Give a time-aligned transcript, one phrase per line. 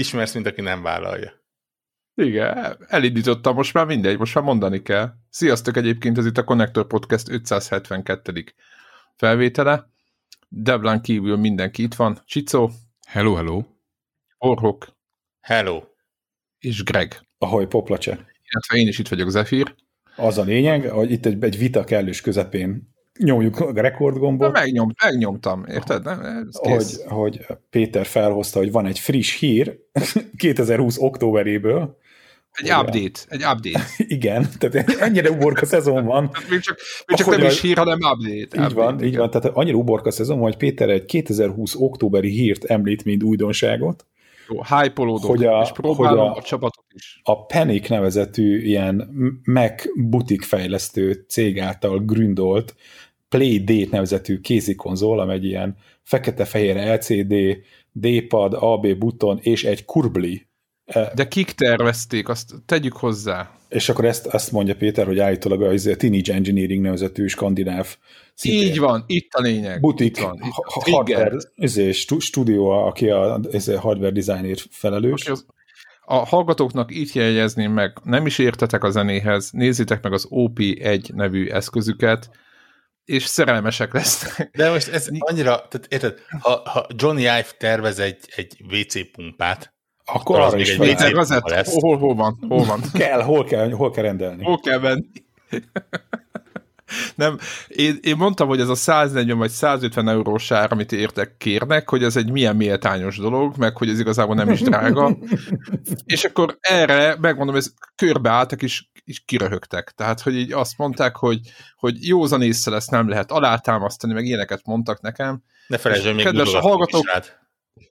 [0.00, 1.32] ismersz, mint aki nem vállalja.
[2.14, 5.12] Igen, elindítottam, most már mindegy, most már mondani kell.
[5.28, 8.44] Sziasztok egyébként, ez itt a Connector Podcast 572.
[9.16, 9.90] felvétele.
[10.48, 12.18] Deblán kívül mindenki itt van.
[12.24, 12.70] Csicó.
[13.06, 13.62] Hello, hello.
[14.38, 14.86] Orhok.
[15.40, 15.82] Hello.
[16.58, 17.20] És Greg.
[17.38, 18.12] Ahogy poplacse.
[18.12, 19.74] Illetve én is itt vagyok, Zephyr.
[20.16, 24.52] Az a lényeg, hogy itt egy, egy vita kellős közepén nyomjuk a rekordgombot.
[24.52, 26.06] Megnyom, megnyomtam, érted?
[26.06, 29.78] Ez hogy, hogy Péter felhozta, hogy van egy friss hír
[30.36, 31.98] 2020 októberéből,
[32.52, 32.80] egy Olyan.
[32.80, 33.86] update, egy update.
[34.16, 36.30] Igen, tehát ennyire uborka szezon van.
[36.30, 38.34] Tehát még csak, még csak nem is hír, hanem update.
[38.34, 39.06] Így update, van, igen.
[39.06, 43.22] így van, tehát annyira uborka szezon van, hogy Péter egy 2020 októberi hírt említ, mint
[43.22, 44.06] újdonságot.
[44.48, 47.20] Jó, hype hogy a, és próbálom hogy a, a csapatot is.
[47.22, 49.08] A Panic nevezetű ilyen
[49.44, 52.74] Mac butik fejlesztő cég által gründolt
[53.36, 57.34] Playdate nevezetű kézikonzol, amely egy ilyen fekete-fehér LCD,
[57.92, 60.48] D-pad, AB buton és egy kurbli
[61.14, 63.50] de kik tervezték, azt tegyük hozzá.
[63.68, 67.96] És akkor ezt, azt mondja Péter, hogy állítólag a Teenage Engineering nevezetű skandináv
[68.42, 69.80] Így van, itt a lényeg.
[69.80, 75.22] Butik, itt van, itt a hardware, ezért, stúdió, aki a ezért hardware designért felelős.
[75.22, 75.46] Okay, az,
[76.04, 81.48] a hallgatóknak itt jegyezném meg, nem is értetek a zenéhez, nézzétek meg az OP1 nevű
[81.48, 82.30] eszközüket,
[83.10, 84.50] és szerelmesek lesznek.
[84.56, 89.74] De most ez annyira, tehát érted, ha, ha Johnny Ive tervez egy, egy WC pumpát,
[90.04, 91.48] akkor az még egy méter gazett.
[91.48, 91.80] Lesz.
[91.80, 92.38] Hol, hol van?
[92.48, 92.80] Hol van?
[92.92, 94.44] kell, hol kell, hol kell rendelni?
[94.44, 95.06] Hol kell venni?
[97.14, 101.88] Nem, én, én mondtam, hogy ez a 140 vagy 150 eurós ár, amit értek kérnek,
[101.90, 105.16] hogy ez egy milyen méltányos dolog, meg hogy ez igazából nem is drága.
[106.04, 109.90] és akkor erre, megmondom, ez körbeálltak és, és kiröhögtek.
[109.90, 111.40] Tehát, hogy így azt mondták, hogy,
[111.76, 115.42] hogy józan észre ezt nem lehet alátámasztani, meg ilyeneket mondtak nekem.
[115.66, 117.04] Ne felejtsd, hogy még kedves a hallgatók,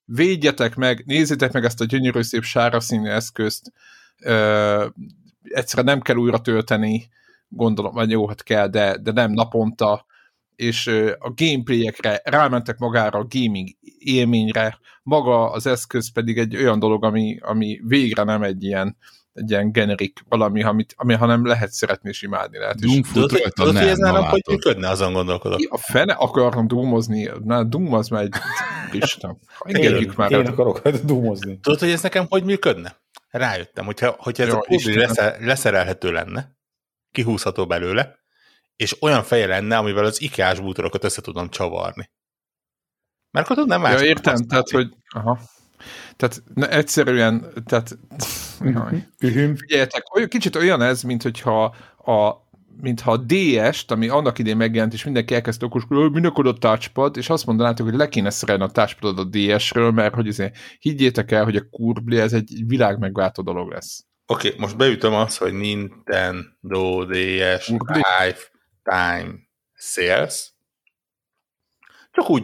[0.05, 3.71] védjetek meg, nézzétek meg ezt a gyönyörű szép sára színű eszközt,
[4.21, 4.85] ö,
[5.43, 7.09] egyszerűen nem kell újra tölteni,
[7.49, 10.05] gondolom, vagy jó, hát kell, de, de nem naponta,
[10.55, 10.87] és
[11.19, 17.37] a gameplayekre rámentek magára a gaming élményre, maga az eszköz pedig egy olyan dolog, ami,
[17.41, 18.97] ami végre nem egy ilyen
[19.33, 22.79] egy ilyen generik valami, amit, ami, hanem lehet szeretni és imádni lehet.
[22.79, 23.01] Doom
[23.55, 25.59] tudod, hogy ez nálam hogy működne, azon gondolkodok.
[25.69, 28.33] A fene akarom doomozni, na Doom az már egy
[28.91, 29.37] Isten.
[29.59, 30.31] Engedjük már.
[30.31, 31.59] Én akarok doomozni.
[31.59, 32.95] Tudod, hogy ez nekem hogy működne?
[33.29, 36.57] Rájöttem, hogyha, hogyha ez Jó, a leszer, leszerelhető lenne,
[37.11, 38.19] kihúzható belőle,
[38.75, 42.09] és olyan feje lenne, amivel az IKEA-s bútorokat össze tudom csavarni.
[43.31, 44.01] Mert akkor tudnám más.
[44.01, 45.39] Ja, értem, tehát, hogy aha.
[46.15, 47.97] Tehát ne, egyszerűen, tehát
[49.55, 51.63] figyeljetek, olyan, kicsit olyan ez, mint hogyha
[51.97, 52.47] a
[52.81, 57.17] mintha a DS-t, ami annak idén megjelent, és mindenki elkezdte okoskodni, hogy minek a touchpad,
[57.17, 61.31] és azt mondanátok, hogy le kéne szerelni a touchpadot a DS-ről, mert hogy azért higgyétek
[61.31, 64.08] el, hogy a kurbli ez egy világ megváltó dolog lesz.
[64.31, 69.35] Oké, okay, most beütöm azt, hogy Nintendo DS Lifetime
[69.73, 70.53] Sales.
[72.11, 72.43] Csak úgy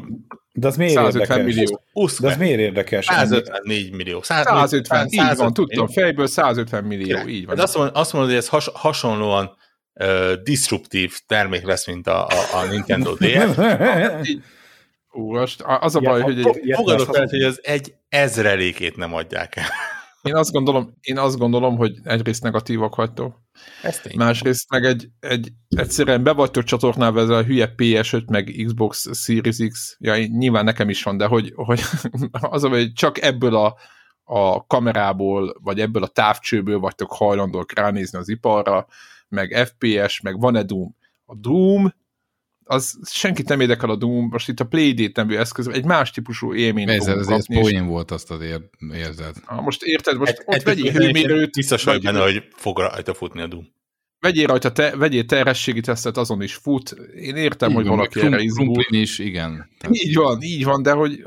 [0.57, 1.55] de az miért 150 érdekes?
[1.55, 1.83] millió.
[1.93, 3.05] Usz De az miért érdekes?
[3.05, 4.21] 154 millió.
[4.21, 7.27] 150, 150 így van, tudtam, fejből 150 millió, Kire.
[7.27, 7.55] így van.
[7.55, 9.57] De azt mondod, azt mondod hogy ez has, hasonlóan
[9.93, 13.57] uh, disruptív termék lesz, mint a, a, a Nintendo DS.
[15.11, 16.39] Ú, az a baj, ja, hogy...
[16.39, 16.73] Egy...
[16.75, 19.67] Fogadok el, hogy az egy ezrelékét nem adják el.
[20.25, 23.41] Én azt gondolom, én azt gondolom hogy egyrészt negatívak vagytok.
[24.15, 29.57] Másrészt meg egy, egy egyszerűen be vagytok csatornálva ezzel a hülye PS5 meg Xbox Series
[29.69, 31.81] X, ja, nyilván nekem is van, de hogy, hogy
[32.31, 33.75] az hogy csak ebből a,
[34.23, 38.87] a kamerából, vagy ebből a távcsőből vagytok hajlandók ránézni az iparra,
[39.27, 40.95] meg FPS, meg van-e Doom.
[41.25, 41.93] A Doom
[42.65, 46.53] az senkit nem érdekel a Doom, most itt a Playdate nevű eszköz, egy más típusú
[46.53, 48.61] élményt Ez, ez, ez poén volt, azt az ér,
[48.93, 49.35] érzed.
[49.45, 51.51] Ah, most érted, most egy, ott vegyél hőmérőt.
[51.51, 53.73] Biztos vagy benne, hogy fog rajta futni a Doom.
[54.19, 56.95] Vegyél rajta, te, vegyél terhességi tesztet, azon is fut.
[57.15, 58.83] Én értem, így hogy van, valaki erre izgul.
[58.89, 59.69] is, igen.
[59.79, 59.95] Tehát...
[59.95, 61.23] Így van, így van, de hogy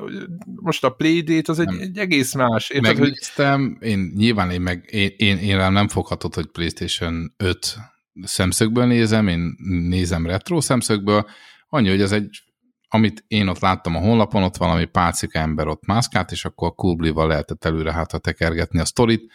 [0.55, 2.71] most a Playdate az egy, egy egész más.
[2.71, 3.89] Érted, Megnéztem, hogy...
[3.89, 7.77] én nyilván én, meg, én, én, én nem foghatod, hogy PlayStation 5
[8.23, 9.55] szemszögből nézem, én
[9.89, 11.27] nézem retro szemszögből,
[11.69, 12.43] annyi, hogy ez egy,
[12.89, 17.27] amit én ott láttam a honlapon, ott valami pálcika ember ott mászkált, és akkor kurblival
[17.27, 19.33] lehetett előre hátra tekergetni a sztorit.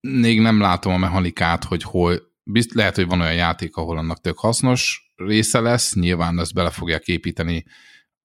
[0.00, 4.20] Még nem látom a mechanikát, hogy hol, bizt, lehet, hogy van olyan játék, ahol annak
[4.20, 7.64] tök hasznos része lesz, nyilván ezt bele fogják építeni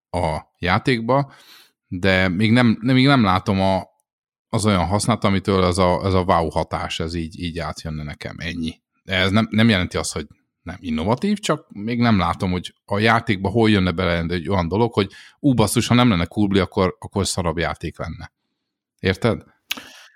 [0.10, 1.33] a játékba,
[1.88, 3.83] de még nem, még nem látom a,
[4.50, 8.36] az olyan hasznát, amitől ez a, ez a wow hatás, ez így, így átjönne nekem,
[8.39, 8.81] ennyi.
[9.09, 10.27] Ez nem, nem jelenti azt, hogy
[10.61, 14.94] nem innovatív, csak még nem látom, hogy a játékba hol jönne bele egy olyan dolog,
[14.94, 18.31] hogy ú, basszus, ha nem lenne Kurbli, akkor, akkor szarabb játék lenne.
[19.00, 19.44] Érted?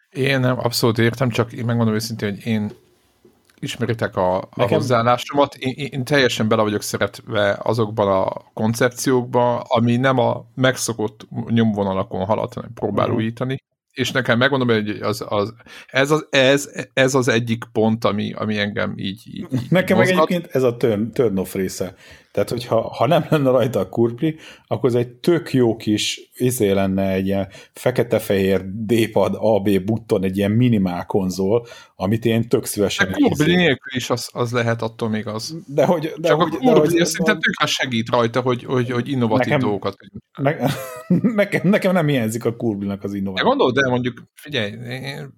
[0.09, 2.71] Én nem, abszolút értem, csak én megmondom őszintén, hogy én
[3.59, 4.77] ismeritek a, a Nekem...
[4.77, 12.25] hozzáállásomat, én, én teljesen bele vagyok szeretve azokban a koncepciókban, ami nem a megszokott nyomvonalakon
[12.25, 13.19] halad, hanem próbál uh-huh.
[13.19, 13.57] újítani,
[13.93, 15.53] és nekem megmondom, hogy az, az,
[15.87, 20.15] ez, az, ez, ez az egyik pont, ami, ami engem így, így, Nekem mozgat.
[20.15, 21.95] meg egyébként ez a turn, turn off része.
[22.33, 24.35] Tehát, hogyha ha nem lenne rajta a kurpli,
[24.67, 30.37] akkor ez egy tök jó kis izé lenne egy ilyen fekete-fehér D-pad AB button, egy
[30.37, 33.55] ilyen minimál konzol, amit én tök szívesen De kurpli izé.
[33.55, 35.55] nélkül is az, az lehet attól még az.
[35.67, 39.09] De hogy, de Csak hogy, a kurpli de, szinte tök segít rajta, hogy, hogy, hogy
[39.09, 39.95] innovatív nekem, dolgokat.
[40.37, 40.55] Ne,
[41.41, 43.47] nekem, nekem nem hiányzik a kurblinak az innováció.
[43.47, 45.33] Gondolod, de mondjuk, figyelj, én,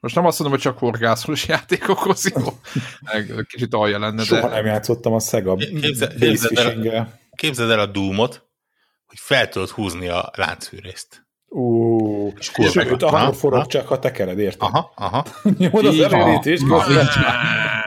[0.00, 2.42] most nem azt mondom, hogy csak horgászós játékokhoz jó.
[3.46, 4.54] Kicsit alja lenne, Soha de...
[4.54, 8.46] nem játszottam a Sega képzeld, képzeld, el, képzeld el a Doom-ot,
[9.06, 11.27] hogy fel tudod húzni a láncfűrészt.
[11.50, 14.68] Ú, és sőt, akkor forog csak, ha tekered, érted?
[14.72, 15.24] Aha, aha.
[15.58, 16.82] Nyomod az előrítést, na,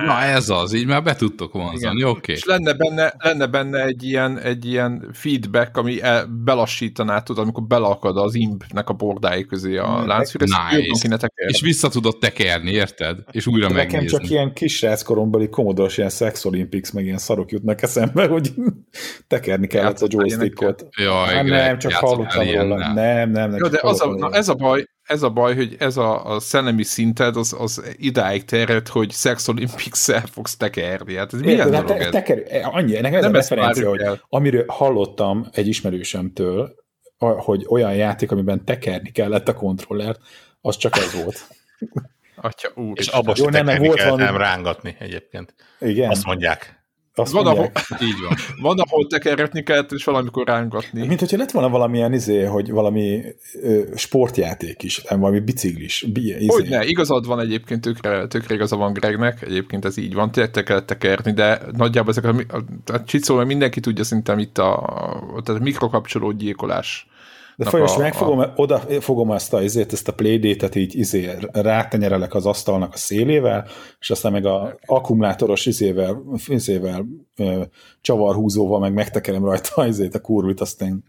[0.05, 2.19] na, ez az, így már be tudtok vonzani, oké.
[2.19, 2.35] Okay.
[2.35, 7.63] És lenne benne, lenne benne egy ilyen, egy ilyen feedback, ami el, belassítaná, tudod, amikor
[7.63, 11.31] belakad az imp-nek a bordái közé a hmm, láncfűr, nice.
[11.35, 13.17] és vissza tudod tekerni, érted?
[13.31, 14.03] És újra De megnézni.
[14.03, 18.53] Nekem csak ilyen kisrác korombeli komodos ilyen Sex Olympics, meg ilyen szarok jutnak eszembe, hogy
[19.27, 20.87] tekerni kellett a joystickot.
[20.97, 22.93] Jaj, nem, csak hallottam róla.
[22.93, 25.97] Nem, nem, Jó, de az a, na ez a baj, ez a baj, hogy ez
[25.97, 31.15] a, a szellemi szinted az, az idáig terjed, hogy Sex Olympics-szel fogsz tekerni.
[31.15, 32.09] Hát ez milyen dolog te, ez?
[32.09, 36.75] Teker, annyi, nekem ez nem a referencia, hogy amiről hallottam egy ismerősömtől,
[37.17, 40.19] hogy olyan játék, amiben tekerni kellett a kontrollert,
[40.61, 41.47] az csak ez volt.
[42.35, 42.99] Atya úr.
[42.99, 44.23] És abba se tekerni nem, volt valami...
[44.23, 45.53] nem rángatni egyébként.
[45.79, 46.09] Igen.
[46.09, 46.80] Azt mondják.
[47.21, 47.71] Azt van, ahol,
[48.09, 48.37] így van.
[48.61, 51.07] Van, ahol tekergetni kellett, és valamikor rángatni.
[51.07, 53.21] Mint hogyha lett volna valamilyen izé, hogy valami
[53.61, 56.05] ö, sportjáték is, nem valami biciklis.
[56.13, 56.45] Izé.
[56.45, 60.51] Hogy ne, igazad van egyébként, tökre, tökre igaza van Gregnek, egyébként ez így van, tényleg
[60.51, 64.77] te kellett tekerni, de nagyjából ezek a, a, a csicó, mindenki tudja szerintem itt a,
[65.35, 67.09] a, a mikrokapcsoló gyilkolás
[67.63, 68.51] de folyos megfogom, a...
[68.55, 73.67] oda fogom ezt a, ezért, ezt a playdate-et így izé, rátenyerelek az asztalnak a szélével,
[73.99, 77.05] és aztán meg a akkumulátoros izével, izével
[78.01, 81.03] csavarhúzóval meg megtekerem rajta izét, a kurvit, aztán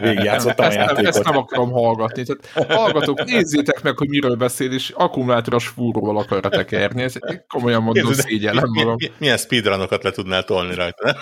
[0.00, 1.06] végigjátszottam a játékot.
[1.06, 2.24] Ezt nem akarom hallgatni.
[2.24, 7.02] Tehát hallgatók, nézzétek meg, hogy miről beszél, és akkumulátoros fúróval akarra tekerni.
[7.02, 7.14] Ez
[7.48, 8.96] komolyan mondom, szégyellem magam.
[9.18, 11.16] Milyen speedrunokat le tudnál tolni rajta?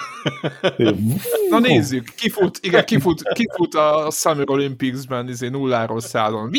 [1.49, 6.51] Na nézzük, kifut, igen, kifut, kifut a Summer Olympics-ben izé nulláról százon.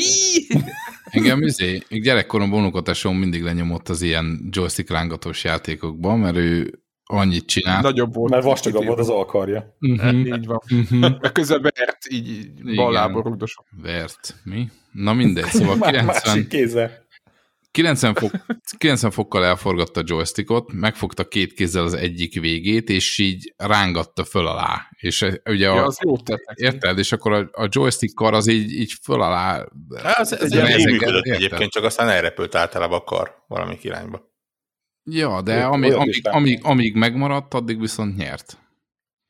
[1.04, 7.82] Engem izé, gyerekkoromban unokatásom mindig lenyomott az ilyen joystick rángatós játékokban, mert ő annyit csinál.
[7.82, 8.32] Nagyobb volt.
[8.32, 9.76] Mert vastagabb volt az alkarja.
[9.80, 10.20] Uh-huh.
[10.20, 10.62] Így van.
[10.70, 11.32] Uh-huh.
[11.32, 13.66] Közben vert, így ballából rugdosok.
[13.82, 14.36] Vert.
[14.44, 14.70] Mi?
[14.92, 16.48] Na mindegy, szóval 90...
[16.48, 17.02] kézzel.
[17.72, 18.32] 90, fok,
[18.78, 24.48] 90 fokkal elforgatta a joystickot, megfogta két kézzel az egyik végét, és így rángatta föl
[24.48, 24.88] alá.
[25.00, 26.98] És eh, ugye ja, a, az jó tett Érted?
[26.98, 29.66] És akkor a, a joystick kar az így, így föl alá.
[30.04, 34.33] Ez, ez, ez így működött egyébként, csak aztán elrepült általában a kar valami irányba.
[35.06, 38.58] Ja, de ami, amíg, amíg, amíg megmaradt, addig viszont nyert.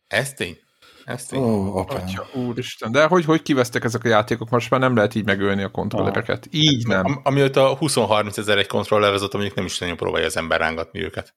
[0.07, 0.57] Ez tény?
[1.05, 1.39] Ez tény?
[1.39, 4.49] Oh, Atya, úristen, de hogy, hogy kivesztek ezek a játékok?
[4.49, 6.45] Most már nem lehet így megölni a kontrollereket.
[6.45, 6.59] Ah.
[6.59, 7.05] Így nem.
[7.05, 10.59] Am, amióta 20-30 ezer egy kontroller az ott, mondjuk nem is nagyon próbálja az ember
[10.59, 11.35] rángatni őket.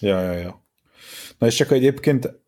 [0.00, 0.64] Ja, ja, ja.
[1.38, 2.42] Na és csak egyébként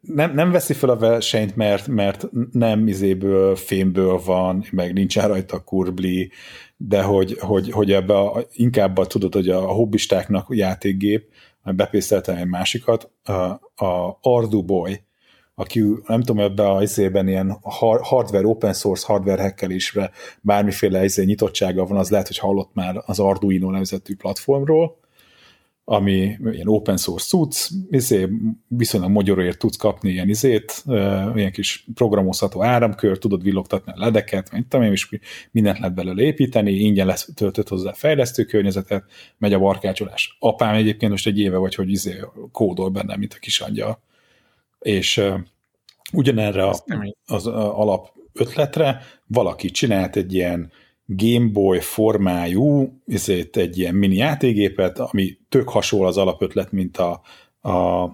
[0.00, 5.56] nem, nem veszi fel a versenyt, mert, mert nem izéből, fémből van, meg nincsen rajta
[5.56, 6.32] a kurbli,
[6.88, 11.28] de hogy, hogy, hogy ebbe a, inkább a, tudod, hogy a hobbistáknak játékgép,
[11.62, 13.32] bepészteltem egy másikat, a,
[13.84, 14.64] a Ardu
[15.54, 17.58] aki nem tudom, ebbe a izében ilyen
[18.02, 20.10] hardware, open source hardware hackelésre
[20.40, 24.98] bármiféle izé nyitottsága van, az lehet, hogy hallott már az Arduino nevezetű platformról,
[25.92, 28.28] ami ilyen open source cucc, izé,
[28.68, 30.84] viszonylag magyarért tudsz kapni ilyen izét,
[31.34, 35.08] ilyen kis programozható áramkör, tudod villogtatni a ledeket, mint tudom én, és
[35.50, 39.04] mindent lehet belőle építeni, ingyen lesz töltött hozzá fejlesztő környezetet,
[39.38, 40.36] megy a barkácsolás.
[40.40, 42.20] Apám egyébként most egy éve vagy, hogy izé
[42.52, 44.02] kódol benne, mint a kis angyal.
[44.78, 45.40] És uh,
[46.12, 46.84] ugyanerre az,
[47.26, 50.72] az alap ötletre valaki csinált egy ilyen
[51.12, 57.20] Game Boy formájú ezért egy ilyen mini játékgépet, ami tök hasonló az alapötlet, mint a,
[57.60, 58.04] a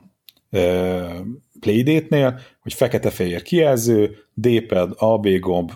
[0.50, 1.24] e,
[1.60, 5.72] Playdate-nél, hogy fekete-fehér kijelző, D-pad, AB gomb,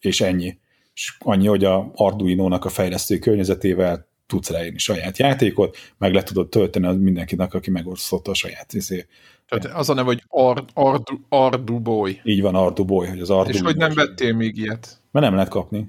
[0.00, 0.58] és ennyi.
[0.94, 6.48] És annyi, hogy a Arduino-nak a fejlesztő környezetével tudsz ráírni saját játékot, meg le tudod
[6.48, 9.06] tölteni mindenkinek, aki megosztotta a saját izé.
[9.48, 12.20] Tehát az a neve, hogy Ard, Ardu, Ardu Boy.
[12.24, 15.00] Így van, Ardu Boy, hogy az Ardu És hogy nem vettél még ilyet?
[15.10, 15.88] Mert nem lehet kapni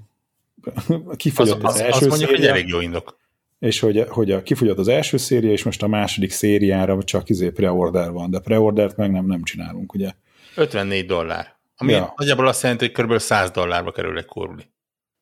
[1.16, 3.18] kifogyott az, az, az első az mondjuk, széria, hogy elég jó indok.
[3.60, 7.50] És hogy, hogy a, kifogyott az első széria, és most a második szériára csak izé
[7.50, 10.12] preorder van, de preordert meg nem, nem csinálunk, ugye?
[10.56, 11.56] 54 dollár.
[11.78, 12.14] Ami ja.
[12.18, 13.18] nagyjából azt jelenti, hogy kb.
[13.18, 14.64] 100 dollárba kerül egy kurli.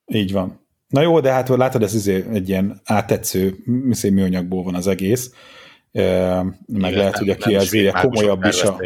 [0.06, 0.62] Így van.
[0.88, 3.56] Na jó, de hát látod, ez izé egy ilyen átetsző
[4.02, 5.34] műanyagból van az egész,
[5.92, 8.80] meg Igen, lehet, hogy a kijelzője komolyabb is a,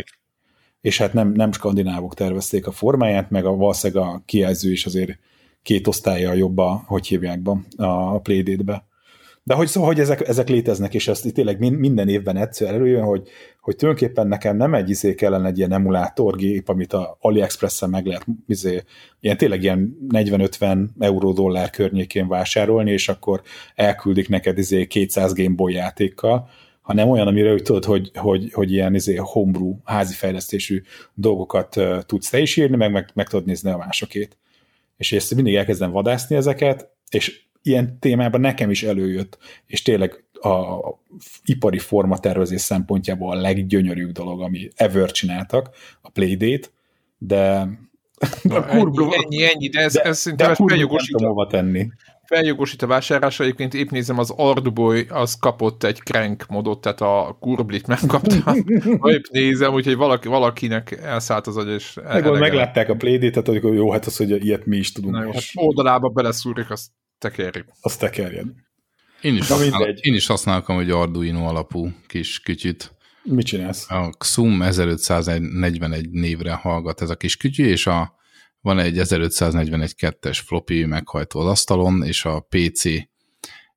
[0.81, 5.19] és hát nem, nem skandinávok tervezték a formáját, meg a valószínűleg a kijelző is azért
[5.67, 8.85] két osztálya jobb a, hogy hívják be, a Playdate-be.
[9.43, 13.27] De hogy szóval, hogy ezek, ezek léteznek, és ezt tényleg minden évben egyszer előjön, hogy,
[13.61, 18.25] hogy tulajdonképpen nekem nem egy izé kellene egy ilyen emulátorgép, amit a AliExpress-en meg lehet
[18.47, 18.83] izé,
[19.19, 23.41] ilyen tényleg ilyen 40-50 euró dollár környékén vásárolni, és akkor
[23.75, 26.49] elküldik neked izé 200 Gameboy játékkal,
[26.81, 30.81] hanem olyan, amire úgy tudod, hogy, hogy, hogy ilyen izé homebrew, házi fejlesztésű
[31.13, 34.37] dolgokat uh, tudsz te is írni, meg, meg, meg tudod nézni a másokét.
[34.97, 40.77] És ezt mindig elkezdem vadászni ezeket, és ilyen témában nekem is előjött, és tényleg a
[41.45, 45.69] ipari formatervezés szempontjából a leggyönyörűbb dolog, ami ever csináltak,
[46.01, 46.67] a Playdate,
[47.17, 47.67] de
[48.41, 51.15] Na, kurva, ennyi, ennyi, ennyi, de ez, de, ez szerintem de feljogosít,
[51.49, 51.87] tenni.
[52.27, 57.37] Feljogosít a vásárlásra, egyébként épp nézem, az Arduboy az kapott egy crank modot, tehát a
[57.39, 58.55] kurblit megkapta.
[59.15, 63.73] épp nézem, úgyhogy valaki, valakinek elszállt az agy, és Meg, meglátták a playdate tehát hogy
[63.75, 65.13] jó, hát az, hogy ilyet mi is tudunk.
[65.15, 67.65] Na, jó, hát oldalába beleszúrik, azt tekerjük.
[67.81, 68.65] Azt tekerjen.
[69.21, 72.91] Én is, használ, én is használok hogy Arduino alapú kis kütyüt.
[73.23, 73.91] Mit csinálsz?
[73.91, 78.16] A XUM 1541 névre hallgat ez a kis kütyű, és a,
[78.61, 82.83] van egy 1541-2-es floppy meghajtó az asztalon, és a PC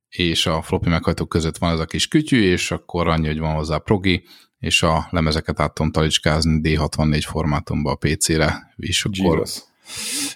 [0.08, 3.54] és a floppy meghajtó között van ez a kis kütyű, és akkor annyi, hogy van
[3.54, 4.24] hozzá progi,
[4.58, 9.62] és a lemezeket át tudom talicskázni D64 formátumban a PC-re, és akkor Jesus.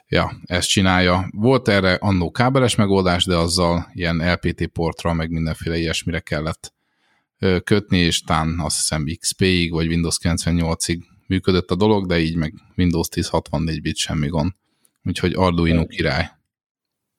[0.09, 1.29] Ja, ezt csinálja.
[1.31, 6.75] Volt erre annó kábeles megoldás, de azzal ilyen LPT portra, meg mindenféle ilyesmire kellett
[7.65, 12.55] kötni, és tán azt hiszem XP-ig, vagy Windows 98-ig működött a dolog, de így meg
[12.77, 14.53] Windows 10 64 bit semmi gond.
[15.05, 16.31] Úgyhogy Arduino király.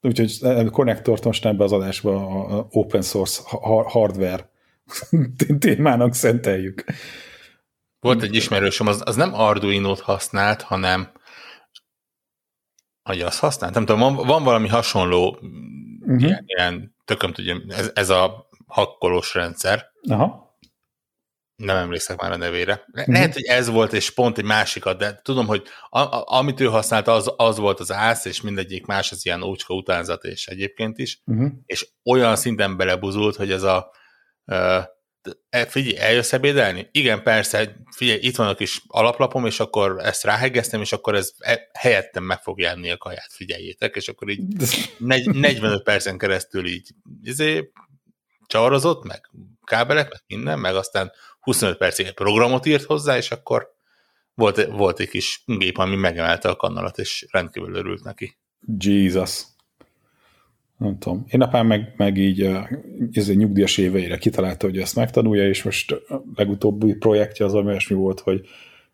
[0.01, 3.41] Úgyhogy konnektort most ebbe az adásba a open source
[3.85, 4.49] hardware
[5.59, 6.83] témának szenteljük.
[7.99, 11.11] Volt egy ismerősöm, az, az nem Arduino-t használt, hanem
[13.03, 13.73] hogy azt használt?
[13.73, 15.39] Nem tudom, van, van valami hasonló,
[15.99, 16.21] uh-huh.
[16.21, 19.85] ilyen, ilyen tököm tudja, ez, ez a hakkolós rendszer.
[20.09, 20.44] Aha.
[21.55, 22.85] Nem emlékszek már a nevére.
[22.91, 23.15] Le- uh-huh.
[23.15, 26.65] Lehet, hogy ez volt, és pont egy másikat, de tudom, hogy a, a, amit ő
[26.65, 30.97] használta, az, az volt az ász, és mindegyik más az ilyen ócska utánzat, és egyébként
[30.97, 31.51] is, uh-huh.
[31.65, 33.91] és olyan szinten belebuzult, hogy ez a
[34.45, 34.83] uh,
[35.67, 36.87] figyelj, eljössz ebédelni?
[36.91, 41.31] Igen, persze, figyelj, itt van a kis alaplapom, és akkor ezt ráhegeztem, és akkor ez
[41.37, 44.43] e, helyettem meg fog járni a kaját, figyeljétek, és akkor így
[44.97, 46.89] 45 percen keresztül így
[47.21, 47.71] izé,
[48.47, 49.29] csavarozott, meg
[49.63, 51.11] kábelek, meg minden, meg aztán
[51.45, 53.73] 25 percig egy programot írt hozzá, és akkor
[54.33, 58.37] volt, volt egy kis gép, ami megemelte a kannalat, és rendkívül örült neki.
[58.77, 59.43] Jesus
[60.77, 61.25] nem tudom.
[61.27, 62.41] Én apám meg, meg így
[63.11, 66.01] ez egy nyugdíjas éveire kitalálta, hogy ezt megtanulja, és most
[66.35, 68.47] legutóbbi projektje az olyasmi volt, hogy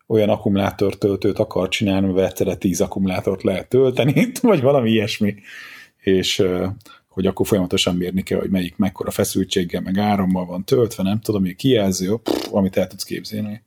[0.06, 5.34] olyan akkumulátortöltőt akar csinálni, mert egyszerre 10 akkumulátort lehet tölteni, vagy valami ilyesmi,
[5.96, 6.42] és
[7.12, 11.42] hogy akkor folyamatosan mérni kell, hogy melyik mekkora feszültséggel, meg árammal van töltve, nem tudom,
[11.42, 13.62] hogy kijelző, pff, amit el tudsz képzelni.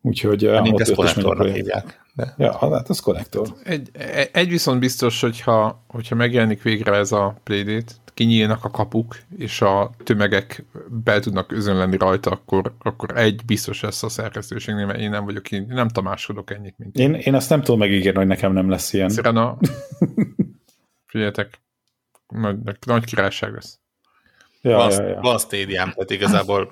[0.00, 0.50] Úgyhogy...
[0.62, 2.06] Mint ezt konnektornak hívják.
[2.14, 2.34] De...
[2.38, 3.54] Ja, hát az konnektor.
[3.64, 3.90] Egy,
[4.32, 9.90] egy viszont biztos, hogyha, hogyha megjelenik végre ez a Playdate, kinyílnak a kapuk, és a
[10.04, 10.64] tömegek
[11.04, 15.50] be tudnak özönlenni rajta, akkor, akkor egy biztos lesz a szerkesztőségnél, mert én nem vagyok,
[15.50, 17.14] én nem tamáskodok ennyit, mint én.
[17.14, 19.06] Én azt nem tudom megígérni, hogy nekem nem lesz ilyen.
[19.06, 19.58] Egyszerűen a...
[21.10, 21.60] Figyeljetek,
[22.28, 23.78] nagy, nagy királyság lesz.
[24.60, 25.20] Ja, van, ja, ja.
[25.20, 26.70] van stadium, tehát igazából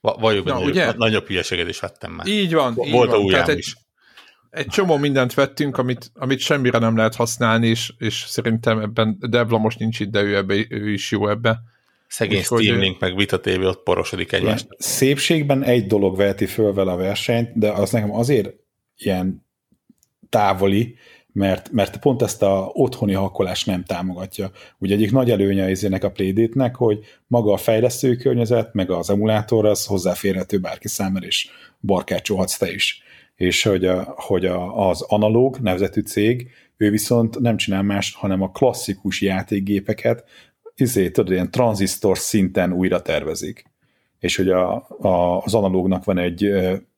[0.00, 0.92] valljuk, Na, ugye?
[0.96, 2.26] nagyobb hülyeséget is vettem már.
[2.26, 2.74] Így van.
[2.74, 3.76] Volt így a ujjám egy, is.
[4.50, 9.58] Egy csomó mindent vettünk, amit, amit semmire nem lehet használni, és, és szerintem ebben Devla
[9.58, 11.60] most nincs itt, de ő, ebbe, ő is jó ebbe.
[12.06, 14.66] Szegény Úgy, Steam Link, meg Vita TV ott porosodik egymást.
[14.78, 18.54] Szépségben egy dolog veheti föl vele a versenyt, de az nekem azért
[18.96, 19.46] ilyen
[20.28, 20.96] távoli,
[21.32, 24.50] mert, mert pont ezt a otthoni hakkolást nem támogatja.
[24.78, 29.66] Ugye egyik nagy előnye izének a Playdate-nek, hogy maga a fejlesztői környezet, meg az emulátor
[29.66, 31.48] az hozzáférhető bárki számára, és
[31.80, 33.02] barkácsolhatsz te is.
[33.34, 38.42] És hogy, a, hogy a, az analóg nevezetű cég, ő viszont nem csinál más, hanem
[38.42, 40.24] a klasszikus játékgépeket
[40.76, 43.64] izé, tudod, ilyen tranzisztor szinten újra tervezik.
[44.18, 46.52] És hogy a, a, az analógnak van egy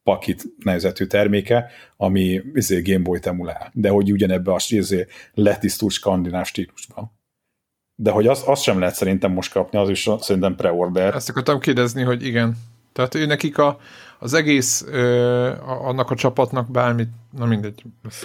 [0.04, 6.46] Pakit nevezetű terméke, ami izé, Game Boy-t emulál, de hogy ugyanebbe a izé, letisztult skandináv
[6.46, 7.12] stílusban.
[7.94, 11.14] De hogy azt az sem lehet szerintem most kapni, az is szerintem pre-order.
[11.14, 12.56] Ezt akartam kérdezni, hogy igen.
[12.92, 13.78] Tehát ő nekik a,
[14.18, 17.08] az egész ö, annak a csapatnak bármit,
[17.38, 17.82] na mindegy.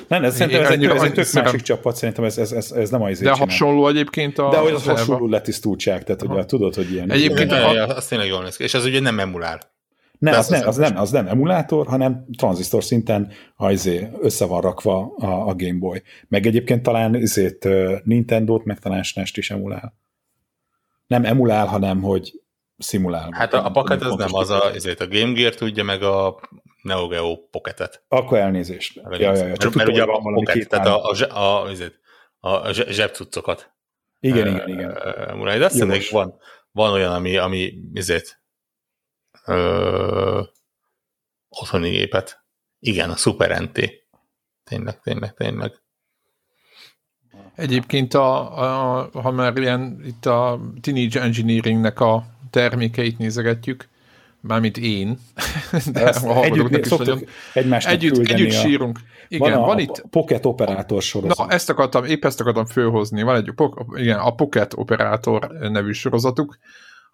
[0.08, 2.90] Nem, ez szerintem ez egy, ez egy tök másik csapat, szerintem ez, ez, ez, ez
[2.90, 4.50] nem az De hasonló egyébként a...
[4.50, 7.12] De hogy az hasonló letisztultság, tehát ugye tudod, hogy ilyen...
[7.12, 7.74] Egyébként a...
[7.74, 9.60] Ja, az tényleg jól néz ki, és az ugye nem emulál.
[10.20, 13.32] Nem, az, az, nem, az, nem, az nem emulátor, hanem tranzisztor szinten
[13.70, 16.02] izé, össze van rakva a, a Game Boy.
[16.28, 17.68] Meg egyébként talán izét,
[18.04, 19.98] Nintendo-t, meg talán SNES-t is emulál.
[21.08, 22.42] Nem emulál, hanem hogy
[22.78, 23.30] szimulál.
[23.32, 26.40] Hát a, a paket az nem az a, ezért a Game Gear tudja, meg a
[26.82, 28.04] Neo Geo Pocketet.
[28.08, 28.96] Akkor elnézést.
[28.96, 29.58] Ja, ja, ja.
[29.58, 31.68] Csak mert, ugye a Pocket, tehát a, a, a,
[32.40, 33.72] a, a zsebcuccokat.
[34.20, 34.90] Igen, igen, igen.
[35.40, 36.40] Uh, de azt hiszem, van,
[36.72, 38.39] van olyan, ami, ami ezért
[39.50, 40.46] uh,
[41.50, 42.44] otthoni gépet.
[42.80, 43.80] Igen, a Super NT.
[44.64, 45.72] Tényleg, tényleg, tényleg.
[47.56, 48.60] Egyébként, a,
[49.02, 53.88] a, ha már ilyen itt a Teenage Engineeringnek a termékeit nézegetjük,
[54.40, 55.20] mármint én,
[55.94, 57.24] de Ezt a hallgatóknak is nagyon.
[57.64, 58.54] Együtt, együtt a...
[58.54, 59.00] sírunk.
[59.28, 60.04] Igen, van, a, van itt...
[60.10, 61.38] Pocket Operátor sorozat.
[61.38, 63.22] Na, ezt akartam, épp ezt akartam fölhozni.
[63.22, 63.54] Van egy,
[63.94, 66.58] igen, a Pocket Operátor nevű sorozatuk,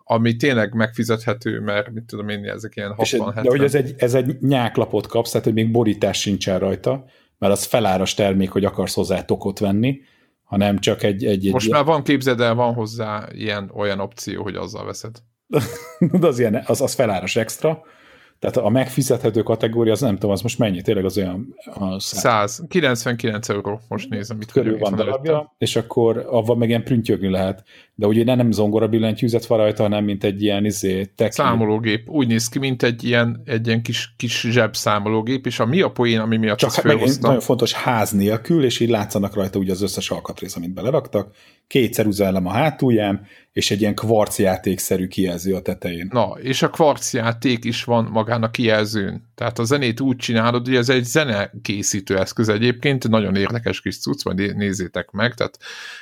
[0.07, 4.13] ami tényleg megfizethető, mert mit tudom én, ezek ilyen 60 De hogy ez egy, ez
[4.13, 7.05] egy nyáklapot kapsz, tehát hogy még borítás sincsen rajta,
[7.37, 10.01] mert az feláras termék, hogy akarsz hozzá tokot venni,
[10.43, 11.25] hanem csak egy...
[11.25, 11.77] egy, egy Most ilyen...
[11.77, 15.15] már van, képzeld el, van hozzá ilyen olyan opció, hogy azzal veszed.
[16.19, 17.81] De az, ilyen, az, az feláras extra,
[18.39, 21.55] tehát a megfizethető kategória, az nem tudom, az most mennyi, tényleg az olyan...
[21.73, 26.83] A 100, 99 euró, most nézem, mit körül van darabja, és akkor avval meg ilyen
[26.83, 27.63] prüntjögni lehet.
[27.95, 31.31] De ugye nem zongora billentyűzet van rajta, hanem mint egy ilyen izé, teki.
[31.31, 32.09] Számológép.
[32.09, 35.91] Úgy néz ki, mint egy ilyen, egy ilyen kis, kis zsebszámológép, és a mi a
[35.91, 39.81] poén, ami miatt Csak meg nagyon fontos ház nélkül, és így látszanak rajta ugye az
[39.81, 41.31] összes alkatrész, amit beleraktak.
[41.67, 46.07] Két ceruzellem a hátulján, és egy ilyen kvarcjátékszerű kijelző a tetején.
[46.11, 49.31] Na, és a kvarcjáték is van magán a kijelzőn.
[49.35, 54.23] Tehát a zenét úgy csinálod, hogy ez egy zenekészítő eszköz egyébként, nagyon érdekes kis cucc,
[54.25, 55.57] majd nézzétek meg, tehát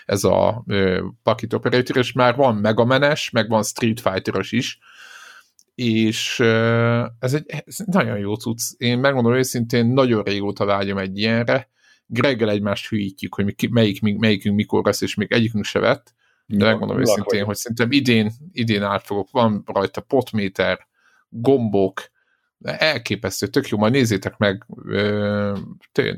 [0.06, 4.80] ez a ö, Pocket Operator, és már van Megamenes, meg van Street fighter is,
[5.76, 8.62] és ö, ez egy ez nagyon jó cucc.
[8.78, 11.72] Én megmondom őszintén, nagyon régóta vágyom egy ilyenre,
[12.06, 16.14] Greggel egymást hűítjük, hogy melyik, melyikünk mikor lesz, és még egyikünk se vett,
[16.46, 17.48] de megmondom őszintén, vagy.
[17.48, 20.88] hogy szerintem idén, idén át fogok, van rajta potméter,
[21.30, 22.12] gombok,
[22.64, 24.66] elképesztő, tök jó, majd nézzétek meg,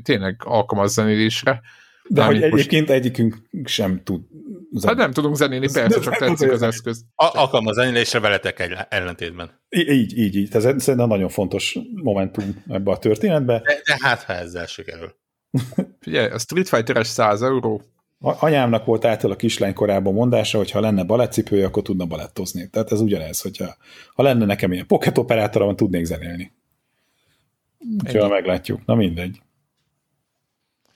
[0.02, 1.60] tényleg alkalmaz zenélésre.
[2.08, 2.98] De hogy egyébként most...
[2.98, 4.22] egyikünk sem tud
[4.70, 4.86] zenélni.
[4.86, 7.04] Hát nem tudunk zenélni, persze, csak tetszik az eszköz.
[7.14, 9.60] Alkalmaz zenélésre veletek egy ellentétben.
[9.68, 10.48] Így, így, így.
[10.54, 13.62] Ez szerintem nagyon fontos momentum ebbe a történetbe.
[13.64, 15.14] De, de hát, ha ezzel sikerül.
[16.00, 17.82] Figyelj, a Street Fighter-es 100 euró,
[18.20, 22.68] anyámnak volt által a kislány korában mondása, hogy ha lenne balettcipője, akkor tudna balettozni.
[22.70, 23.76] Tehát ez ugyanez, hogyha
[24.14, 26.52] ha lenne nekem ilyen pocket operátorom, tudnék zenélni.
[28.04, 28.84] Úgyhogy meglátjuk.
[28.84, 29.40] Na mindegy.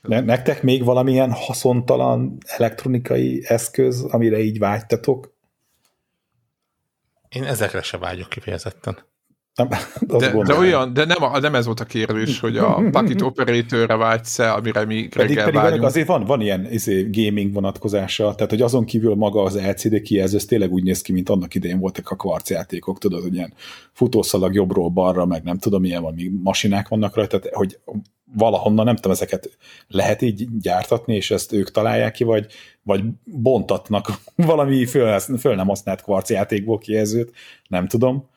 [0.00, 5.34] Ne, nektek még valamilyen haszontalan elektronikai eszköz, amire így vágytatok?
[7.28, 8.98] Én ezekre se vágyok kifejezetten.
[9.68, 9.80] Nem,
[10.18, 14.52] de, de, olyan, de nem, nem ez volt a kérdés, hogy a Packet Operatorre vágysz-e,
[14.52, 15.82] amire mi pedig, pedig vágyunk.
[15.82, 20.36] azért van, van ilyen izé, gaming vonatkozása, tehát hogy azon kívül maga az LCD kijelző,
[20.36, 23.52] ez tényleg úgy néz ki, mint annak idején voltak a kvarcjátékok, tudod, hogy ilyen
[23.92, 27.78] futószalag jobbról balra, meg nem tudom, milyen valami masinák vannak rajta, tehát, hogy
[28.36, 32.46] valahonnan, nem tudom, ezeket lehet így gyártatni, és ezt ők találják ki, vagy,
[32.82, 37.32] vagy bontatnak valami föl, föl nem használt kvarcjátékból kijelzőt,
[37.68, 38.28] nem tudom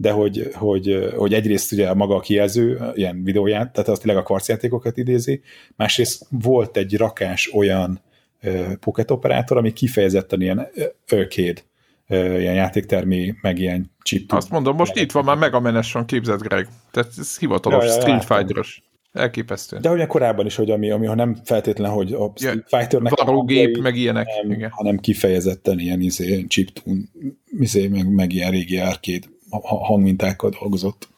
[0.00, 4.24] de hogy, hogy, hogy egyrészt ugye maga a kijelző, ilyen videóját, tehát az tényleg a
[4.24, 5.40] kvarcjátékokat idézi,
[5.76, 8.00] másrészt volt egy rakás olyan
[8.42, 10.68] uh, pocket operátor, ami kifejezetten ilyen
[11.08, 11.60] arcade
[12.08, 14.32] uh, ilyen játéktermi, meg ilyen chip.
[14.32, 16.68] Azt mondom, most itt van már Megamenes van, képzett Greg.
[16.90, 18.82] Tehát ez hivatalos ja, ja, Street Fighter-os.
[19.12, 19.78] Elképesztő.
[19.78, 23.78] De ugye korábban is, hogy ami, ami ha nem feltétlen, hogy a Street Fighternek Varógép,
[23.78, 24.26] meg ilyenek.
[24.26, 24.70] Hanem, igen.
[24.70, 27.00] hanem kifejezetten ilyen izé, chiptune,
[27.58, 29.26] izé, meg, meg ilyen régi arcade
[29.60, 31.08] hangmintákkal dolgozott.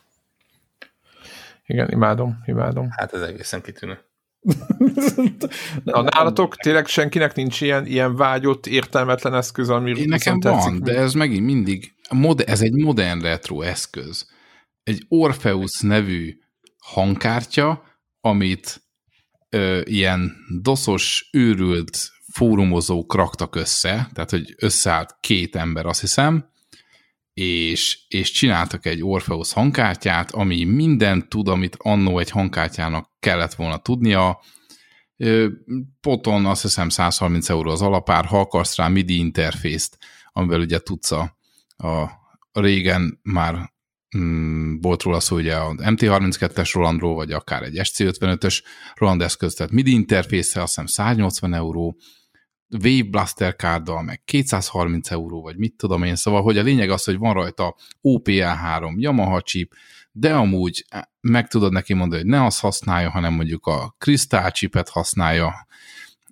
[1.67, 2.89] Igen, imádom, imádom.
[2.91, 3.99] Hát ez egészen kitűnő.
[5.85, 10.97] A nálatok tényleg senkinek nincs ilyen, ilyen vágyott, értelmetlen eszköz, ami Én nekem van, de
[10.97, 11.95] ez megint mindig,
[12.45, 14.31] ez egy modern retro eszköz.
[14.83, 16.39] Egy Orpheus nevű
[16.79, 17.83] hangkártya,
[18.21, 18.83] amit
[19.49, 26.51] ö, ilyen doszos, őrült fórumozók raktak össze, tehát hogy összeállt két ember, azt hiszem,
[27.35, 33.79] és, és csináltak egy Orpheus hangkártyát, ami mindent tud, amit annó egy hangkártyának kellett volna
[33.79, 34.41] tudnia.
[36.01, 39.99] Poton azt hiszem 130 euró az alapár, ha akarsz rá MIDI interfészt,
[40.33, 41.37] amivel ugye tudsz a,
[41.77, 42.11] a
[42.53, 43.73] régen már
[44.19, 48.63] mm, volt róla szó ugye a MT32-es Rolandról, vagy akár egy SC55-ös
[48.95, 51.97] Roland eszköz, tehát MIDI interfésze azt hiszem 180 euró,
[52.73, 57.05] Wave Blaster kárdal, meg 230 euró, vagy mit tudom én, szóval, hogy a lényeg az,
[57.05, 59.73] hogy van rajta OPA3, Yamaha chip,
[60.13, 60.85] de amúgy
[61.21, 65.67] meg tudod neki mondani, hogy ne azt használja, hanem mondjuk a Crystal chipet használja,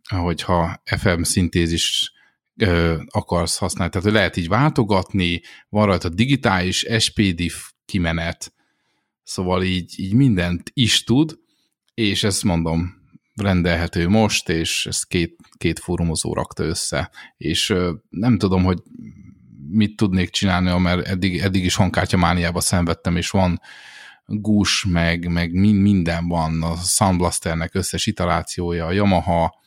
[0.08, 2.12] hogyha FM szintézis
[2.56, 3.92] ö, akarsz használni.
[3.92, 7.42] Tehát lehet így váltogatni, van rajta digitális SPD
[7.84, 8.52] kimenet,
[9.22, 11.38] szóval így, így mindent is tud,
[11.94, 12.99] és ezt mondom,
[13.40, 17.74] rendelhető most, és ezt két, két fórumozó rakta össze, és
[18.10, 18.82] nem tudom, hogy
[19.68, 23.60] mit tudnék csinálni, mert eddig, eddig is hangkártya mániába szenvedtem, és van
[24.26, 29.60] gús, meg, meg minden van, a Sound Blasternek összes iterációja, a Yamaha,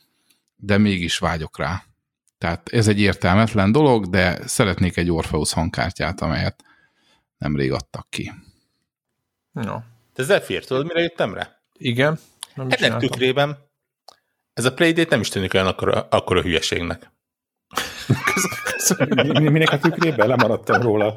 [0.56, 1.84] de mégis vágyok rá.
[2.38, 6.64] Tehát ez egy értelmetlen dolog, de szeretnék egy Orpheus hangkártyát, amelyet
[7.38, 8.32] nemrég adtak ki.
[9.52, 9.78] No.
[10.12, 11.60] Te Zephyr, tudod, mire jöttem rá?
[11.72, 12.18] Igen.
[12.54, 13.58] Nem Ennek tükrében
[14.54, 17.12] ez a Playdate nem is tűnik olyan akkora, akkora hülyeségnek.
[19.40, 20.28] Minek a tükrében?
[20.28, 21.14] Lemaradtam róla.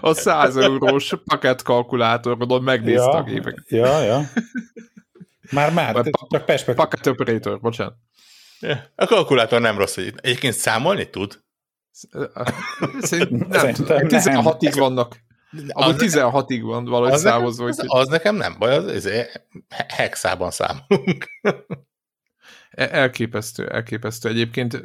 [0.00, 3.62] A 100 eurós paketkalkulátorodon megnézte ja, a gépek.
[3.68, 4.20] Ja, ja.
[5.50, 6.84] Már, már, pa csak perspektív.
[6.84, 7.94] Packet operator, bocsánat.
[8.94, 9.96] A kalkulátor nem rossz.
[9.96, 11.44] Egyébként számolni tud?
[13.00, 15.16] Szerintem nem, 16-ig vannak.
[15.68, 17.64] Amúgy 16-ig van valahogy az számozva.
[17.64, 19.10] Nekem, az, az nekem nem baj, az, az
[19.88, 21.26] hexában számolunk.
[22.76, 24.28] E, elképesztő, elképesztő.
[24.28, 24.80] Egyébként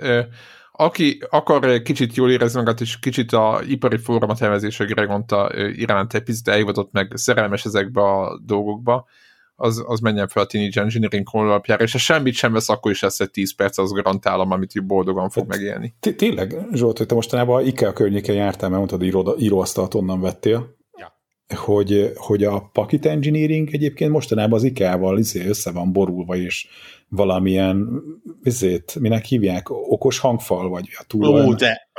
[0.72, 6.24] aki akar kicsit jól érezni magát, és kicsit a ipari fórumot tervezése Gregonta iránt egy
[6.24, 9.08] picit elhivatott meg szerelmes ezekbe a dolgokba,
[9.56, 13.02] az, az menjen fel a Teenage Engineering honlapjára, és ha semmit sem vesz, akkor is
[13.02, 15.94] lesz egy 10 perc, az garantálom, amit boldogan fog hát, megélni.
[16.16, 21.18] Tényleg, Zsolt, hogy te mostanában IKEA környéken jártál, mert mondtad, hogy íróasztalt onnan vettél, ja.
[21.58, 26.68] hogy, hogy a Packet Engineering egyébként mostanában az IKEA-val izé össze van borulva, és
[27.12, 28.04] valamilyen,
[28.42, 31.90] vizét, minek hívják, okos hangfal, vagy a túl Ó, de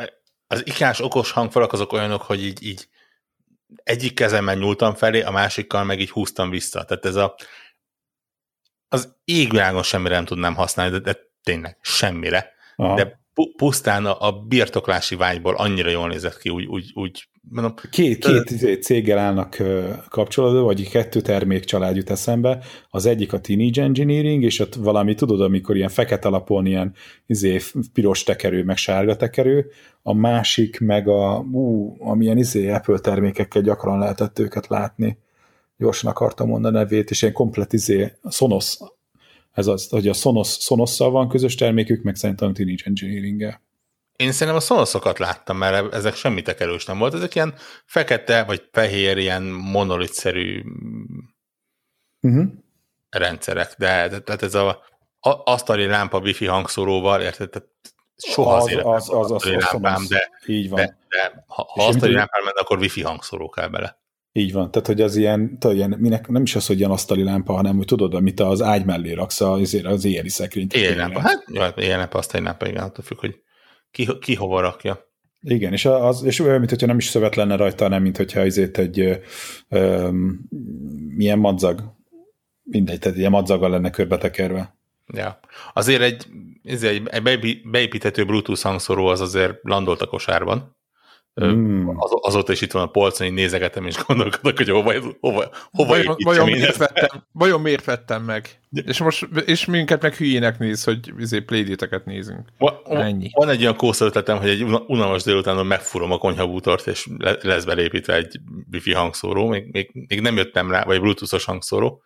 [0.47, 2.89] az ikás okos hangfalak azok olyanok, hogy így, így
[3.83, 6.85] egyik kezemmel nyúltam felé, a másikkal meg így húztam vissza.
[6.85, 7.35] Tehát ez a
[8.89, 12.53] az égvilágon semmire nem tudnám használni, de, de tényleg semmire.
[12.77, 12.95] Aha.
[12.95, 13.22] De
[13.57, 17.75] pusztán a, a birtoklási vágyból annyira jól nézett ki, úgy, úgy, úgy mondom.
[17.91, 19.63] Két, két izé céggel állnak
[20.09, 22.65] kapcsolatban, vagy kettő termék család jut eszembe.
[22.91, 26.95] Az egyik a Teenage Engineering, és ott valami, tudod, amikor ilyen fekete alapon ilyen
[27.27, 27.61] izé,
[27.93, 29.71] piros tekerő, meg sárga tekerő,
[30.03, 35.19] a másik meg a, ú, amilyen izé Apple termékekkel gyakran lehetett őket látni.
[35.77, 38.79] Gyorsan akartam mondani a nevét, és ilyen komplet izé, Sonos,
[39.53, 43.61] ez az, hogy a Sonos, Sonosszal van közös termékük, meg szerintem a Teenage Engineering-el.
[44.17, 47.15] Én szerintem a szonoszokat láttam, mert ezek semmi tekerős nem volt.
[47.15, 50.63] Ezek ilyen fekete vagy fehér, ilyen monolitszerű
[52.21, 52.45] uh-huh.
[53.11, 53.75] rendszerek.
[53.79, 54.83] De tehát ez a,
[55.45, 57.51] asztali lámpa wifi hangszóróval, érted?
[57.51, 57.69] Tehát
[58.17, 60.81] soha az, az, az, az, az, az, lámpám, de, így van.
[60.81, 64.02] de, de ha, ha asztali lámpám menne, akkor wifi hangszóró kell bele.
[64.33, 67.23] Így van, tehát hogy az ilyen, tudod, ilyen minek, nem is az, hogy ilyen asztali
[67.23, 70.75] lámpa, hanem hogy tudod, amit az ágy mellé raksz az, az éjjeli szekrényt.
[70.75, 73.41] Éjjeli lámpa, hát jó, éjjeli lámpa, asztali lámpa, igen, attól függ, hogy
[73.91, 75.11] ki, ki hova rakja.
[75.41, 78.79] Igen, és, az, és olyan, mintha nem is szövet lenne rajta, nem mint hogyha azért
[78.79, 79.21] egy
[79.69, 80.09] ö,
[81.17, 81.95] milyen madzag,
[82.63, 84.77] mindegy, tehát ilyen madzaggal lenne körbetekerve.
[85.15, 85.41] Ja.
[85.73, 86.27] Azért egy,
[86.63, 87.23] egy, egy
[87.71, 90.77] beépíthető Bluetooth hangszóró az azért landolt a kosárban.
[91.41, 91.89] Mm.
[91.97, 95.89] Az, azóta is itt van a polcon, így nézegetem, és gondolkodok, hogy hova, hova, hova
[95.89, 98.61] vajon, vajon, miért vettem, vajon miért vettem meg?
[98.71, 102.49] És most és minket meg hülyének néz, hogy izé playdéteket nézünk.
[102.59, 103.31] Va, Ennyi.
[103.33, 107.09] Van egy olyan kósza ötletem, hogy egy unalmas délutánon megfúrom a konyhabútort, és
[107.43, 108.41] lesz belépítve egy
[108.73, 112.03] wifi hangszóró, még, még, még nem jöttem rá, vagy bluetoothos hangszóró.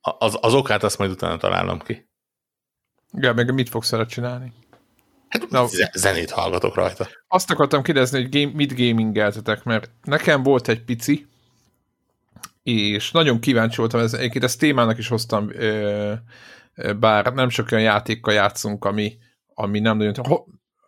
[0.00, 2.08] Az, az okát azt majd utána találom ki.
[3.12, 4.52] Igen, meg mit fogsz vele csinálni?
[5.32, 7.08] Hát Na, zenét hallgatok rajta.
[7.28, 11.26] Azt akartam kérdezni, hogy game, mit gamingeltetek, mert nekem volt egy pici,
[12.62, 15.50] és nagyon kíváncsi voltam, ez, egyébként ezt témának is hoztam,
[16.98, 19.18] bár nem sok olyan játékkal játszunk, ami,
[19.54, 20.14] ami nem nagyon...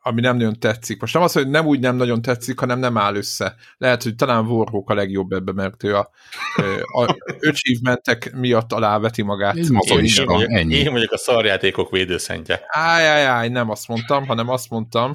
[0.06, 1.00] ami nem nagyon tetszik.
[1.00, 3.54] Most nem az, hogy nem úgy nem nagyon tetszik, hanem nem áll össze.
[3.76, 6.10] Lehet, hogy talán Warhawk a legjobb ebbe, mert ő a,
[6.92, 9.56] a achievementek miatt aláveti magát.
[9.56, 10.74] Én, én, is van, ennyi.
[10.74, 12.60] én vagyok a szarjátékok védőszentje.
[12.66, 15.12] Áj, nem azt mondtam, hanem azt mondtam.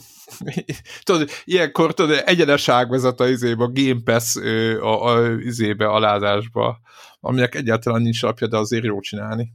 [1.04, 6.80] tudod, ilyenkor tudod, egyenes vezet a izébe, a Game Pass a, a, a izébe, alázásba,
[7.19, 9.54] aminek egyáltalán nincs alapja, de azért jó csinálni.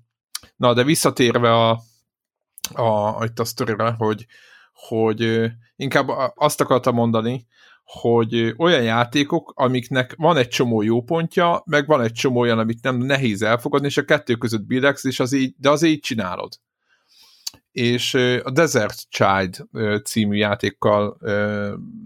[0.57, 1.81] Na, de visszatérve a,
[2.75, 4.27] a, itt a sztorira, hogy,
[4.75, 7.47] hogy inkább azt akartam mondani,
[7.85, 12.83] hogy olyan játékok, amiknek van egy csomó jó pontja, meg van egy csomó olyan, amit
[12.83, 16.53] nem nehéz elfogadni, és a kettő között billegsz, és az így, de az így csinálod.
[17.73, 19.67] És a Desert Child
[20.05, 21.19] című játékkal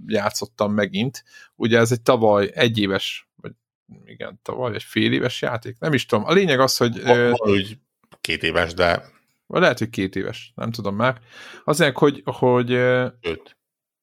[0.07, 1.25] játszottam megint.
[1.55, 3.53] Ugye ez egy tavaly egyéves, vagy
[4.05, 6.25] igen, tavaly egy fél éves játék, nem is tudom.
[6.25, 7.03] A lényeg az, hogy...
[7.03, 7.79] Valahogy
[8.21, 9.03] két éves, de
[9.49, 11.21] vagy lehet, hogy két éves, nem tudom már.
[11.65, 12.23] Azért, hogy...
[12.25, 13.57] hogy öt.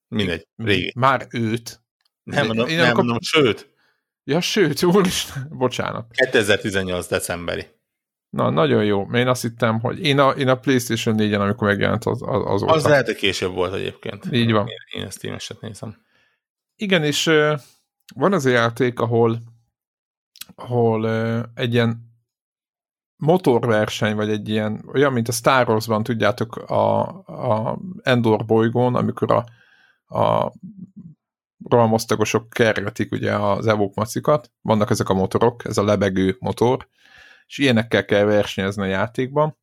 [0.07, 0.93] Mindegy, régi.
[0.95, 1.81] Már őt.
[2.23, 2.97] Nem mondom, én nem akkor...
[2.97, 3.73] mondom, sőt.
[4.23, 6.11] Ja, sőt, úristen, bocsánat.
[6.11, 7.67] 2018 decemberi.
[8.29, 9.09] Na, nagyon jó.
[9.13, 12.63] Én azt hittem, hogy én a, én a PlayStation 4-en, amikor megjelent az, az, az
[12.63, 14.25] Az lehet, hogy később volt egyébként.
[14.31, 14.67] Így van.
[14.67, 16.05] Én, én ezt én eset nézem.
[16.75, 17.23] Igen, és
[18.15, 19.41] van az a játék, ahol
[20.55, 21.09] ahol
[21.53, 22.14] egy ilyen
[23.25, 29.31] motorverseny, vagy egy ilyen, olyan, mint a Star Wars-ban, tudjátok, a, a Endor bolygón, amikor
[29.31, 29.45] a,
[30.19, 30.53] a
[31.69, 36.87] rohamosztagosok kergetik ugye az evók macikat, vannak ezek a motorok, ez a lebegő motor,
[37.47, 39.57] és ilyenekkel kell versenyezni a játékban,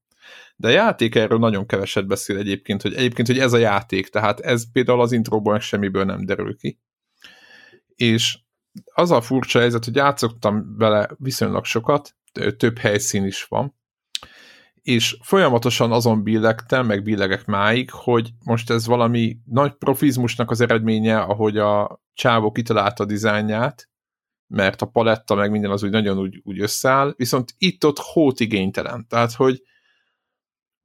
[0.57, 4.41] de a játék erről nagyon keveset beszél egyébként, hogy egyébként, hogy ez a játék, tehát
[4.41, 6.79] ez például az intróból semmiből nem derül ki.
[7.95, 8.39] És
[8.95, 12.15] az a furcsa helyzet, hogy játszottam vele viszonylag sokat,
[12.57, 13.75] több helyszín is van,
[14.83, 21.21] és folyamatosan azon billegtem, meg billegek máig, hogy most ez valami nagy profizmusnak az eredménye,
[21.21, 23.89] ahogy a csávó kitalálta a dizájnját,
[24.47, 29.07] mert a paletta meg minden az úgy nagyon úgy, úgy összeáll, viszont itt-ott hótigénytelen.
[29.09, 29.63] Tehát, hogy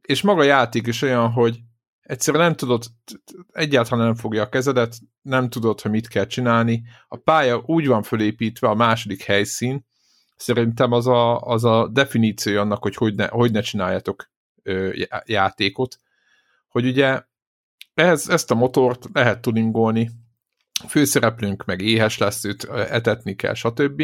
[0.02, 1.60] és maga a játék is olyan, hogy
[2.02, 2.84] egyszerűen nem tudod,
[3.52, 6.84] egyáltalán nem fogja a kezedet, nem tudod, hogy mit kell csinálni.
[7.08, 9.86] A pálya úgy van fölépítve, a második helyszín,
[10.38, 14.30] Szerintem az a, az a definíció annak, hogy hogy ne, hogy ne csináljatok
[14.64, 14.90] ö,
[15.26, 16.00] játékot,
[16.68, 17.22] hogy ugye
[17.94, 20.10] ez, ezt a motort lehet tuningolni,
[20.88, 24.00] főszereplőnk meg éhes lesz, őt etetni kell, stb.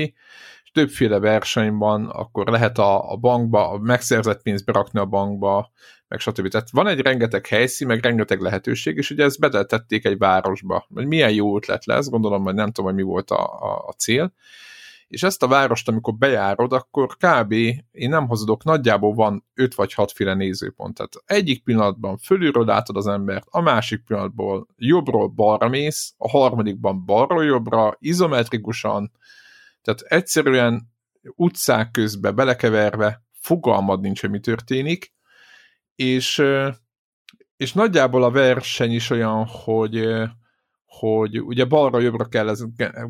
[0.64, 5.72] És többféle versenyben, akkor lehet a, a bankba, a megszerzett pénzt berakni a bankba,
[6.08, 6.48] meg stb.
[6.48, 10.86] Tehát van egy rengeteg helyszín, meg rengeteg lehetőség, és ugye ezt betették egy városba.
[10.90, 14.34] Milyen jó ötlet lesz, gondolom, hogy nem tudom, hogy mi volt a, a, a cél
[15.14, 17.52] és ezt a várost, amikor bejárod, akkor kb.
[17.92, 20.96] én nem hazudok, nagyjából van 5 vagy 6 féle nézőpont.
[20.96, 27.06] Tehát egyik pillanatban fölülről látod az embert, a másik pillanatból jobbról balra mész, a harmadikban
[27.06, 29.12] balról jobbra, izometrikusan,
[29.82, 35.14] tehát egyszerűen utcák közbe belekeverve fogalmad nincs, hogy mi történik,
[35.96, 36.44] és,
[37.58, 40.08] és nagyjából a verseny is olyan, hogy
[41.00, 42.64] hogy ugye balra-jobbra kell, ez,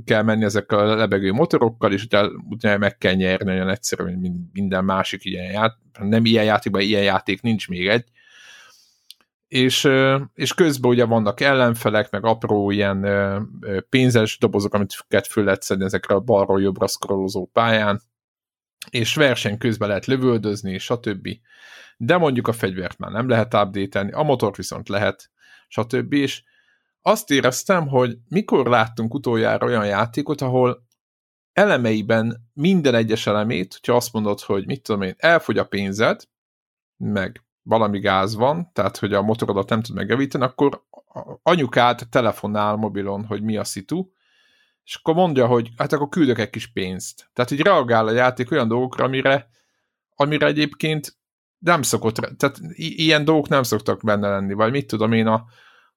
[0.06, 2.08] kell menni ezekkel a lebegő motorokkal, és
[2.50, 5.98] utána, meg kell nyerni olyan egyszerűen, mint minden másik ilyen játék.
[6.00, 8.04] Nem ilyen játékban, ilyen játék nincs még egy.
[9.48, 9.90] És,
[10.34, 13.08] és közben ugye vannak ellenfelek, meg apró ilyen
[13.90, 14.96] pénzes dobozok, amit
[15.30, 18.02] föl lehet szedni ezekre a balról-jobbra szkorolozó pályán,
[18.90, 21.30] és verseny közben lehet lövöldözni, stb.
[21.98, 25.30] De mondjuk a fegyvert már nem lehet update a motort viszont lehet,
[25.68, 26.14] stb.
[26.14, 26.44] És
[27.06, 30.86] azt éreztem, hogy mikor láttunk utoljára olyan játékot, ahol
[31.54, 36.22] elemeiben minden egyes elemét, hogyha azt mondod, hogy mit tudom én, elfogy a pénzed,
[36.98, 40.84] meg valami gáz van, tehát hogy a motorodat nem tud megjavítani, akkor
[41.44, 44.10] anyukád telefonál mobilon, hogy mi a szitu,
[44.84, 47.30] és akkor mondja, hogy hát akkor küldök egy kis pénzt.
[47.34, 49.50] Tehát így reagál a játék olyan dolgokra, amire,
[50.16, 51.18] amire egyébként
[51.58, 55.46] nem szokott, tehát ilyen dolgok nem szoktak benne lenni, vagy mit tudom én, a,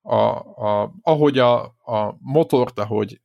[0.07, 3.21] a, a, ahogy a, a motort, ahogy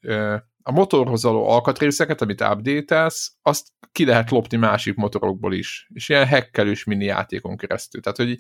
[0.63, 6.25] a motorhoz való alkatrészeket, amit update azt ki lehet lopni másik motorokból is, és ilyen
[6.25, 8.01] hekkelős mini játékon keresztül.
[8.01, 8.37] Tehát, hogy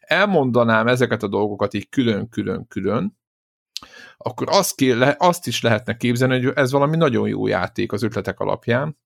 [0.00, 3.18] elmondanám ezeket a dolgokat így külön-külön-külön,
[4.16, 8.02] akkor azt, ké, le, azt is lehetne képzelni, hogy ez valami nagyon jó játék az
[8.02, 8.98] ötletek alapján,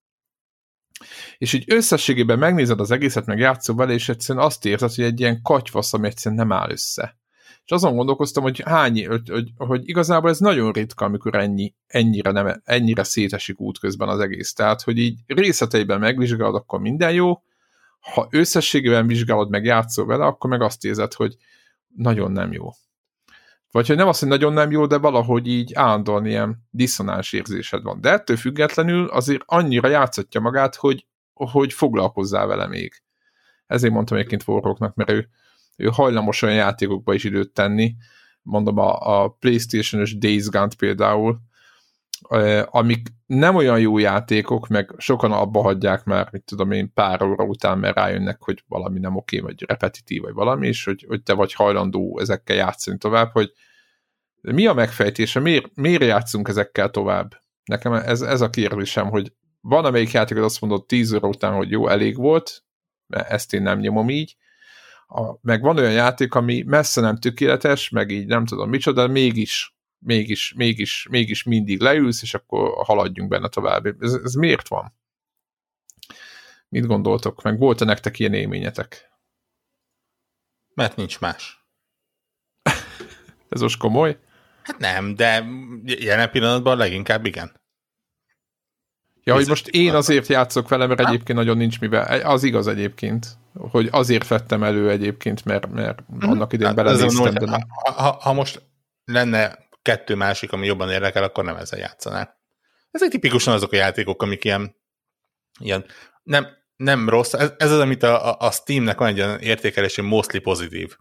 [1.37, 5.19] és így összességében megnézed az egészet, meg játszol vele, és egyszerűen azt érzed, hogy egy
[5.19, 7.18] ilyen katyvasz, ami egyszerűen nem áll össze
[7.69, 12.61] és azon gondolkoztam, hogy hány, hogy, hogy, igazából ez nagyon ritka, amikor ennyi, ennyire, nem,
[12.63, 14.53] ennyire szétesik útközben az egész.
[14.53, 17.43] Tehát, hogy így részleteiben megvizsgálod, akkor minden jó,
[17.99, 21.35] ha összességében vizsgálod, meg játszol vele, akkor meg azt érzed, hogy
[21.95, 22.69] nagyon nem jó.
[23.71, 27.83] vagy hogy nem azt, hogy nagyon nem jó, de valahogy így állandóan ilyen diszonáns érzésed
[27.83, 28.01] van.
[28.01, 33.01] De ettől függetlenül azért annyira játszatja magát, hogy, hogy foglalkozzál vele még.
[33.65, 35.29] Ezért mondtam egyébként forróknak, mert ő,
[35.79, 37.95] ő hajlamos olyan játékokba is időt tenni,
[38.41, 41.39] mondom a, a Playstation-ös Days Gone például,
[42.65, 47.43] amik nem olyan jó játékok, meg sokan abba hagyják már, mit tudom én, pár óra
[47.43, 51.33] után, mert rájönnek, hogy valami nem oké, vagy repetitív, vagy valami, és hogy, hogy te
[51.33, 53.51] vagy hajlandó ezekkel játszani tovább, hogy
[54.41, 57.41] mi a megfejtése, miért, miért játszunk ezekkel tovább?
[57.63, 61.53] Nekem ez, ez a kérdésem, hogy van amelyik játék, az azt mondott 10 óra után,
[61.53, 62.63] hogy jó, elég volt,
[63.07, 64.35] mert ezt én nem nyomom így,
[65.11, 69.11] a, meg van olyan játék, ami messze nem tökéletes, meg így nem tudom micsoda, de
[69.11, 73.85] mégis mégis, mégis, mégis mindig leülsz, és akkor haladjunk benne tovább.
[73.85, 74.93] Ez, ez miért van?
[76.69, 77.41] Mit gondoltok?
[77.41, 79.09] Meg volt-e nektek ilyen élményetek?
[80.73, 81.65] Mert nincs más.
[83.49, 84.19] ez most komoly?
[84.61, 85.45] Hát nem, de
[85.83, 87.61] jelen pillanatban leginkább igen.
[89.23, 92.21] Ja, hogy most én azért játszok vele, mert egyébként nagyon nincs mivel.
[92.21, 96.29] Az igaz egyébként, hogy azért vettem elő egyébként, mert, mert mhm.
[96.29, 97.33] annak idén hát belenéztem.
[97.33, 98.61] De ha, ha, ha most
[99.05, 102.37] lenne kettő másik, ami jobban érdekel, akkor nem ezzel játszanál.
[102.91, 104.75] Ezek tipikusan azok a játékok, amik ilyen,
[105.59, 105.85] ilyen
[106.23, 107.33] nem, nem rossz.
[107.33, 110.97] Ez, ez az, amit a, a Steamnek van egy olyan értékelési mostly pozitív.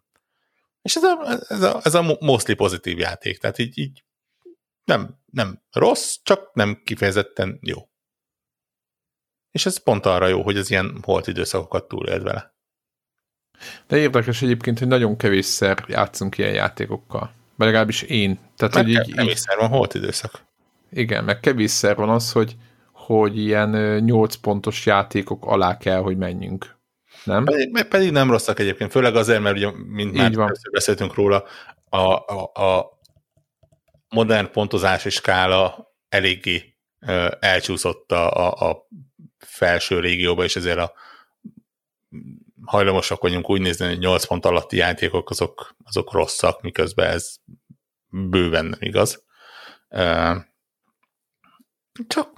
[0.83, 3.39] És ez a, ez a, ez a mostly pozitív játék.
[3.39, 4.05] Tehát így, így
[4.85, 7.89] nem, nem rossz, csak nem kifejezetten jó.
[9.59, 12.55] És ez pont arra jó, hogy az ilyen holt időszakokat túléld vele.
[13.87, 17.33] De érdekes egyébként, hogy nagyon kevésszer játszunk ilyen játékokkal.
[17.57, 18.39] Vagy legalábbis én.
[18.57, 20.45] Tehát, hogy így, kevésszer van holt időszak.
[20.91, 22.57] Igen, meg kevésszer van az, hogy,
[22.93, 26.77] hogy ilyen 8 pontos játékok alá kell, hogy menjünk.
[27.25, 27.45] Nem?
[27.45, 30.53] Pedig, pedig nem rosszak egyébként, főleg azért, mert ugye, mint már van.
[30.73, 31.45] beszéltünk róla,
[31.89, 32.99] a, a, a
[34.09, 36.77] modern pontozási skála eléggé
[37.41, 38.89] elcsúszott a, a, a
[39.39, 40.93] felső régióba, és ezért a
[42.65, 47.37] hajlamosak vagyunk úgy nézni, hogy 8 pont alatti játékok azok, azok rosszak, miközben ez
[48.09, 49.25] bőven nem igaz.
[52.07, 52.33] Csak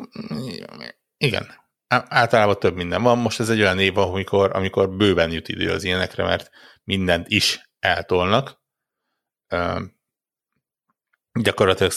[1.17, 1.55] igen,
[1.89, 3.19] általában több minden van.
[3.19, 6.51] Most ez egy olyan év, amikor, amikor bőven jut idő az ilyenekre, mert
[6.85, 8.63] mindent is eltolnak.
[11.41, 11.93] Gyakorlatilag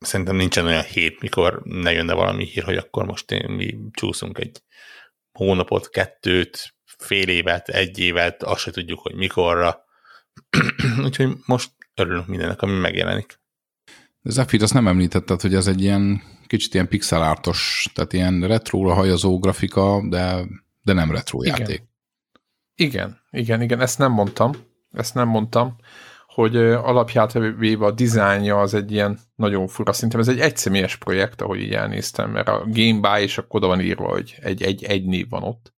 [0.00, 4.62] szerintem nincsen olyan hét, mikor ne jönne valami hír, hogy akkor most mi csúszunk egy
[5.32, 9.84] hónapot, kettőt, fél évet, egy évet, azt se tudjuk, hogy mikorra.
[11.04, 13.40] Úgyhogy most örülünk mindennek, ami megjelenik.
[14.22, 18.94] De Zephyr, azt nem említetted, hogy ez egy ilyen kicsit ilyen pixelártos, tehát ilyen retróra
[18.94, 20.44] hajazó grafika, de,
[20.82, 21.58] de nem retro igen.
[21.58, 21.82] játék.
[22.74, 24.52] Igen, igen, igen, ezt nem mondtam.
[24.90, 25.76] Ezt nem mondtam
[26.34, 31.40] hogy alapját véve a dizájnja az egy ilyen nagyon fura, szerintem ez egy egyszemélyes projekt,
[31.40, 34.84] ahogy így elnéztem, mert a Game By és akkor oda van írva, hogy egy, egy,
[34.84, 35.74] egy név van ott.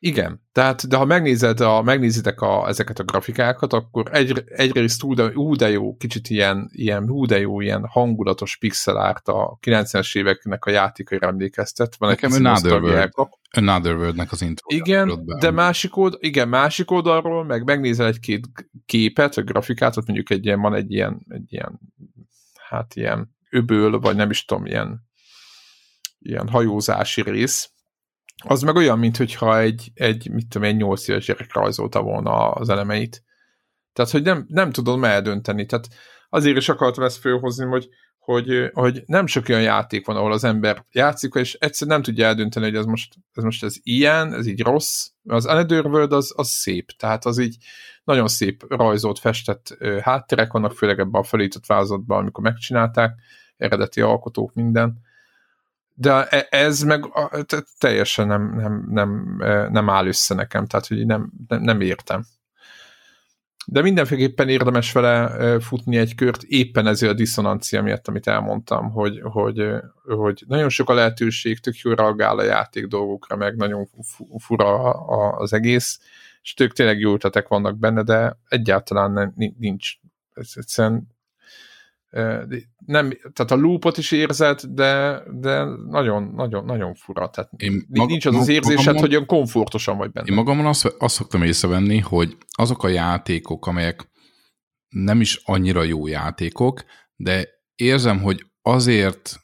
[0.00, 5.14] Igen, tehát, de ha megnézed a, megnézitek a, ezeket a grafikákat, akkor egy, egyrészt ú
[5.14, 9.58] de, ú de jó, kicsit ilyen, ilyen ú de jó, ilyen hangulatos pixel art a
[9.62, 11.96] 90-es éveknek a játékaira emlékeztet.
[11.96, 13.10] Van Nekem Another World,
[13.50, 14.76] Another World-nek az intro.
[14.76, 18.46] Igen, de másik, old, igen, másik oldalról, meg megnézel egy-két
[18.86, 21.80] képet, a grafikát, ott mondjuk egy ilyen, van egy ilyen, egy ilyen,
[22.68, 25.06] hát ilyen öböl, vagy nem is tudom, ilyen,
[26.18, 27.70] ilyen hajózási rész,
[28.44, 32.68] az meg olyan, mintha egy, egy, mit tudom, egy 8 éves gyerek rajzolta volna az
[32.68, 33.22] elemeit.
[33.92, 35.66] Tehát, hogy nem, nem tudod eldönteni.
[35.66, 35.88] Tehát
[36.28, 40.44] azért is akartam ezt fölhozni, hogy, hogy, hogy nem sok olyan játék van, ahol az
[40.44, 44.46] ember játszik, és egyszer nem tudja eldönteni, hogy ez most ez, most ez ilyen, ez
[44.46, 45.08] így rossz.
[45.24, 47.56] Az Another World az, az szép, tehát az így
[48.04, 53.14] nagyon szép rajzolt, festett hátterek vannak, főleg ebben a felított vázatban, amikor megcsinálták,
[53.56, 55.06] eredeti alkotók, minden
[56.00, 57.04] de e, ez meg
[57.78, 62.24] teljesen nem, nem, nem, e, nem áll össze nekem, tehát hogy nem, nem, nem értem.
[63.66, 68.90] De mindenféleképpen érdemes vele e, futni egy kört, éppen ezért a diszonancia miatt, amit elmondtam,
[68.90, 69.70] hogy, hogy,
[70.04, 73.88] hogy nagyon sok a lehetőség, tök jól reagál a játék dolgokra, meg nagyon
[74.38, 74.92] fura
[75.30, 76.00] az egész,
[76.42, 79.92] és tök tényleg jó ötletek vannak benne, de egyáltalán nincs.
[80.34, 81.17] Ez egyszerűen
[82.86, 87.30] nem, tehát a loopot is érzed, de, de nagyon, nagyon, nagyon fura.
[87.30, 90.26] Tehát én maga, nincs az az érzésed, magamon, hogy olyan komfortosan vagy benne.
[90.28, 94.10] Én magamon azt, azt szoktam észrevenni, hogy azok a játékok, amelyek
[94.88, 96.84] nem is annyira jó játékok,
[97.16, 99.36] de érzem, hogy azért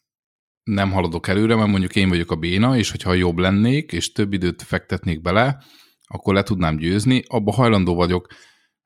[0.63, 4.33] nem haladok előre, mert mondjuk én vagyok a béna, és hogyha jobb lennék, és több
[4.33, 5.63] időt fektetnék bele,
[6.07, 8.27] akkor le tudnám győzni, abba hajlandó vagyok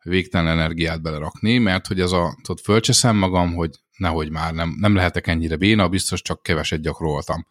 [0.03, 4.95] végtelen energiát belerakni, mert hogy az a, tudod, fölcseszem magam, hogy nehogy már, nem, nem
[4.95, 7.47] lehetek ennyire béna, biztos csak keveset gyakoroltam.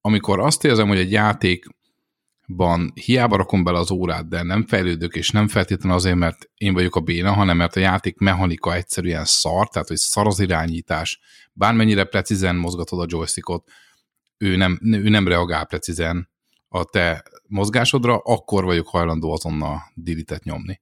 [0.00, 5.30] Amikor azt érzem, hogy egy játékban hiába rakom bele az órát, de nem fejlődök, és
[5.30, 9.68] nem feltétlenül azért, mert én vagyok a béna, hanem mert a játék mechanika egyszerűen szar,
[9.68, 11.20] tehát hogy szar az irányítás,
[11.52, 13.70] bármennyire precízen mozgatod a joystickot,
[14.38, 16.30] ő nem, ő nem reagál precízen
[16.68, 20.80] a te mozgásodra, akkor vagyok hajlandó azonnal dilitet nyomni.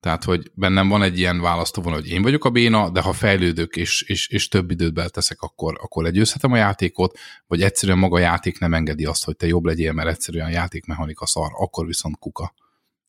[0.00, 3.76] Tehát, hogy bennem van egy ilyen választóvon, hogy én vagyok a béna, de ha fejlődök
[3.76, 8.20] és, és, és több időt belteszek, akkor, akkor legyőzhetem a játékot, vagy egyszerűen maga a
[8.20, 12.18] játék nem engedi azt, hogy te jobb legyél, mert egyszerűen a játékmechanika szar, akkor viszont
[12.18, 12.54] kuka.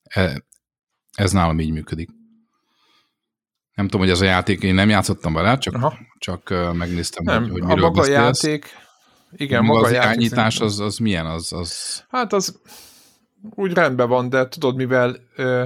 [0.03, 0.43] E,
[1.15, 2.09] ez nálam így működik.
[3.73, 7.51] Nem tudom, hogy ez a játék, én nem játszottam vele, csak, csak megnéztem, nem, hogy,
[7.51, 8.43] hogy miről a maga beszélsz.
[8.43, 8.65] játék,
[9.31, 11.25] igen, maga, maga az játék irányítás az, az milyen?
[11.25, 12.03] Az, az...
[12.09, 12.59] Hát az
[13.49, 15.65] úgy rendben van, de tudod, mivel ö,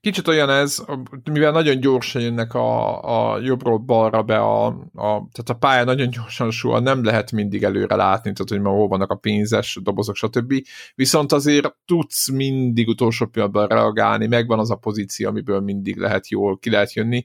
[0.00, 0.84] Kicsit olyan ez,
[1.30, 6.10] mivel nagyon gyorsan jönnek a, a jobbról balra be, a, a, tehát a pálya nagyon
[6.10, 10.16] gyorsan suhan, nem lehet mindig előre látni, tehát hogy ma hol vannak a pénzes dobozok,
[10.16, 10.54] stb.
[10.94, 16.58] Viszont azért tudsz mindig utolsó pillanatban reagálni, megvan az a pozíció, amiből mindig lehet jól
[16.58, 17.22] ki lehet jönni,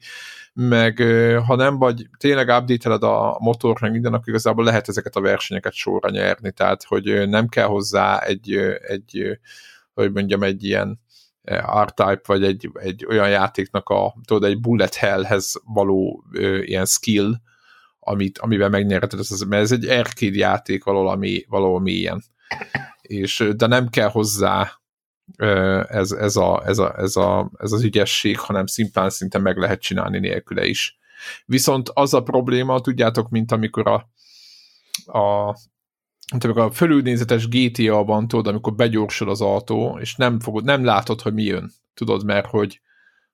[0.54, 0.98] meg
[1.46, 5.74] ha nem vagy, tényleg update a motor, meg minden, akkor igazából lehet ezeket a versenyeket
[5.74, 8.52] sorra nyerni, tehát hogy nem kell hozzá egy,
[8.88, 9.40] egy
[9.94, 11.02] hogy mondjam, egy ilyen
[11.84, 17.34] R-Type, vagy egy, egy olyan játéknak a, tudod, egy bullet hellhez való ö, ilyen skill,
[18.00, 22.24] amit, amivel megnyerheted, ez, mert ez egy arcade játék valahol, ami, valahol ilyen.
[23.02, 24.72] És, de nem kell hozzá
[25.88, 29.82] ez, ez, a, ez, a, ez, a, ez az ügyesség, hanem szimplán szinte meg lehet
[29.82, 30.98] csinálni nélküle is.
[31.46, 34.10] Viszont az a probléma, tudjátok, mint amikor a,
[35.20, 35.56] a
[36.34, 41.34] amikor a fölülnézetes GTA-ban, tudod, amikor begyorsul az autó, és nem, fogod, nem látod, hogy
[41.34, 41.72] mi jön.
[41.94, 42.82] Tudod, mert hogy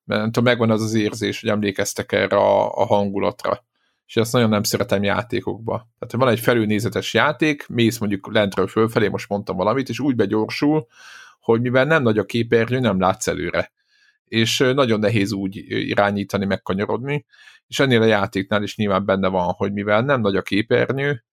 [0.09, 3.65] mert tudom, megvan az az érzés, hogy emlékeztek erre a, a hangulatra.
[4.07, 5.73] És ezt nagyon nem szeretem játékokba.
[5.73, 10.15] Tehát, hogy van egy felülnézetes játék, mész mondjuk lentről fölfelé, most mondtam valamit, és úgy
[10.15, 10.87] begyorsul,
[11.39, 13.71] hogy mivel nem nagy a képernyő, nem látsz előre.
[14.25, 17.25] És nagyon nehéz úgy irányítani, megkanyarodni,
[17.67, 21.23] és ennél a játéknál is nyilván benne van, hogy mivel nem nagy a képernyő,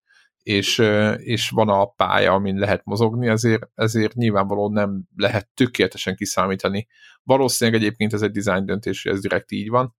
[0.47, 0.78] és,
[1.16, 6.86] és van a pálya, amin lehet mozogni, ezért, ezért nyilvánvalóan nem lehet tökéletesen kiszámítani.
[7.22, 9.94] Valószínűleg egyébként ez egy design döntés, ez direkt így van,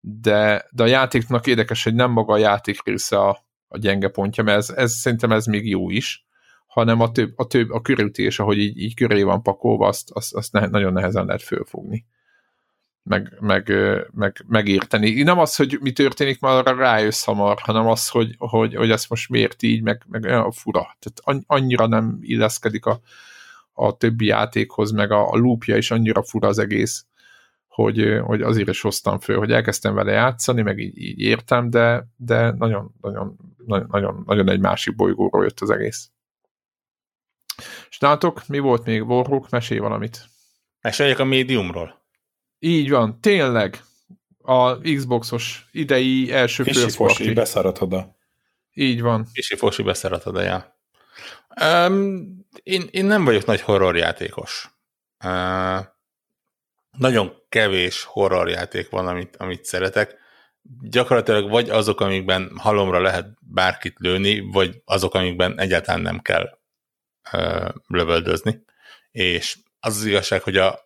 [0.00, 3.38] de, de a játéknak érdekes, hogy nem maga a játék része a,
[3.68, 6.26] a gyenge pontja, mert ez, ez, szerintem ez még jó is,
[6.66, 10.34] hanem a több, a, több, a körülítés, ahogy így, így köré van pakolva, azt, azt,
[10.34, 12.06] azt ne, nagyon nehezen lehet fölfogni
[13.04, 13.72] meg, meg,
[14.12, 15.22] meg, megérteni.
[15.22, 19.28] Nem az, hogy mi történik, már rájössz hamar, hanem az, hogy, hogy, hogy ezt most
[19.28, 20.96] miért így, meg, meg olyan fura.
[20.98, 23.00] Tehát annyira nem illeszkedik a,
[23.72, 27.06] a többi játékhoz, meg a, a loopja is annyira fura az egész,
[27.66, 32.06] hogy, hogy azért is hoztam föl, hogy elkezdtem vele játszani, meg így, így értem, de,
[32.16, 33.36] de nagyon, nagyon,
[33.88, 36.10] nagyon, nagyon egy másik bolygóról jött az egész.
[37.88, 39.08] És nálatok, mi volt még?
[39.08, 40.28] Warhawk, mesélj valamit.
[40.80, 42.03] Meséljek a médiumról.
[42.66, 43.82] Így van, tényleg.
[44.42, 48.16] A Xboxos idei első Kisi fosi, beszarad oda.
[48.74, 49.26] Így van.
[49.32, 50.78] Kisi fosi beszarad oda, ja.
[51.62, 54.70] Um, én, én nem vagyok nagy horrorjátékos.
[55.24, 55.84] Uh,
[56.98, 60.14] nagyon kevés horrorjáték van, amit, amit szeretek.
[60.80, 66.58] Gyakorlatilag vagy azok, amikben halomra lehet bárkit lőni, vagy azok, amikben egyáltalán nem kell
[67.32, 68.64] uh, lövöldözni.
[69.10, 70.84] És az az igazság, hogy a,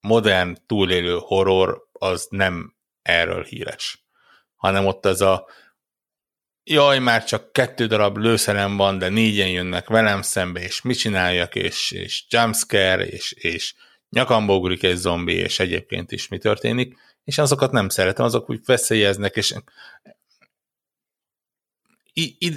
[0.00, 4.04] modern túlélő horror az nem erről híres,
[4.56, 5.46] hanem ott ez a
[6.64, 11.54] jaj, már csak kettő darab lőszerem van, de négyen jönnek velem szembe, és mit csináljak,
[11.54, 13.74] és, és jumpscare, és, és
[14.08, 19.36] nyakamba egy zombi, és egyébként is mi történik, és azokat nem szeretem, azok úgy veszélyeznek,
[19.36, 19.54] és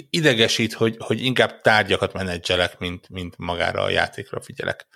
[0.10, 4.88] idegesít, hogy, hogy inkább tárgyakat menedzselek, mint, mint magára a játékra figyelek.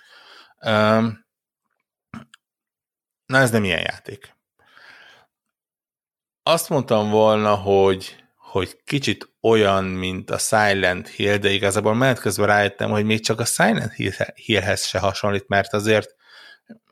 [0.60, 1.25] Um,
[3.26, 4.34] Na ez nem ilyen játék.
[6.42, 12.46] Azt mondtam volna, hogy, hogy kicsit olyan, mint a Silent Hill, de igazából menet közben
[12.46, 13.92] rájöttem, hogy még csak a Silent
[14.34, 16.14] Hillhez se hasonlít, mert azért,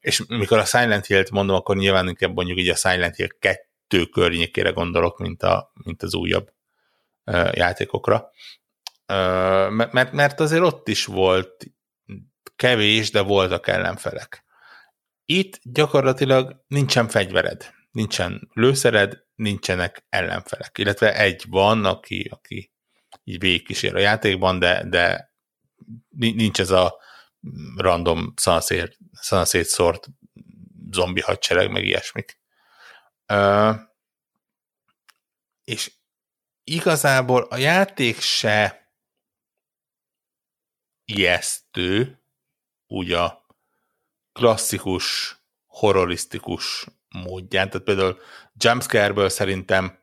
[0.00, 4.04] és mikor a Silent Hill-t mondom, akkor nyilván inkább mondjuk így a Silent Hill 2
[4.04, 6.52] környékére gondolok, mint, a, mint az újabb
[7.24, 8.30] uh, játékokra.
[9.08, 11.66] Uh, mert, mert azért ott is volt
[12.56, 14.44] kevés, de voltak ellenfelek.
[15.24, 22.72] Itt gyakorlatilag nincsen fegyvered, nincsen lőszered, nincsenek ellenfelek, illetve egy van, aki, aki
[23.24, 25.34] így végigkísér a játékban, de, de
[26.08, 27.00] nincs ez a
[27.76, 28.32] random
[29.14, 30.06] szanaszét szort
[30.90, 32.40] zombi hadsereg, meg ilyesmik.
[33.32, 33.74] Uh,
[35.64, 35.92] és
[36.64, 38.88] igazából a játék se
[41.04, 42.22] ijesztő,
[42.86, 43.43] úgy a
[44.34, 47.70] klasszikus, horrorisztikus módján.
[47.70, 48.18] Tehát például
[48.54, 49.98] jumpscare-ből szerintem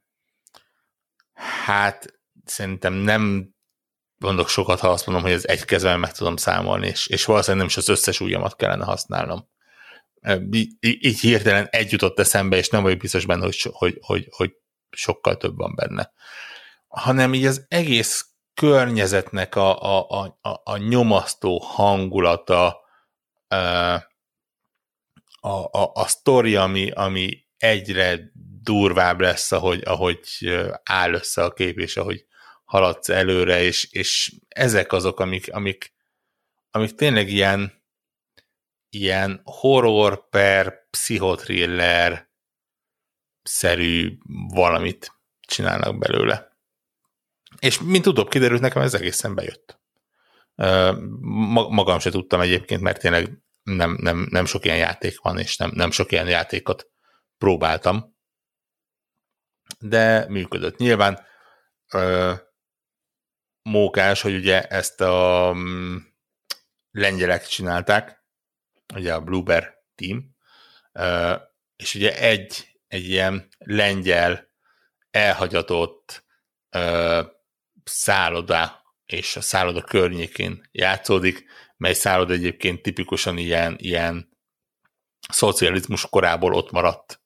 [1.65, 3.53] hát szerintem nem
[4.17, 7.57] mondok sokat, ha azt mondom, hogy ez egy kezben meg tudom számolni, és, és valószínűleg
[7.57, 9.49] nem is az összes ujjamat kellene használnom.
[10.79, 14.53] Így hirtelen egy jutott eszembe, és nem vagyok biztos benne, hogy, hogy, hogy, hogy
[14.89, 16.11] sokkal több van benne.
[16.87, 22.79] Hanem így az egész környezetnek a, a, a, a nyomasztó hangulata,
[25.41, 28.31] a, a, a sztori, ami, ami egyre
[28.61, 30.19] durvább lesz, ahogy, ahogy
[30.83, 32.25] áll össze a kép, és ahogy
[32.63, 35.93] haladsz előre, és, és ezek azok, amik, amik,
[36.71, 37.83] amik tényleg ilyen,
[38.89, 42.29] ilyen horror per pszichotriller
[43.43, 44.17] szerű
[44.53, 46.57] valamit csinálnak belőle.
[47.59, 49.79] És mint utóbb kiderült, nekem ez egészen bejött.
[51.69, 55.71] Magam se tudtam egyébként, mert tényleg nem, nem, nem sok ilyen játék van, és nem,
[55.73, 56.91] nem sok ilyen játékot
[57.37, 58.17] próbáltam.
[59.79, 60.77] De működött.
[60.77, 61.25] Nyilván
[63.61, 66.15] mókás, hogy ugye ezt a um,
[66.91, 68.25] lengyelek csinálták,
[68.95, 70.35] ugye a Blueber team,
[70.93, 71.41] uh,
[71.75, 74.49] és ugye egy, egy ilyen lengyel
[75.11, 76.25] elhagyatott
[76.77, 77.25] uh,
[77.83, 81.45] szálloda és a szálloda környékén játszódik,
[81.81, 84.37] mely szálloda egyébként tipikusan ilyen, ilyen
[85.29, 87.21] szocializmus korából ott maradt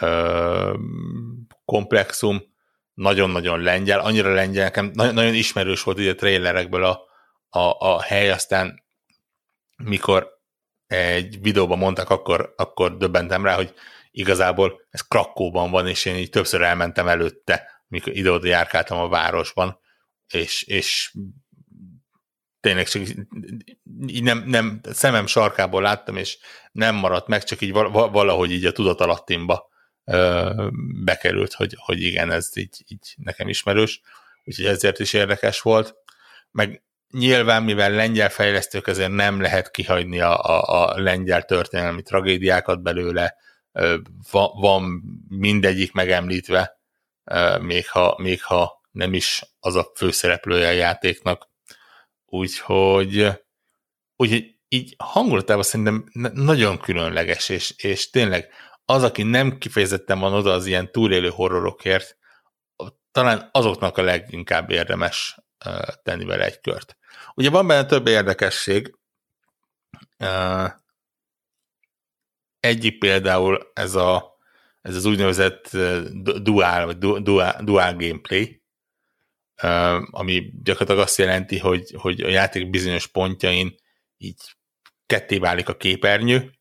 [0.00, 0.78] uh,
[1.64, 2.42] komplexum,
[2.94, 7.00] nagyon-nagyon lengyel, annyira lengyel, nekem nagyon, nagyon ismerős volt ugye a trailerekből a,
[7.48, 8.84] a, a hely, aztán
[9.76, 10.40] mikor
[10.86, 13.74] egy videóban mondtak, akkor, akkor döbbentem rá, hogy
[14.10, 19.78] igazából ez Krakóban van, és én így többször elmentem előtte, mikor ide-oda járkáltam a városban,
[20.26, 21.14] és, és
[22.64, 23.02] tényleg csak
[24.06, 26.38] így nem, nem, szemem sarkából láttam, és
[26.72, 29.68] nem maradt meg, csak így valahogy így a tudatalattimba
[31.04, 34.00] bekerült, hogy, hogy igen, ez így, így nekem ismerős,
[34.44, 35.94] úgyhogy ezért is érdekes volt.
[36.50, 42.82] Meg nyilván, mivel lengyel fejlesztők, ezért nem lehet kihagyni a, a, a lengyel történelmi tragédiákat
[42.82, 43.36] belőle,
[44.30, 46.80] van, van mindegyik megemlítve,
[47.60, 51.52] még ha, még ha nem is az a főszereplője a játéknak.
[52.34, 53.30] Úgyhogy,
[54.16, 58.52] úgyhogy így hangulatában szerintem nagyon különleges, és, és tényleg
[58.84, 62.16] az, aki nem kifejezetten van oda az ilyen túlélő horrorokért,
[63.10, 65.38] talán azoknak a leginkább érdemes
[66.02, 66.96] tenni vele egy kört.
[67.34, 68.98] Ugye van benne több érdekesség,
[72.60, 74.38] egyik például ez, a,
[74.82, 75.70] ez az úgynevezett
[76.42, 78.63] dual, vagy dual, dual gameplay,
[80.10, 83.74] ami gyakorlatilag azt jelenti, hogy, hogy a játék bizonyos pontjain
[84.16, 84.40] így
[85.06, 86.52] ketté válik a képernyő,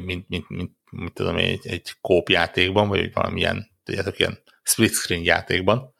[0.00, 5.24] mint, mint, mint mit tudom egy, egy kóp játékban, vagy valamilyen, tudjátok, ilyen split screen
[5.24, 5.94] játékban,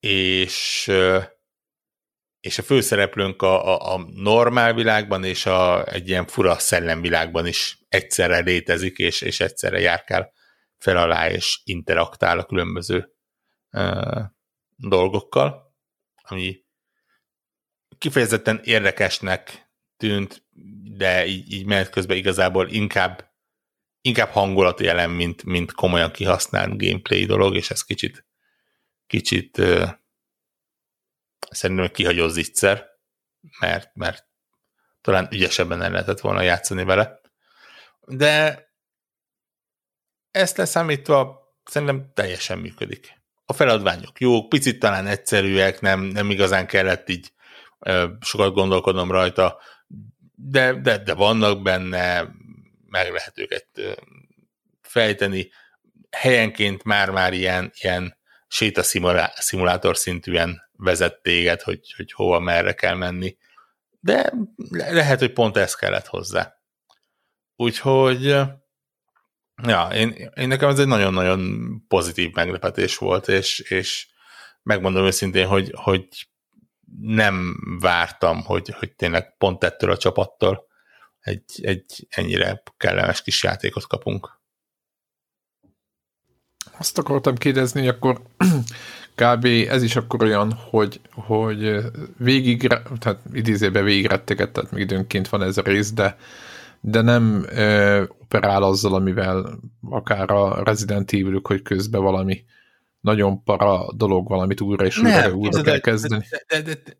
[0.00, 0.90] és
[2.40, 7.78] és a főszereplőnk a, a, a normál világban és a, egy ilyen fura szellemvilágban is
[7.88, 10.32] egyszerre létezik, és, és egyszerre járkál
[10.78, 13.12] fel alá, és interaktál a különböző
[14.80, 15.74] dolgokkal,
[16.22, 16.64] ami
[17.98, 20.44] kifejezetten érdekesnek tűnt,
[20.96, 23.30] de így, így menet közben igazából inkább
[24.00, 28.26] inkább hangulati elem, mint, mint komolyan kihasznált gameplay dolog, és ez kicsit
[29.06, 29.90] kicsit uh,
[31.50, 32.86] szerintem kihagyó zicser,
[33.60, 34.26] mert, mert
[35.00, 37.20] talán ügyesebben el lehetett volna játszani vele.
[38.06, 38.64] De
[40.30, 43.19] ezt leszámítva szerintem teljesen működik.
[43.50, 47.32] A feladványok jók, picit talán egyszerűek, nem, nem igazán kellett így
[47.78, 49.58] ö, sokat gondolkodnom rajta,
[50.34, 52.28] de, de, de vannak benne
[52.86, 53.66] meg lehet őket
[54.82, 55.50] fejteni.
[56.10, 58.16] Helyenként már-már ilyen, ilyen
[58.48, 63.36] sétaszimulátor szintűen vezet téged, hogy, hogy hova, merre kell menni.
[64.00, 64.32] De
[64.70, 66.54] lehet, hogy pont ez kellett hozzá.
[67.56, 68.36] Úgyhogy
[69.62, 74.08] ja, én, én nekem ez egy nagyon-nagyon pozitív meglepetés volt, és, és
[74.62, 76.08] megmondom őszintén, hogy, hogy
[77.00, 80.66] nem vártam, hogy, hogy tényleg pont ettől a csapattól
[81.20, 84.38] egy, egy ennyire kellemes kis játékot kapunk.
[86.78, 88.22] Azt akartam kérdezni, hogy akkor
[89.20, 89.44] kb.
[89.44, 91.76] ez is akkor olyan, hogy, hogy
[92.16, 92.66] végig,
[92.98, 96.16] tehát idézőben végigretteget, tehát még időnként van ez a rész, de,
[96.80, 99.58] de nem ö, operál azzal, amivel
[99.90, 102.44] akár a Resident evil hogy közben valami
[103.00, 106.26] nagyon para dolog, valamit újra és újra, nem, újra kell kezdeni.
[106.30, 106.98] De, de, de, de,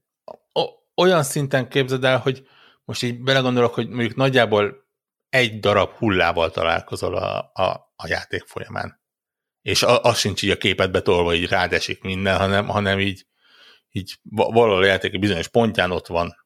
[0.94, 2.46] olyan szinten képzeld el, hogy
[2.84, 4.88] most így belegondolok, hogy mondjuk nagyjából
[5.28, 9.00] egy darab hullával találkozol a, a, a játék folyamán.
[9.62, 13.26] És az sincs így a képetbe tolva, így rádesik minden, hanem, hanem így,
[13.90, 16.36] így valahol a játék bizonyos pontján ott van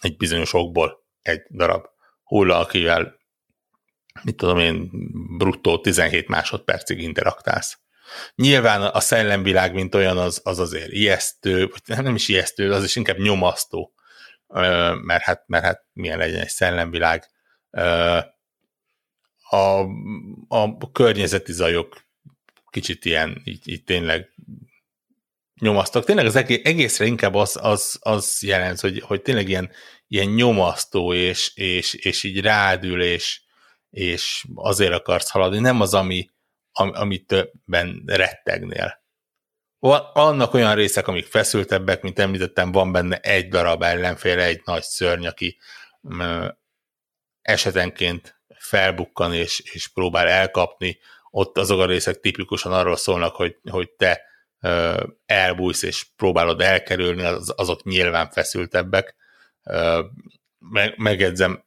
[0.00, 1.89] egy bizonyos okból egy darab
[2.30, 3.18] hulla, akivel
[4.22, 4.90] mit tudom én,
[5.36, 7.78] bruttó 17 másodpercig interaktálsz.
[8.34, 12.96] Nyilván a szellemvilág, mint olyan, az, az azért ijesztő, vagy nem is ijesztő, az is
[12.96, 13.92] inkább nyomasztó,
[15.02, 17.30] mert hát, mert hát milyen legyen egy szellemvilág.
[19.50, 19.80] A,
[20.48, 22.04] a környezeti zajok
[22.70, 24.28] kicsit ilyen, így, így tényleg
[25.60, 26.04] nyomasztok.
[26.04, 29.70] Tényleg az egészre inkább az, az, az jelent, hogy, hogy tényleg ilyen,
[30.10, 33.40] ilyen nyomasztó, és, és, és így rádül, és,
[33.90, 35.58] és azért akarsz haladni.
[35.58, 36.30] Nem az, ami,
[36.72, 39.02] ami, ami többen rettegnél.
[40.12, 45.26] Vannak olyan részek, amik feszültebbek, mint említettem, van benne egy darab ellenféle, egy nagy szörny,
[45.26, 45.58] aki
[47.42, 50.98] esetenként felbukkan és, és próbál elkapni.
[51.30, 54.22] Ott azok a részek tipikusan arról szólnak, hogy, hogy te
[55.26, 59.18] elbújsz és próbálod elkerülni, az, azok nyilván feszültebbek.
[60.58, 61.64] Meg, megedzem,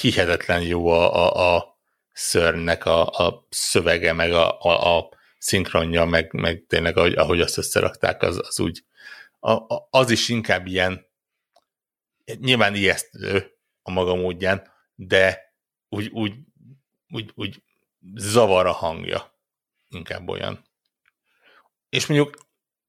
[0.00, 1.78] hihetetlen jó a, a, a
[2.12, 7.58] szörnynek a, a szövege, meg a, a, a szinkronja, meg, meg tényleg ahogy, ahogy azt
[7.58, 8.84] összerakták, az, az úgy,
[9.38, 11.06] a, a, az is inkább ilyen,
[12.24, 15.54] nyilván ijesztő a maga módján, de
[15.88, 16.34] úgy, úgy,
[17.08, 17.62] úgy, úgy
[18.14, 19.38] zavar a hangja,
[19.88, 20.64] inkább olyan.
[21.88, 22.47] És mondjuk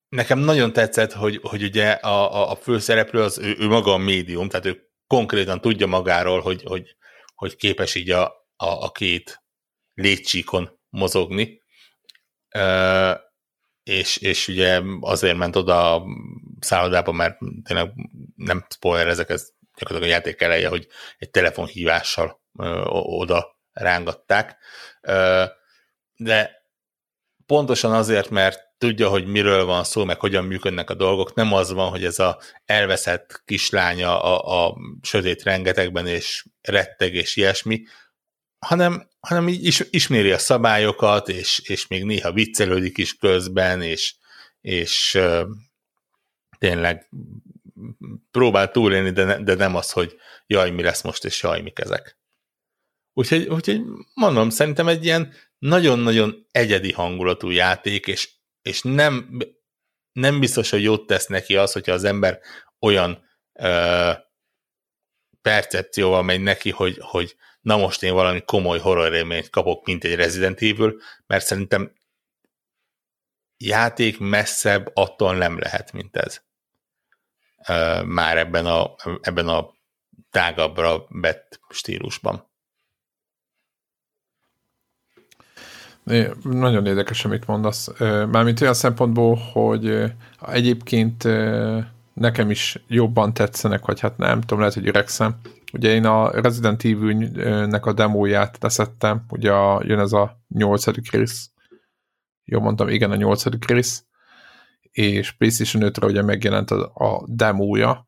[0.10, 3.98] nekem nagyon tetszett, hogy, hogy ugye a, a, a főszereplő az ő, ő maga a
[3.98, 6.96] médium, tehát ő konkrétan tudja magáról, hogy, hogy,
[7.36, 9.44] hogy képes így a, a, a két
[9.94, 11.62] létcsíkon mozogni,
[13.84, 16.04] és, és ugye azért ment oda a
[16.60, 17.92] szállodába, mert tényleg
[18.36, 20.88] nem spoiler ezek, ez gyakorlatilag a játék eleje, hogy
[21.18, 22.42] egy telefonhívással
[22.92, 24.58] oda rángatták,
[26.16, 26.64] de
[27.46, 31.34] pontosan azért, mert tudja, hogy miről van szó, meg hogyan működnek a dolgok.
[31.34, 37.36] Nem az van, hogy ez a elveszett kislánya a, a sötét rengetegben, és retteg, és
[37.36, 37.84] ilyesmi,
[38.60, 44.16] hanem, hanem így is, isméri a szabályokat, és, és még néha viccelődik is közben, és,
[44.62, 45.20] és
[46.58, 47.10] tényleg
[48.32, 50.16] próbál túlélni, de, ne, de nem az, hogy
[50.48, 52.18] jaj, mi lesz most, és jaj, mik ezek.
[53.14, 53.82] Úgyhogy, úgyhogy
[54.14, 58.30] mondom, szerintem egy ilyen nagyon-nagyon egyedi hangulatú játék, és,
[58.62, 59.38] és nem,
[60.12, 62.40] nem biztos, hogy jót tesz neki az, hogyha az ember
[62.80, 64.18] olyan uh,
[65.42, 70.16] percepcióval megy neki, hogy, hogy na most én valami komoly horror élményt kapok, mint egy
[70.16, 71.94] Resident Evil, mert szerintem
[73.58, 76.42] játék messzebb attól nem lehet, mint ez.
[78.06, 79.74] Már ebben a, ebben a
[80.30, 82.49] tágabbra vett stílusban.
[86.44, 87.90] Nagyon érdekes, amit mondasz.
[88.32, 90.14] Mármint olyan szempontból, hogy
[90.48, 91.24] egyébként
[92.14, 95.36] nekem is jobban tetszenek, vagy hát nem tudom, lehet, hogy öregszem,
[95.74, 101.52] Ugye én a Resident Evil-nek a demóját leszettem, ugye a, jön ez a nyolcadik rész.
[102.44, 104.06] Jó mondtam, igen, a nyolcadik rész.
[104.92, 108.08] És PlayStation 5-re ugye megjelent a, a demója,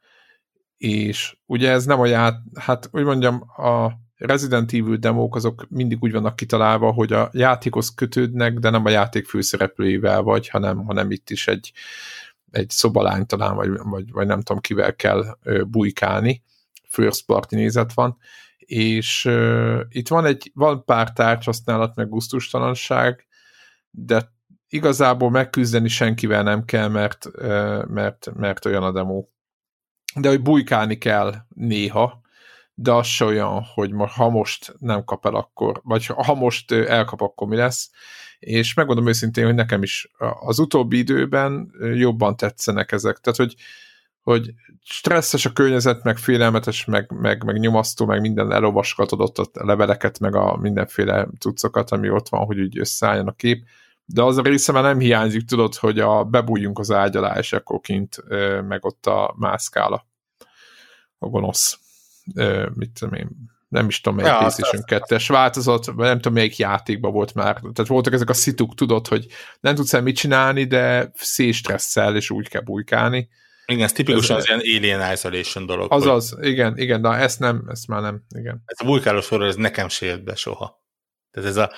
[0.77, 3.91] és ugye ez nem a ját, hát úgy mondjam, a
[4.21, 8.89] Resident Evil demók azok mindig úgy vannak kitalálva, hogy a játékhoz kötődnek, de nem a
[8.89, 11.71] játék főszereplőivel vagy, hanem, hanem itt is egy,
[12.51, 16.43] egy szobalány talán, vagy, vagy, vagy nem tudom kivel kell bujkálni.
[16.87, 18.17] First party nézet van,
[18.57, 23.27] és uh, itt van egy, van pár tárgyhasználat, meg gusztustalanság,
[23.89, 24.31] de
[24.69, 29.25] igazából megküzdeni senkivel nem kell, mert, uh, mert, mert olyan a demo.
[30.15, 32.20] De hogy bujkálni kell néha,
[32.81, 37.21] de az se olyan, hogy ha most nem kap el, akkor, vagy ha most elkap,
[37.21, 37.89] akkor mi lesz.
[38.39, 43.17] És megmondom őszintén, hogy nekem is az utóbbi időben jobban tetszenek ezek.
[43.17, 43.55] Tehát, hogy
[44.21, 44.53] hogy
[44.83, 50.19] stresszes a környezet, meg félelmetes, meg, meg, meg nyomasztó, meg minden elolvasgatod ott a leveleket,
[50.19, 53.65] meg a mindenféle cuccokat, ami ott van, hogy úgy összeálljon a kép.
[54.05, 57.53] De az a része már nem hiányzik, tudod, hogy a bebújjunk az ágy alá, és
[57.53, 58.23] akkor kint
[58.67, 60.07] meg ott a mászkála
[61.17, 61.79] a gonosz.
[62.73, 63.29] Mit tudom én,
[63.67, 67.53] nem is tudom, melyik ja, PlayStation 2-es változat, vagy nem tudom, melyik játékban volt már.
[67.55, 69.27] Tehát voltak ezek a szituk, tudod, hogy
[69.59, 73.29] nem tudsz el mit csinálni, de széstresszel, és úgy kell bujkálni
[73.71, 75.91] Igen, ez tipikusan az ilyen Alien Isolation dolog.
[75.91, 76.45] Azaz, hogy...
[76.45, 78.63] igen, igen, de ezt nem, ezt már nem, igen.
[78.65, 80.83] Ez a vulkáros horror, ez nekem se jött be soha.
[81.31, 81.71] Tehát ez a,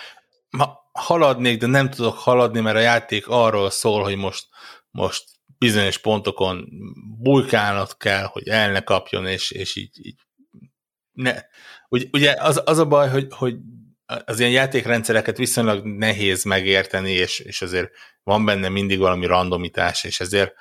[0.49, 4.47] ma haladnék, de nem tudok haladni, mert a játék arról szól, hogy most,
[4.91, 5.23] most
[5.57, 6.67] bizonyos pontokon
[7.19, 10.15] bulkálnod kell, hogy el ne kapjon, és, és így, így
[11.14, 11.36] ne.
[11.89, 13.55] Ugye, az, az a baj, hogy, hogy
[14.26, 17.91] az ilyen játékrendszereket viszonylag nehéz megérteni, és, és azért
[18.24, 20.53] van benne mindig valami randomitás, és ezért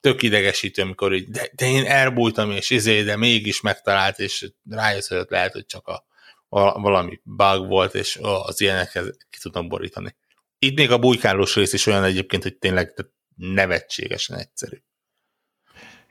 [0.00, 5.08] tök idegesítő, amikor így, de, de én elbújtam, és izé, de mégis megtalált, és rájössz,
[5.08, 6.04] hogy lehet, hogy csak a,
[6.48, 10.16] a, valami bug volt, és ó, az ilyenekhez ki tudnak borítani.
[10.58, 12.94] Itt még a bujkálós rész is olyan egyébként, hogy tényleg
[13.36, 14.76] nevetségesen egyszerű.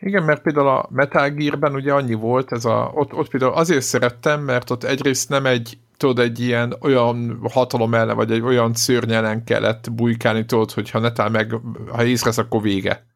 [0.01, 3.81] Igen, mert például a Metal Gear-ben ugye annyi volt, ez a, ott, ott például azért
[3.81, 8.73] szerettem, mert ott egyrészt nem egy, tudod, egy ilyen olyan hatalom ellen, vagy egy olyan
[8.73, 11.55] szörny ellen kellett bujkálni, tudod, hogyha netál meg,
[11.91, 13.09] ha észresz, akkor vége.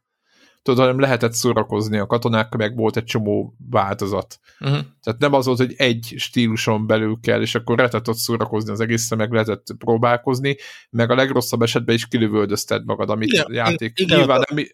[0.62, 4.40] Tudod, hanem lehetett szórakozni a katonák, meg volt egy csomó változat.
[4.60, 4.80] Uh-huh.
[5.04, 8.80] Tehát nem az volt, hogy egy stíluson belül kell, és akkor lehetett ott szórakozni az
[8.80, 10.56] egészen, meg lehetett próbálkozni,
[10.90, 14.00] meg a legrosszabb esetben is kilövöldözted magad, amit igen, játék.
[14.00, 14.66] Igen, Nyilván nem,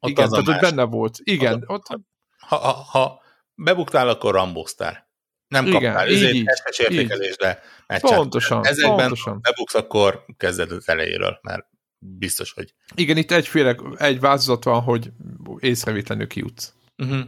[0.00, 1.18] ott igen, tehát ott benne volt.
[1.22, 1.64] Igen.
[1.66, 2.00] Ott, ott...
[2.38, 3.22] Ha, ha, ha
[3.54, 5.06] bebuktál, akkor rambóztál.
[5.48, 6.46] Nem igen, kaptál így, így,
[6.78, 7.62] értékelésre.
[8.00, 9.40] Pontosan, Ezekben pontosan.
[9.40, 11.66] bebuksz, akkor kezded az elejéről, mert
[11.98, 12.74] biztos, hogy...
[12.94, 15.10] Igen, itt egyféle, egy változat van, hogy
[15.58, 16.72] észrevétlenül kijutsz.
[16.96, 17.20] Uh-huh.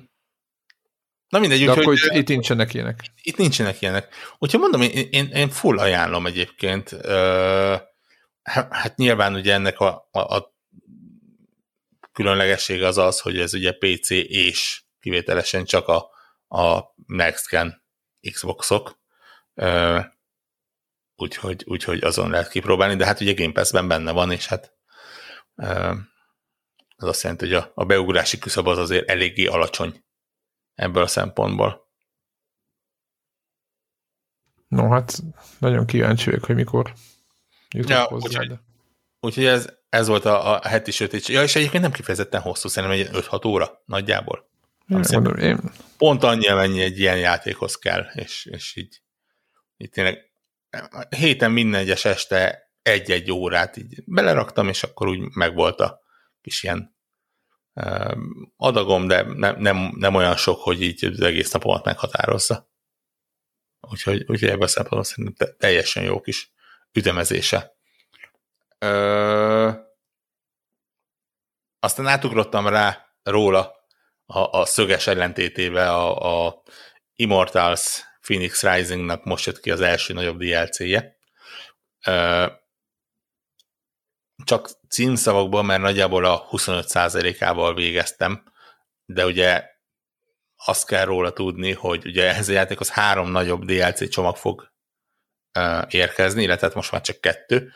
[1.28, 3.00] Na mindegy, De úgy, akkor hogy, itt nincsenek ilyenek.
[3.22, 4.14] Itt nincsenek ilyenek.
[4.38, 6.96] Úgyhogy mondom, én, én, én full ajánlom egyébként.
[8.42, 10.54] Hát nyilván ugye ennek a, a, a
[12.20, 16.10] különlegesség az az, hogy ez ugye PC és kivételesen csak a,
[16.48, 17.84] a Next Gen
[18.32, 19.00] Xboxok,
[21.16, 24.72] úgyhogy, úgyhogy azon lehet kipróbálni, de hát ugye Game Pass-ben benne van, és hát
[26.96, 30.04] az azt jelenti, hogy a, a beugrási küszöb az azért eléggé alacsony
[30.74, 31.88] ebből a szempontból.
[34.68, 35.22] No, hát
[35.58, 36.92] nagyon kíváncsi vagyok, hogy mikor
[37.70, 38.26] jutok ja, hozzá.
[38.26, 38.69] Úgyhogy, de...
[39.20, 41.26] úgyhogy ez, ez volt a, a heti sötét.
[41.26, 44.48] Ja, és egyébként nem kifejezetten hosszú, szerintem egy 5-6 óra nagyjából.
[44.88, 45.60] Én mondom, én...
[45.96, 49.02] Pont annyi, amennyi egy ilyen játékhoz kell, és, és így,
[49.76, 50.30] így tényleg
[51.16, 56.00] héten minden egyes este egy-egy órát így beleraktam, és akkor úgy megvolt a
[56.40, 56.98] kis ilyen
[58.56, 62.70] adagom, de nem, nem, nem olyan sok, hogy így az egész napomat meghatározza.
[63.80, 66.52] Úgyhogy, úgyhogy ebben a szempontból szerintem teljesen jó kis
[66.92, 67.78] ütemezése.
[68.85, 69.70] Ö...
[71.81, 73.74] Aztán átugrottam rá róla
[74.26, 76.62] a, a szöges ellentétébe a, a
[77.14, 81.16] Immortals Phoenix Risingnak most jött ki az első nagyobb DLC-je.
[82.07, 82.47] Ö...
[84.45, 88.53] Csak címszavakból, mert nagyjából a 25%-ával végeztem,
[89.05, 89.64] de ugye
[90.64, 94.72] azt kell róla tudni, hogy ugye ehhez a játékhoz három nagyobb DLC csomag fog
[95.89, 97.72] érkezni, illetve hát most már csak kettő.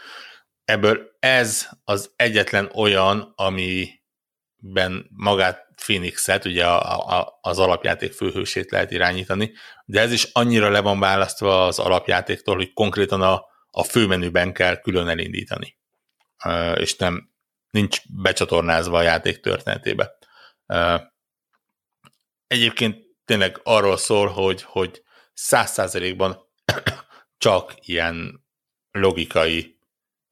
[0.64, 8.90] Ebből ez az egyetlen olyan, amiben magát Phoenix-et, ugye a, a, az alapjáték főhősét lehet
[8.90, 9.52] irányítani,
[9.84, 14.76] de ez is annyira le van választva az alapjátéktól, hogy konkrétan a, a főmenüben kell
[14.76, 15.76] külön elindítani
[16.74, 17.30] és nem
[17.70, 20.18] nincs becsatornázva a játék történetébe.
[22.46, 25.02] Egyébként tényleg arról szól, hogy, hogy
[25.32, 26.38] száz százalékban
[27.38, 28.44] csak ilyen
[28.90, 29.73] logikai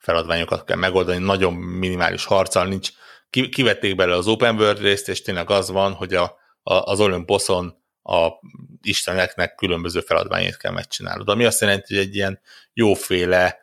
[0.03, 2.91] feladványokat kell megoldani, nagyon minimális harccal nincs.
[3.31, 6.23] Kivették bele az open world részt, és tényleg az van, hogy a,
[6.63, 8.29] a, az Olymposon a
[8.83, 11.29] isteneknek különböző feladványait kell megcsinálnod.
[11.29, 12.41] Ami azt jelenti, hogy egy ilyen
[12.73, 13.59] jóféle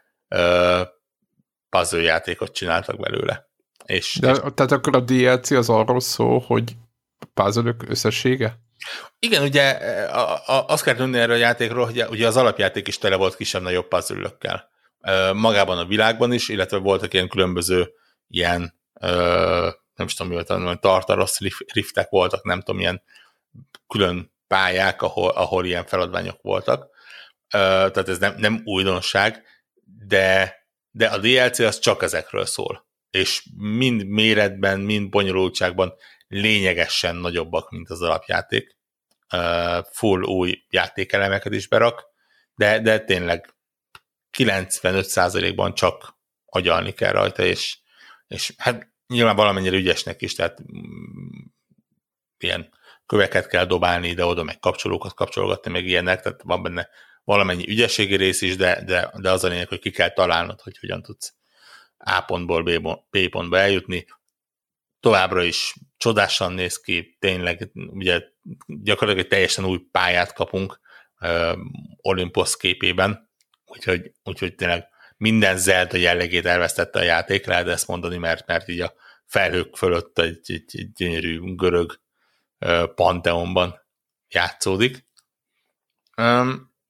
[1.70, 3.48] puzzle játékot csináltak belőle.
[3.86, 4.38] És, De, és...
[4.38, 6.76] Tehát akkor a DLC az arról szól, hogy
[7.34, 8.60] puzzle összessége?
[9.20, 9.70] Igen, ugye
[10.06, 13.36] a, a, azt kell tudni erről a játékról, hogy ugye az alapjáték is tele volt
[13.36, 14.38] kisebb-nagyobb puzzle
[15.34, 17.94] Magában a világban is, illetve voltak ilyen különböző
[18.28, 18.78] ilyen
[19.96, 21.38] nem is tudom, mi volt, tartaros
[21.74, 23.02] riftek voltak, nem tudom, ilyen
[23.88, 26.88] külön pályák, ahol, ahol ilyen feladványok voltak.
[27.50, 29.44] Tehát ez nem, nem újdonság,
[30.08, 30.58] de
[30.92, 32.88] de a DLC az csak ezekről szól.
[33.12, 35.94] És mind méretben, mind bonyolultságban
[36.28, 38.78] lényegesen nagyobbak, mint az alapjáték.
[39.92, 42.06] Full új játékelemeket is berak,
[42.56, 43.56] de, de tényleg
[44.38, 47.80] 95%-ban csak agyalni kell rajta, és,
[48.28, 51.46] és hát nyilván valamennyire ügyesnek is, tehát mm,
[52.38, 52.70] ilyen
[53.06, 56.90] köveket kell dobálni ide-oda, meg kapcsolókat kapcsolgatni, meg ilyenek, tehát van benne
[57.24, 60.78] valamennyi ügyességi rész is, de, de, de az a lényeg, hogy ki kell találnod, hogy
[60.78, 61.34] hogyan tudsz
[61.98, 62.64] A pontból
[63.10, 64.06] B, pontba eljutni.
[65.00, 68.22] Továbbra is csodásan néz ki, tényleg ugye
[68.66, 70.80] gyakorlatilag egy teljesen új pályát kapunk
[72.02, 73.29] Olympus képében,
[73.70, 78.82] úgyhogy, úgyhogy tényleg minden Zelda jellegét elvesztette a játék, lehet ezt mondani, mert, mert így
[78.82, 78.94] a
[79.26, 82.00] felhők fölött egy, egy, egy gyönyörű görög
[82.96, 83.86] panteonban
[84.28, 85.06] játszódik.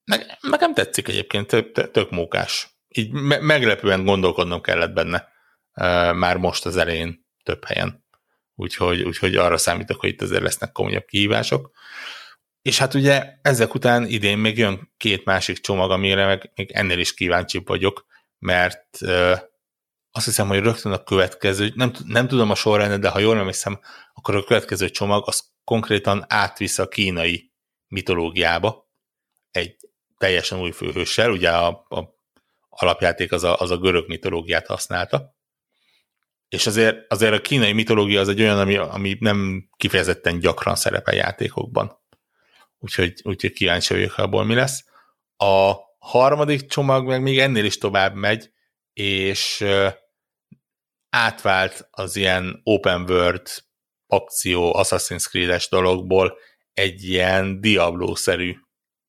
[0.05, 2.67] Meg, nekem tetszik egyébként, tök, tök mókás.
[2.87, 5.27] Így me- meglepően gondolkodnom kellett benne
[6.13, 8.05] már most az elején több helyen.
[8.55, 11.71] Úgyhogy, úgyhogy arra számítok, hogy itt azért lesznek komolyabb kihívások.
[12.61, 16.99] És hát ugye ezek után idén még jön két másik csomag, amire meg még ennél
[16.99, 18.05] is kíváncsi vagyok,
[18.39, 19.37] mert uh,
[20.11, 23.79] azt hiszem, hogy rögtön a következő, nem, nem tudom a sorrendet, de ha jól emlékszem,
[24.13, 27.51] akkor a következő csomag az konkrétan átvisz a kínai
[27.87, 28.89] mitológiába
[29.51, 29.75] egy
[30.17, 32.17] teljesen új főhőssel, ugye a, a
[32.69, 35.35] alapjáték az a, az a görög mitológiát használta,
[36.49, 41.15] és azért, azért a kínai mitológia az egy olyan, ami, ami nem kifejezetten gyakran szerepel
[41.15, 41.99] játékokban.
[42.79, 44.85] Úgyhogy, úgyhogy kíváncsi vagyok, abból mi lesz.
[45.37, 48.51] A harmadik csomag meg még ennél is tovább megy,
[48.93, 49.65] és
[51.09, 53.47] átvált az ilyen open world
[54.07, 56.37] akció Assassin's Creed-es dologból
[56.73, 58.55] egy ilyen Diablo-szerű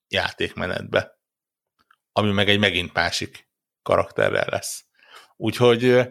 [0.08, 1.18] játékmenetbe,
[2.12, 3.48] ami meg egy megint másik
[3.82, 4.84] karakterrel lesz.
[5.36, 6.08] Úgyhogy,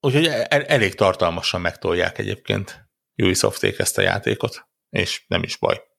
[0.00, 5.89] úgyhogy el, elég tartalmasan megtolják egyébként Ubisofték ezt a játékot, és nem is baj.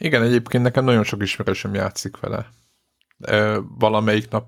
[0.00, 2.48] Igen, egyébként nekem nagyon sok ismerősöm játszik vele.
[3.78, 4.46] Valamelyik nap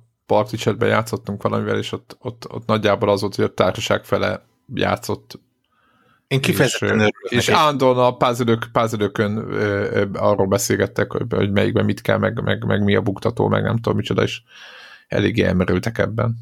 [0.57, 5.41] chatben játszottunk valamivel, és ott, ott, ott nagyjából az volt, hogy a társaság fele játszott
[6.33, 7.15] én kifejezetten és, örülök.
[7.29, 9.37] És állandóan a pázidők, pázidőkön
[10.13, 13.77] arról beszélgettek, hogy, hogy melyikben mit kell, meg, meg, meg mi a buktató, meg nem
[13.77, 14.41] tudom micsoda, és
[15.09, 16.37] eléggé elmerültek ebben.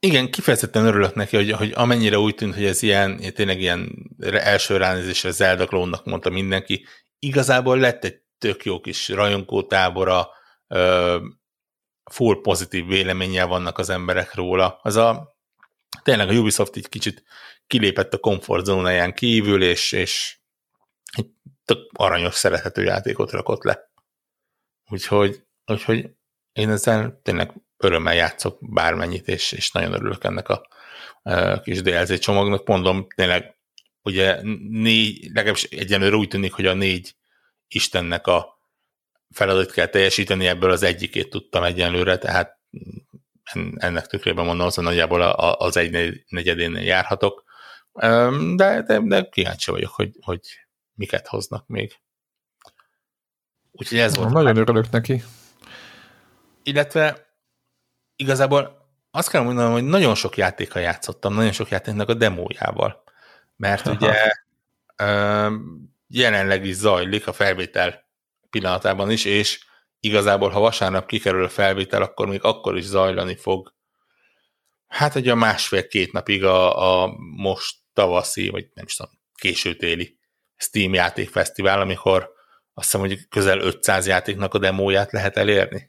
[0.00, 4.76] Igen, kifejezetten örülök neki, hogy, hogy amennyire úgy tűnt, hogy ez ilyen, tényleg ilyen első
[4.76, 6.86] ránézésre Zelda klónnak mondta mindenki,
[7.18, 10.28] igazából lett egy tök jó kis rajongótábora,
[12.10, 14.78] full pozitív véleménnyel vannak az emberek róla.
[14.82, 15.36] Az a,
[16.02, 17.24] tényleg a Ubisoft így kicsit
[17.66, 20.38] kilépett a komfortzónáján kívül, és, és
[21.16, 21.26] egy
[21.64, 23.90] tök aranyos, szerethető játékot rakott le.
[24.90, 26.10] Úgyhogy, úgyhogy
[26.52, 30.66] én ezzel tényleg örömmel játszok bármennyit, és, és nagyon örülök ennek a,
[31.22, 32.66] a kis DLC csomagnak.
[32.66, 33.56] Mondom, tényleg
[34.02, 37.14] ugye négy, legalábbis egyenlőre úgy tűnik, hogy a négy
[37.74, 38.60] Istennek a
[39.30, 42.58] feladat kell teljesíteni, ebből az egyikét tudtam egyenlőre, tehát
[43.74, 47.44] ennek tükrében mondom, az nagyjából az egy negyedénél járhatok,
[48.56, 50.40] de, de, de kíváncsi vagyok, hogy, hogy
[50.94, 52.00] miket hoznak még.
[53.72, 54.32] Úgyhogy ez volt.
[54.32, 55.22] Nagyon örülök neki.
[56.62, 57.34] Illetve
[58.16, 63.02] igazából azt kell mondanom, hogy nagyon sok játéka játszottam, nagyon sok játéknak a demójával.
[63.56, 63.96] Mert Aha.
[63.96, 64.14] ugye
[66.12, 68.08] jelenleg is zajlik a felvétel
[68.50, 69.64] pillanatában is, és
[70.00, 73.74] igazából, ha vasárnap kikerül a felvétel, akkor még akkor is zajlani fog.
[74.86, 80.18] Hát egy a másfél-két napig a, a most tavaszi, vagy nem is tudom, későtéli
[80.56, 82.32] Steam játékfesztivál, amikor
[82.74, 85.84] azt hiszem, hogy közel 500 játéknak a demóját lehet elérni.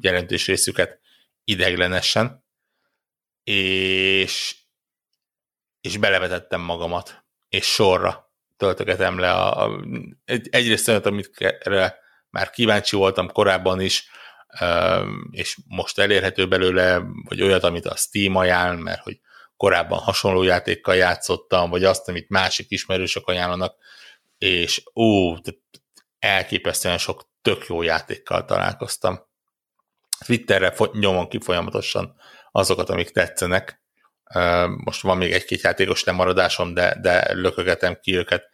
[0.00, 1.00] Jelentős részüket
[1.44, 2.44] ideglenesen.
[3.44, 4.56] És,
[5.80, 8.31] és belevetettem magamat, és sorra
[8.62, 9.80] töltögetem le a, a,
[10.24, 11.30] egy, egyrészt olyat, amit
[12.30, 14.10] már kíváncsi voltam korábban is,
[15.30, 19.20] és most elérhető belőle, vagy olyat, amit a Steam ajánl, mert hogy
[19.56, 23.76] korábban hasonló játékkal játszottam, vagy azt, amit másik ismerősök ajánlanak,
[24.38, 25.34] és ó,
[26.18, 29.20] elképesztően sok tök jó játékkal találkoztam.
[30.24, 32.14] Twitterre nyomon ki folyamatosan
[32.52, 33.81] azokat, amik tetszenek.
[34.76, 38.50] Most van még egy-két játékos lemaradásom, de, de lökögetem ki őket.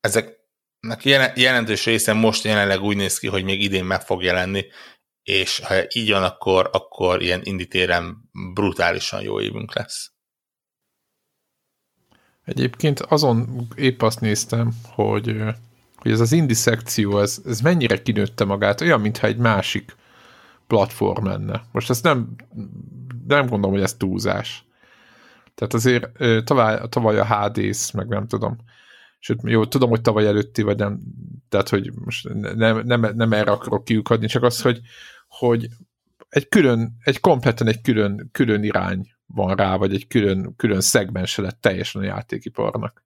[0.00, 4.64] Ezeknek jelentős része most jelenleg úgy néz ki, hogy még idén meg fog jelenni,
[5.22, 10.12] és ha így van, akkor, akkor ilyen inditéren brutálisan jó évünk lesz.
[12.44, 15.42] Egyébként azon épp azt néztem, hogy,
[15.96, 19.96] hogy ez az indi szekció, ez, ez mennyire kinőtte magát, olyan, mintha egy másik
[20.66, 21.64] platform lenne.
[21.72, 22.36] Most ezt nem,
[23.26, 24.64] nem gondolom, hogy ez túlzás.
[25.54, 26.10] Tehát azért
[26.44, 28.56] tavaly, tavaly a HD-sz, meg nem tudom,
[29.18, 31.00] sőt, jó, tudom, hogy tavaly előtti, vagy nem,
[31.48, 34.80] tehát, hogy most nem, nem, nem erre akarok kiukadni, csak az, hogy,
[35.28, 35.68] hogy
[36.28, 41.42] egy külön, egy kompletten egy külön, külön irány van rá, vagy egy külön, külön szegmense
[41.42, 43.04] lett teljesen a játékiparnak.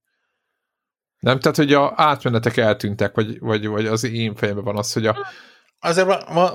[1.19, 1.39] Nem?
[1.39, 5.17] Tehát, hogy a átmenetek eltűntek, vagy, vagy, vagy az én fejemben van az, hogy a,
[5.79, 6.07] Azért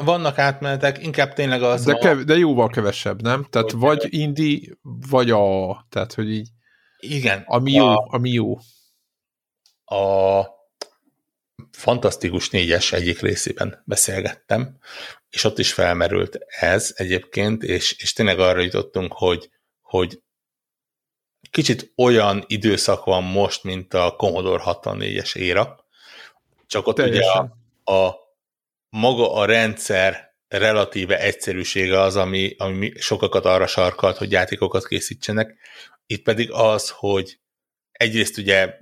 [0.03, 1.83] vannak átmenetek, inkább tényleg az...
[1.83, 3.47] De, kev- de jóval kevesebb, nem?
[3.49, 4.77] Tehát vagy indi,
[5.09, 5.85] vagy a...
[5.89, 6.49] Tehát, hogy így...
[6.99, 7.43] Igen.
[7.45, 8.57] Ami jó, a, ami jó.
[9.85, 10.43] A
[11.71, 14.77] Fantasztikus négyes egyik részében beszélgettem,
[15.29, 19.49] és ott is felmerült ez egyébként, és, és tényleg arra jutottunk, hogy,
[19.81, 20.21] hogy
[21.51, 25.85] kicsit olyan időszak van most, mint a Commodore 64-es éra,
[26.67, 27.41] csak ott Teljesen.
[27.41, 27.51] ugye
[27.83, 28.15] a, a
[28.91, 35.57] maga a rendszer relatíve egyszerűsége az, ami, ami sokakat arra sarkalt, hogy játékokat készítsenek.
[36.05, 37.39] Itt pedig az, hogy
[37.91, 38.77] egyrészt ugye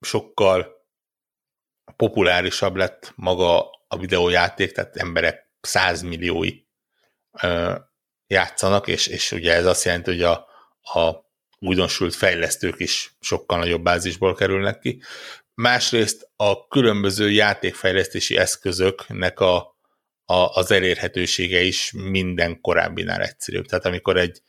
[0.00, 0.86] sokkal
[1.96, 6.60] populárisabb lett maga a videójáték, tehát emberek százmilliói
[8.26, 10.32] játszanak, és, és ugye ez azt jelenti, hogy a,
[11.00, 15.02] a újdonsült fejlesztők is sokkal nagyobb bázisból kerülnek ki.
[15.54, 19.56] Másrészt a különböző játékfejlesztési eszközöknek a,
[20.24, 23.66] a, az elérhetősége is minden korábbinál egyszerűbb.
[23.66, 24.42] Tehát amikor egy,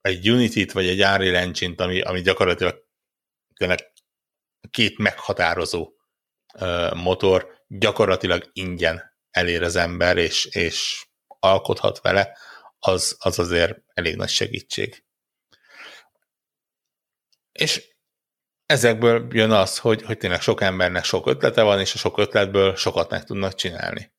[0.00, 2.88] egy Unity-t vagy egy Unreal Engine-t, ami, ami gyakorlatilag
[3.54, 3.92] tényleg
[4.70, 5.92] két meghatározó
[6.94, 12.38] motor gyakorlatilag ingyen elér az ember, és, és alkothat vele,
[12.78, 15.04] az, az azért elég nagy segítség.
[17.52, 17.89] És
[18.70, 22.76] ezekből jön az, hogy, hogy tényleg sok embernek sok ötlete van, és a sok ötletből
[22.76, 24.12] sokat meg tudnak csinálni.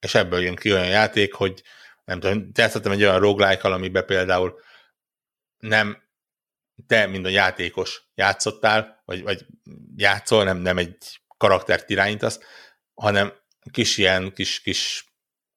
[0.00, 1.62] És ebből jön ki olyan játék, hogy
[2.04, 4.60] nem tudom, játszottam egy olyan roguelike amiben például
[5.58, 6.02] nem
[6.86, 9.46] te, mint a játékos játszottál, vagy, vagy
[9.96, 12.40] játszol, nem, nem egy karaktert irányítasz,
[12.94, 13.32] hanem
[13.70, 15.04] kis ilyen kis, kis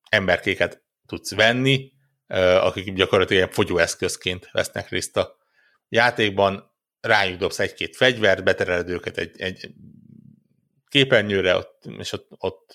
[0.09, 1.91] emberkéket tudsz venni,
[2.59, 5.38] akik gyakorlatilag fogyóeszközként vesznek részt a
[5.89, 6.73] játékban,
[7.06, 9.70] rájuk dobsz egy-két fegyvert, betereled őket egy, egy
[10.88, 12.74] képernyőre, ott, és ott, ott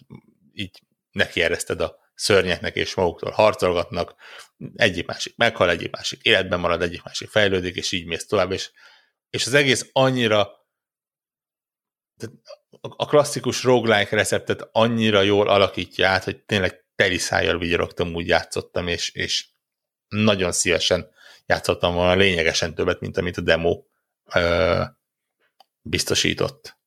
[0.53, 4.14] így nekiereszted a szörnyeknek, és maguktól harcolgatnak,
[4.74, 8.70] egyik másik meghal, egyik másik életben marad, egyik másik fejlődik, és így mész tovább, és,
[9.31, 10.59] és az egész annyira
[12.81, 19.11] a klasszikus roguelike receptet annyira jól alakítja át, hogy tényleg teliszájjal vigyorogtam, úgy játszottam, és,
[19.11, 19.49] és
[20.09, 21.11] nagyon szívesen
[21.47, 23.83] játszottam volna lényegesen többet, mint amit a demo
[24.35, 24.83] ö,
[25.83, 26.78] biztosított.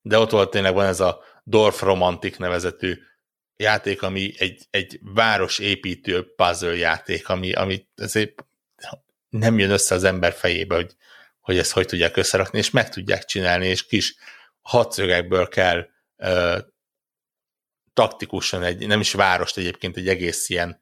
[0.00, 2.98] De ott volt tényleg van ez a Dorf Romantic nevezetű
[3.56, 8.44] játék, ami egy, egy városépítő puzzle játék, ami, ami azért
[9.28, 10.96] nem jön össze az ember fejébe, hogy,
[11.40, 14.14] hogy ezt hogy tudják összerakni, és meg tudják csinálni, és kis
[14.60, 16.58] hadszögekből kell ö,
[17.92, 20.80] taktikusan egy, nem is várost egyébként, egy egész ilyen,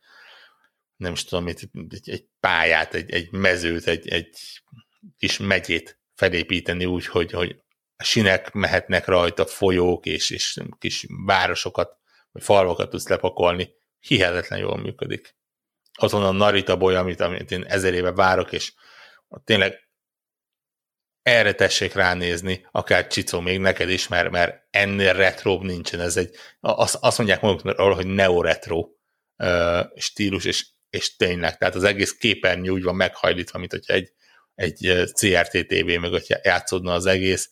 [0.97, 4.63] nem is tudom, egy, egy, egy pályát, egy, egy mezőt, egy, egy
[5.19, 7.63] kis megyét felépíteni úgy, hogy, hogy
[7.97, 11.97] a sinek mehetnek rajta, folyók, és, és kis városokat,
[12.33, 13.75] vagy falvakat tudsz lepakolni.
[13.99, 15.37] Hihetetlen jól működik.
[16.01, 18.73] Van a Narita boly, amit, amit én ezer éve várok, és
[19.45, 19.89] tényleg
[21.23, 26.37] erre tessék ránézni, akár Csicó még neked is, mert, mert ennél retro nincsen, ez egy,
[26.61, 28.89] azt, azt mondják magukról, hogy neo-retro
[29.95, 34.13] stílus, és, és tényleg, tehát az egész képernyő úgy van meghajlítva, mint hogyha egy,
[34.61, 37.51] egy CRT TV mögött játszódna az egész,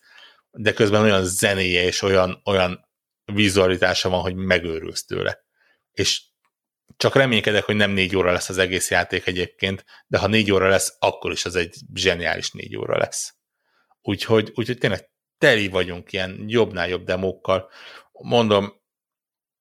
[0.50, 2.88] de közben olyan zenéje és olyan, olyan
[3.32, 5.44] vizualitása van, hogy megőrülsz tőle.
[5.92, 6.22] És
[6.96, 10.68] csak reménykedek, hogy nem négy óra lesz az egész játék egyébként, de ha négy óra
[10.68, 13.34] lesz, akkor is az egy zseniális négy óra lesz.
[14.02, 17.70] Úgyhogy, úgyhogy tényleg teli vagyunk ilyen jobbnál jobb demókkal.
[18.12, 18.77] Mondom,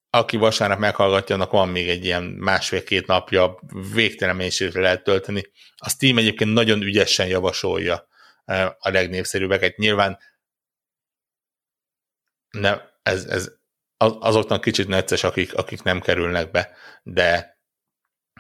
[0.09, 3.59] aki vasárnap meghallgatja, annak van még egy ilyen másfél-két napja,
[3.93, 5.43] végtelen mennyiségre lehet tölteni.
[5.75, 8.07] A Steam egyébként nagyon ügyesen javasolja
[8.45, 9.77] eh, a legnépszerűbbeket.
[9.77, 10.19] Nyilván
[12.49, 13.51] ne, ez, ez
[13.97, 17.59] azoknak kicsit necces, akik, akik nem kerülnek be, de,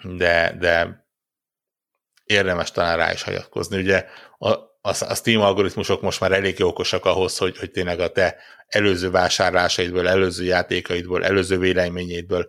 [0.03, 1.05] de, de
[2.23, 3.77] érdemes talán rá is hagyatkozni.
[3.77, 4.05] Ugye
[4.37, 4.55] a,
[4.87, 10.09] a Steam algoritmusok most már elég okosak ahhoz, hogy, hogy tényleg a te előző vásárlásaidból,
[10.09, 12.47] előző játékaidból, előző véleményeidből,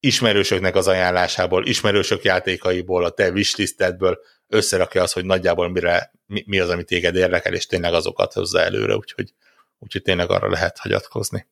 [0.00, 4.18] ismerősöknek az ajánlásából, ismerősök játékaiból, a te wishlistedből
[4.48, 8.60] összerakja az, hogy nagyjából mire, mi, mi az, ami téged érdekel, és tényleg azokat hozza
[8.60, 9.34] előre, úgyhogy,
[9.78, 11.48] úgyhogy tényleg arra lehet hagyatkozni.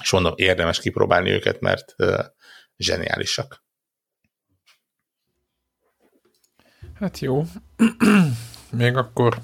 [0.00, 2.24] És mondom, érdemes kipróbálni őket, mert uh,
[2.76, 3.64] zseniálisak.
[6.94, 7.44] Hát jó
[8.76, 9.38] még akkor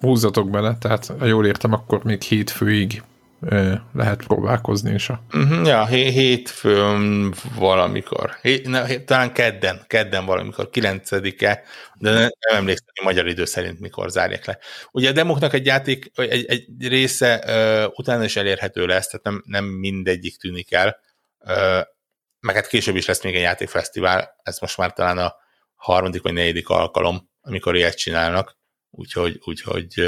[0.00, 3.02] húzzatok bele, tehát ha jól értem, akkor még hétfőig
[3.94, 5.08] lehet próbálkozni is.
[5.08, 8.36] Uh-huh, ja, hétfőn valamikor.
[8.42, 11.62] Hé, ne, talán kedden, kedden valamikor, 9-e,
[11.94, 14.58] de nem emlékszem, hogy magyar idő szerint mikor zárják le.
[14.90, 19.42] Ugye a demoknak egy játék, egy, egy része uh, utána is elérhető lesz, tehát nem,
[19.46, 20.98] nem mindegyik tűnik el.
[21.38, 21.86] Uh,
[22.40, 25.34] meg hát később is lesz még egy játékfesztivál, ez most már talán a
[25.80, 28.58] harmadik vagy negyedik alkalom, amikor ilyet csinálnak,
[28.90, 30.00] úgyhogy, úgyhogy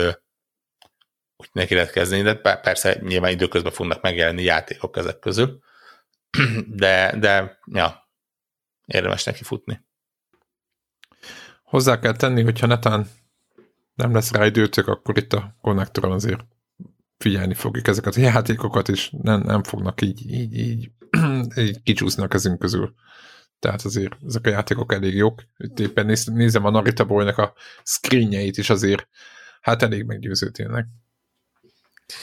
[1.36, 5.58] úgy neki lehet kezdeni, de persze nyilván időközben fognak megjelenni játékok ezek közül,
[6.82, 8.08] de, de ja,
[8.86, 9.84] érdemes neki futni.
[11.62, 13.10] Hozzá kell tenni, hogyha netán
[13.94, 16.44] nem lesz rá időtök, akkor itt a konnektoron azért
[17.18, 20.90] figyelni fogjuk ezeket a játékokat, és nem, nem fognak így, így, így,
[21.66, 22.94] így kicsúszni a kezünk közül.
[23.62, 25.42] Tehát azért ezek a játékok elég jók.
[25.56, 29.08] Itt éppen néz, nézem a Narita Boy-nak a screenjeit is azért,
[29.60, 30.86] hát elég meggyőző tényleg.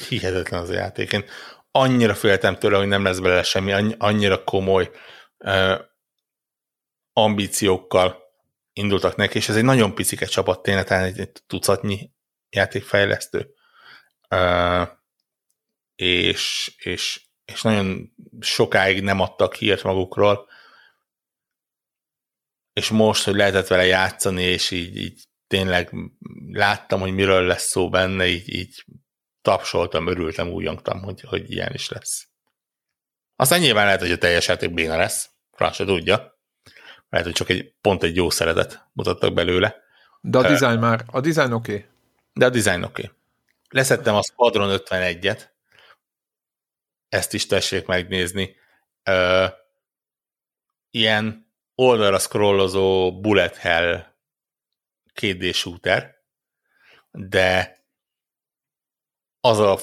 [0.10, 1.12] Hihetetlen az a játék.
[1.12, 1.24] Én
[1.72, 4.90] annyira féltem tőle, hogy nem lesz belőle semmi, annyira komoly
[5.38, 5.80] uh,
[7.14, 8.18] ambíciókkal
[8.74, 12.12] indultak neki, és ez egy nagyon picike csapat tényleg, tehát egy tucatnyi
[12.50, 13.54] játékfejlesztő.
[14.30, 14.88] Uh,
[15.96, 20.48] és, és, és nagyon sokáig nem adtak hírt magukról,
[22.80, 25.94] és most, hogy lehetett vele játszani, és így, így tényleg
[26.52, 28.86] láttam, hogy miről lesz szó benne, így, így
[29.42, 32.28] tapsoltam, örültem, újjongtam, hogy, hogy ilyen is lesz.
[33.36, 36.40] Aztán nyilván lehet, hogy a teljes játék béna lesz, franc se tudja.
[37.10, 39.76] Lehet, hogy csak egy, pont egy jó szeretet mutattak belőle.
[40.22, 41.74] De a design már, a design oké.
[41.74, 41.86] Okay.
[42.34, 43.02] De a design oké.
[43.04, 43.16] Okay.
[43.70, 45.42] Leszettem a Squadron 51-et,
[47.10, 48.56] ezt is tessék megnézni.
[49.04, 49.46] Ö,
[50.92, 51.49] ilyen
[51.80, 54.06] oldalra scrollozó bullet hell
[55.22, 56.16] 2D shooter,
[57.12, 57.78] de
[59.40, 59.80] az a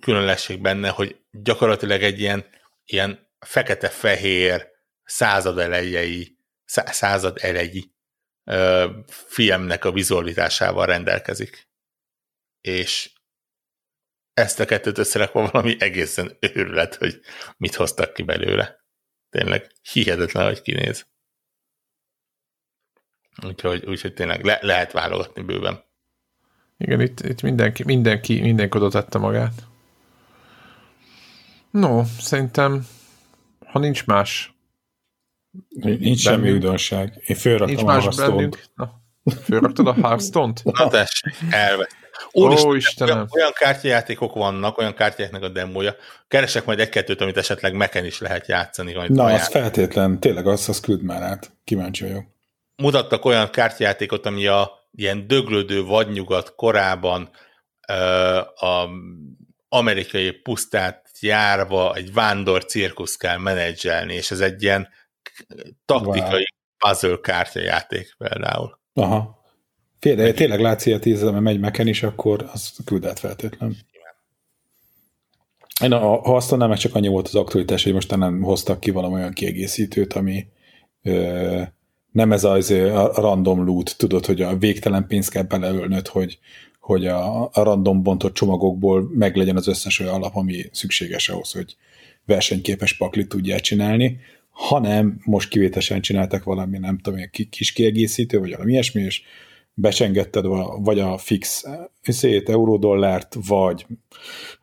[0.00, 2.46] különlesség benne, hogy gyakorlatilag egy ilyen,
[2.84, 4.70] ilyen fekete-fehér
[5.02, 7.84] század elejei, század elejé
[8.44, 11.68] ö, filmnek a vizualitásával rendelkezik.
[12.60, 13.10] És
[14.32, 17.20] ezt a kettőt összerakva valami egészen őrület, hogy
[17.56, 18.84] mit hoztak ki belőle.
[19.30, 21.14] Tényleg hihetetlen, hogy kinéz.
[23.44, 25.84] Úgyhogy, úgyhogy tényleg le, lehet válogatni bőven.
[26.78, 29.52] Igen, itt, itt mindenki, mindenki, mindenki oda tette magát.
[31.70, 32.86] No, szerintem,
[33.66, 34.54] ha nincs más.
[35.68, 37.22] Nincs bennünk, semmi újdonság.
[37.26, 38.62] Én fölraktam nincs a más bennünk.
[38.74, 39.00] Na,
[39.42, 40.64] fölraktad a Hearthstone-t?
[40.64, 41.94] Na tessék, elvett.
[42.32, 43.14] Úristen, Ó, Istenem.
[43.14, 45.94] Olyan, olyan kártyajátékok vannak, olyan kártyáknak a demója.
[46.28, 48.92] Keresek majd egy-kettőt, amit esetleg meken is lehet játszani.
[48.92, 49.64] Na, az játszani.
[49.64, 51.50] feltétlen, tényleg az, az küld már át.
[51.64, 52.24] Kíváncsi vagyok.
[52.76, 57.30] Mutattak olyan kártyajátékot, ami a ilyen döglődő vadnyugat korában
[58.54, 58.88] a
[59.68, 64.88] amerikai pusztát járva egy vándor cirkusz kell menedzselni, és ez egy ilyen
[65.84, 66.92] taktikai wow.
[66.92, 68.78] puzzle kártyajáték például.
[68.94, 69.44] Aha.
[69.98, 73.76] Fél, tényleg látsz ilyet ízzel, mert megy meken is, akkor az küldett feltétlen.
[75.82, 78.80] Én a, ha azt mondanám, meg csak annyi volt az aktualitás, hogy most nem hoztak
[78.80, 80.46] ki valami olyan kiegészítőt, ami
[81.02, 81.62] ö,
[82.16, 86.38] nem ez az a random loot, tudod, hogy a végtelen pénzt kell beleölnöd, hogy,
[86.80, 91.76] hogy a, a random bontott csomagokból meglegyen az összes olyan alap, ami szükséges ahhoz, hogy
[92.24, 94.18] versenyképes paklit tudják csinálni,
[94.50, 99.22] hanem most kivétesen csináltak valami, nem tudom, egy kis kiegészítő, vagy valami ilyesmi, és
[99.74, 100.44] becsengetted
[100.78, 101.64] vagy a fix
[102.02, 103.86] szét, eurodollárt, vagy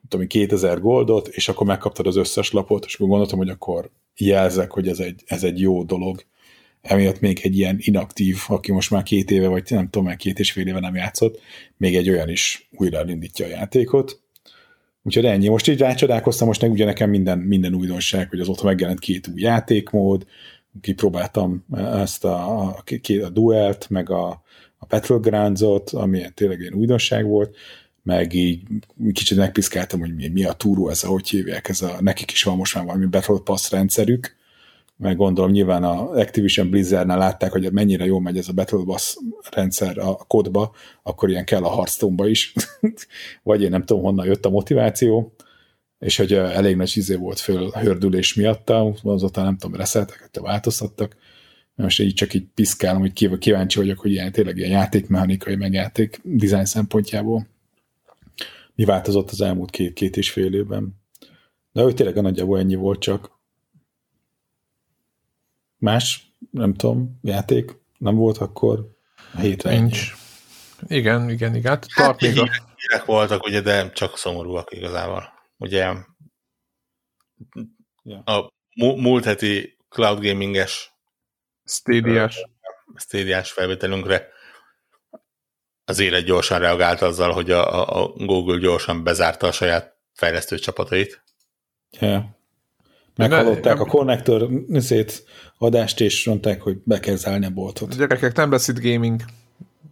[0.07, 4.71] tudom, 2000 goldot, és akkor megkaptad az összes lapot, és akkor gondoltam, hogy akkor jelzek,
[4.71, 6.23] hogy ez egy, ez egy jó dolog.
[6.83, 10.39] Emiatt még egy ilyen inaktív, aki most már két éve, vagy nem tudom, már két
[10.39, 11.39] és fél éve nem játszott,
[11.77, 14.21] még egy olyan is újra elindítja a játékot.
[15.03, 15.47] Úgyhogy ennyi.
[15.47, 20.25] Most így rácsodálkoztam, most ugye nekem minden, minden újdonság, hogy azóta megjelent két új játékmód,
[20.81, 22.83] kipróbáltam ezt a, a,
[23.23, 24.29] a duelt, meg a,
[24.77, 27.55] a Battlegrounds-ot, ami tényleg egy újdonság volt,
[28.03, 28.61] meg így
[29.13, 32.43] kicsit megpiszkáltam, hogy mi, mi a túró, ez a, hogy hívják, ez a, nekik is
[32.43, 34.35] van most már valami Battle Pass rendszerük,
[34.97, 39.15] meg gondolom nyilván a Activision Blizzardnál látták, hogy mennyire jól megy ez a Battle Pass
[39.51, 42.53] rendszer a kodba, akkor ilyen kell a Hearthstone-ba is,
[43.43, 45.33] vagy én nem tudom, honnan jött a motiváció,
[45.99, 51.15] és hogy elég nagy izé volt föl hördülés miatta, azóta nem tudom, reszeltek, változtattak,
[51.75, 56.21] most így csak így piszkálom, hogy kíváncsi vagyok, hogy ilyen, tényleg ilyen játékmechanikai, meg játék
[56.23, 57.47] design szempontjából
[58.75, 61.01] mi változott az elmúlt két, két és fél évben.
[61.71, 63.32] De hogy tényleg nagyjából ennyi volt csak.
[65.83, 68.89] Más, nem tudom, játék nem volt akkor
[69.33, 70.13] a hétre Nincs.
[70.87, 71.71] Igen, igen, igen.
[71.71, 72.49] Hát, hát még a...
[72.75, 75.33] hírek voltak, ugye, de csak szomorúak igazából.
[75.57, 75.93] Ugye
[78.03, 78.19] ja.
[78.19, 80.91] a múlt heti cloud gaminges
[81.65, 82.45] Stadia-s.
[82.95, 84.27] Stadia-s felvételünkre
[85.85, 91.23] az élet gyorsan reagált azzal, hogy a, a Google gyorsan bezárta a saját fejlesztő csapatait.
[91.99, 92.23] Yeah.
[93.15, 94.49] Meghallották a konnektor
[95.57, 97.93] adást, és mondták, hogy be kell zárni a boltot.
[97.93, 99.21] A gyerekek, nem lesz itt gaming.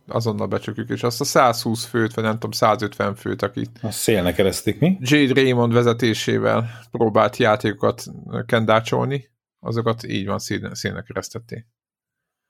[0.08, 3.70] Azonnal becsukjuk, és azt a 120 főt, vagy nem tudom, 150 főt, akit...
[3.82, 4.98] A szélnek keresztik mi?
[5.02, 8.04] Jade Raymond vezetésével próbált játékokat
[8.46, 9.30] kendácsolni,
[9.60, 10.40] azokat így van
[10.72, 11.66] szélnek keresztették.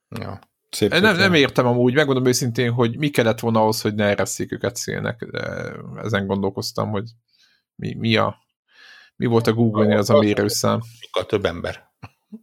[0.10, 0.40] Ja.
[0.70, 4.52] Szép nem, nem értem amúgy, megmondom őszintén, hogy mi kellett volna ahhoz, hogy ne eresszék
[4.52, 5.28] őket szélnek.
[6.04, 7.10] Ezen gondolkoztam, hogy
[7.76, 8.38] mi, mi, a,
[9.22, 10.80] mi volt a Google-nél az a mérőszám.
[11.00, 11.90] Sokkal több ember,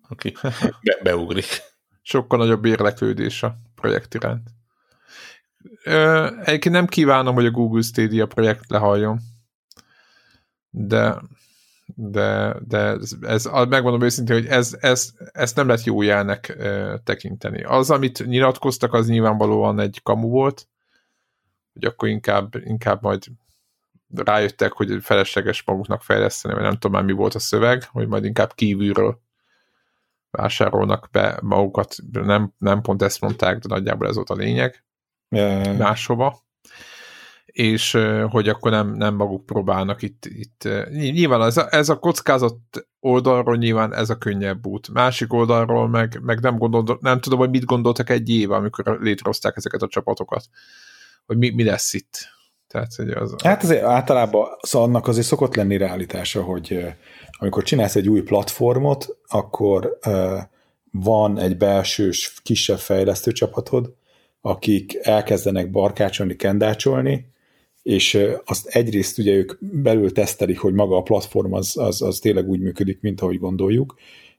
[0.08, 0.36] aki
[0.84, 1.46] be, beugrik.
[2.02, 4.48] Sokkal nagyobb érleklődés a projekt iránt.
[6.44, 9.20] Egyébként nem kívánom, hogy a Google Stadia projekt lehaljon,
[10.70, 11.20] de
[11.94, 17.62] de, de ez, megmondom őszintén, hogy ez, ez, ezt nem lehet jó jelnek e, tekinteni.
[17.62, 20.68] Az, amit nyilatkoztak, az nyilvánvalóan egy kamu volt,
[21.72, 23.24] hogy akkor inkább, inkább majd
[24.14, 28.24] rájöttek, hogy felesleges maguknak fejleszteni, vagy nem tudom már mi volt a szöveg, hogy majd
[28.24, 29.20] inkább kívülről
[30.30, 34.84] vásárolnak be magukat, nem, nem pont ezt mondták, de nagyjából ez volt a lényeg.
[35.28, 35.76] Yeah.
[35.76, 36.46] Máshova
[37.58, 37.98] és
[38.28, 42.56] hogy akkor nem, nem maguk próbálnak itt, itt nyilván ez a, ez a kockázat
[43.00, 44.88] oldalról nyilván ez a könnyebb út.
[44.88, 49.56] Másik oldalról meg, meg nem, gondolt, nem tudom, hogy mit gondoltak egy éve, amikor létrehozták
[49.56, 50.48] ezeket a csapatokat,
[51.26, 52.28] hogy mi, mi lesz itt.
[52.68, 56.84] Tehát, hogy az, hát azért általában szóval annak azért szokott lenni realitása, hogy
[57.38, 59.98] amikor csinálsz egy új platformot, akkor
[60.90, 63.94] van egy belsős, kisebb fejlesztő csapatod,
[64.40, 67.32] akik elkezdenek barkácsolni, kendácsolni,
[67.82, 72.48] és azt egyrészt ugye ők belül tesztelik, hogy maga a platform az, az, az tényleg
[72.48, 73.94] úgy működik, mint ahogy gondoljuk,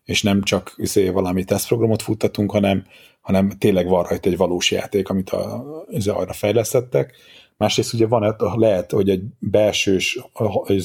[0.10, 2.86] és nem csak izé, valami tesztprogramot futtatunk, hanem,
[3.22, 7.15] hanem tényleg van rajta egy valós játék, amit a, izé, arra fejlesztettek,
[7.57, 10.19] Másrészt ugye van, lehet, hogy egy belsős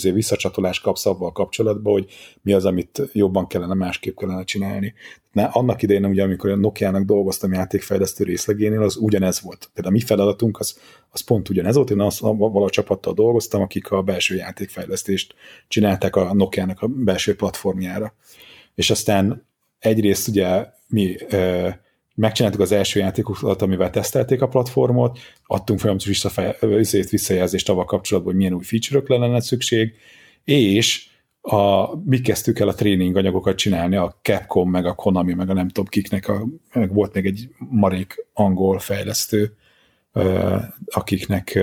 [0.02, 2.06] visszacsatolás kapsz avval kapcsolatban, hogy
[2.42, 4.94] mi az, amit jobban kellene, másképp kellene csinálni.
[5.32, 9.70] Na, annak idején, ugye, amikor a Nokia-nak dolgoztam játékfejlesztő részlegénél, az ugyanez volt.
[9.74, 10.78] Például a mi feladatunk az,
[11.10, 11.90] az pont ugyanez volt.
[11.90, 15.34] Én az, a csapattal dolgoztam, akik a belső játékfejlesztést
[15.68, 18.14] csinálták a Nokia-nak a belső platformjára.
[18.74, 19.46] És aztán
[19.78, 21.16] egyrészt ugye mi
[22.14, 26.56] megcsináltuk az első játékokat, amivel tesztelték a platformot, adtunk folyamatos visszafej,
[27.10, 29.94] visszajelzést avval kapcsolatban, hogy milyen új feature-ök lenne szükség,
[30.44, 31.08] és
[31.40, 35.52] a, mi kezdtük el a tréning anyagokat csinálni, a Capcom, meg a Konami, meg a
[35.52, 39.56] nem tudom kiknek, a, meg volt még egy marék angol fejlesztő,
[40.86, 41.58] akiknek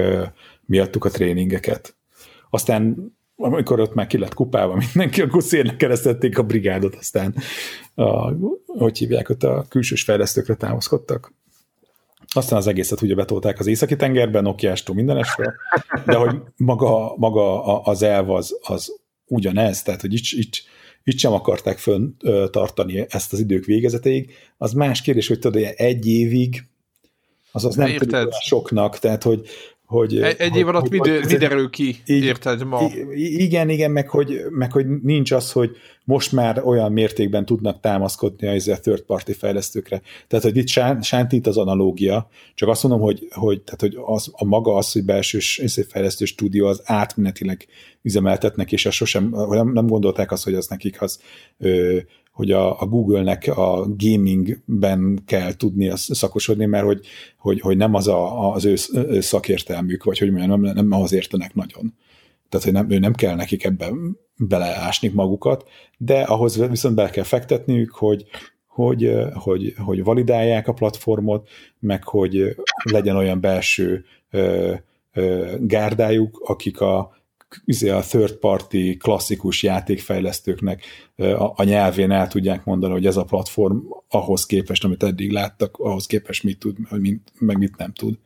[0.65, 1.95] miattuk a tréningeket.
[2.49, 7.35] Aztán amikor ott már ki lett kupálva mindenki, akkor szélnek keresztették a brigádot, aztán
[7.95, 8.33] a,
[8.65, 11.33] hogy hívják, ott a külsős fejlesztőkre támaszkodtak.
[12.33, 15.53] Aztán az egészet ugye betolták az északi tengerben, Nokiástól mindenesre,
[16.05, 20.53] de hogy maga, maga az elv az, az ugyanez, tehát hogy itt, itt,
[21.03, 22.11] itt sem akarták fönn
[22.49, 24.33] tartani ezt az idők végezetéig.
[24.57, 26.65] Az más kérdés, hogy tudod, egy évig
[27.51, 27.97] az az nem
[28.41, 29.47] soknak, tehát hogy,
[29.91, 30.21] hogy...
[30.21, 32.89] Egy, egy év alatt mi, mi derül ki, így, érted ma?
[33.15, 38.47] Igen, igen, meg hogy, meg hogy nincs az, hogy most már olyan mértékben tudnak támaszkodni
[38.47, 40.01] a third party fejlesztőkre.
[40.27, 40.67] Tehát, hogy itt
[41.01, 45.03] sántít az analógia, csak azt mondom, hogy, hogy, tehát, hogy az, a maga az, hogy
[45.03, 47.67] belsős fejlesztő stúdió az átmenetileg
[48.01, 51.21] üzemeltetnek, és sosem, nem, nem gondolták azt, hogy az nekik az
[51.57, 51.97] ö,
[52.41, 57.05] hogy a, a Google-nek a gamingben kell tudni szakosodni, mert hogy,
[57.37, 61.13] hogy, hogy nem az a, az ő, ő szakértelmük, vagy hogy mondjam, nem, nem ahhoz
[61.13, 61.93] értenek nagyon.
[62.49, 67.23] Tehát, hogy nem, ő nem kell nekik ebben beleásni magukat, de ahhoz viszont bele kell
[67.23, 68.25] fektetniük, hogy,
[68.67, 71.49] hogy, hogy, hogy validálják a platformot,
[71.79, 74.73] meg hogy legyen olyan belső ö,
[75.13, 77.20] ö, gárdájuk, akik a,
[77.81, 80.83] a third party klasszikus játékfejlesztőknek
[81.55, 83.77] a, nyelvén el tudják mondani, hogy ez a platform
[84.09, 86.77] ahhoz képest, amit eddig láttak, ahhoz képest mit tud,
[87.39, 88.17] meg mit nem tud.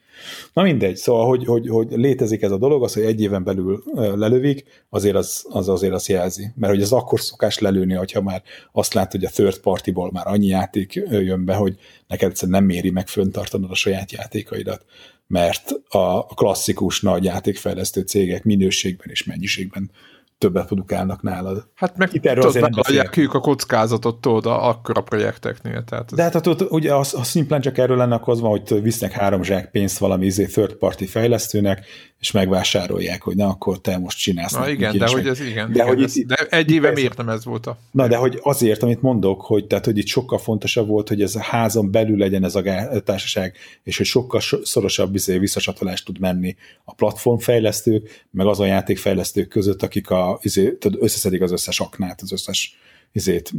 [0.53, 3.83] Na mindegy, szóval, hogy, hogy, hogy létezik ez a dolog, az, hogy egy éven belül
[3.93, 6.51] lelövik, azért az, az azért azt jelzi.
[6.55, 10.27] Mert hogy az akkor szokás lelőni, hogyha már azt lát, hogy a third partyból már
[10.27, 11.75] annyi játék jön be, hogy
[12.07, 14.85] neked egyszerűen nem méri meg föntartanod a saját játékaidat
[15.27, 19.91] mert a klasszikus nagy játékfejlesztő cégek minőségben és mennyiségben
[20.37, 21.67] többet produkálnak nálad.
[21.75, 22.99] Hát meg Itt erről azért nem
[23.33, 25.83] a kockázatot tudod akkor a projekteknél.
[25.83, 26.17] Tehát ez...
[26.17, 29.71] De hát ott, ugye az, az szimplán csak erről lenne akkor hogy visznek három zsák
[29.71, 31.85] pénzt valami izé third party fejlesztőnek,
[32.25, 34.53] és megvásárolják, hogy na, akkor te most csinálsz.
[34.53, 35.67] Na igen, de hogy ez igen.
[35.67, 37.77] De, igen, hogy ez, itt, de egy éve ez, miért nem ez volt a...
[37.91, 41.35] Na, de hogy azért, amit mondok, hogy, tehát, hogy itt sokkal fontosabb volt, hogy ez
[41.35, 42.61] a házon belül legyen ez a
[43.03, 49.83] társaság, és hogy sokkal szorosabb izé, visszacsatolást tud menni a platformfejlesztők, meg azon játékfejlesztők között,
[49.83, 52.77] akik a, izé, összeszedik az összes aknát, az összes
[53.15, 53.51] izét,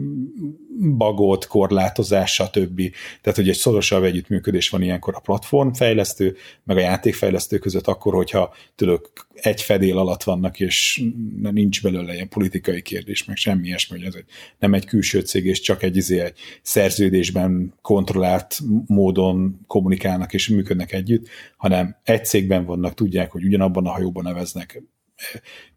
[0.97, 2.81] bagot, korlátozás, stb.
[3.21, 8.55] Tehát, hogy egy szorosabb együttműködés van ilyenkor a platformfejlesztő, meg a játékfejlesztő között akkor, hogyha
[8.75, 11.03] tudok egy fedél alatt vannak, és
[11.41, 14.25] nincs belőle ilyen politikai kérdés, meg semmi ilyesmi, hogy ez egy,
[14.59, 20.93] nem egy külső cég, és csak egy, izé, egy szerződésben kontrollált módon kommunikálnak és működnek
[20.93, 24.83] együtt, hanem egy cégben vannak, tudják, hogy ugyanabban a hajóban neveznek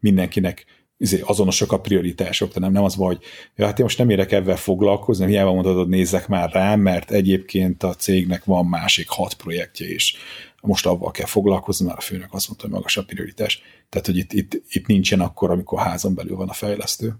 [0.00, 0.64] mindenkinek
[1.00, 3.22] izé, azonosak a prioritások, nem, nem az van, hogy
[3.56, 7.10] ja, hát én most nem érek ebben foglalkozni, hiába mondod, hogy nézzek már rám, mert
[7.10, 10.16] egyébként a cégnek van másik hat projektje is.
[10.62, 13.62] Most avval kell foglalkozni, mert a főnök azt mondta, hogy magas a prioritás.
[13.88, 17.14] Tehát, hogy itt, itt, itt nincsen akkor, amikor házon belül van a fejlesztő.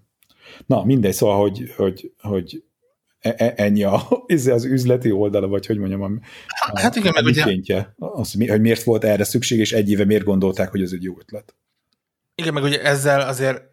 [0.66, 2.62] Na, mindegy, szóval, hogy, hogy, hogy
[3.19, 4.09] e, e, ennyi a,
[4.51, 7.86] az üzleti oldala, vagy hogy mondjam, a, hát igen, a meg ugye...
[7.98, 11.15] az, hogy miért volt erre szükség, és egy éve miért gondolták, hogy ez egy jó
[11.19, 11.55] ötlet.
[12.35, 13.69] Igen, meg ugye ezzel azért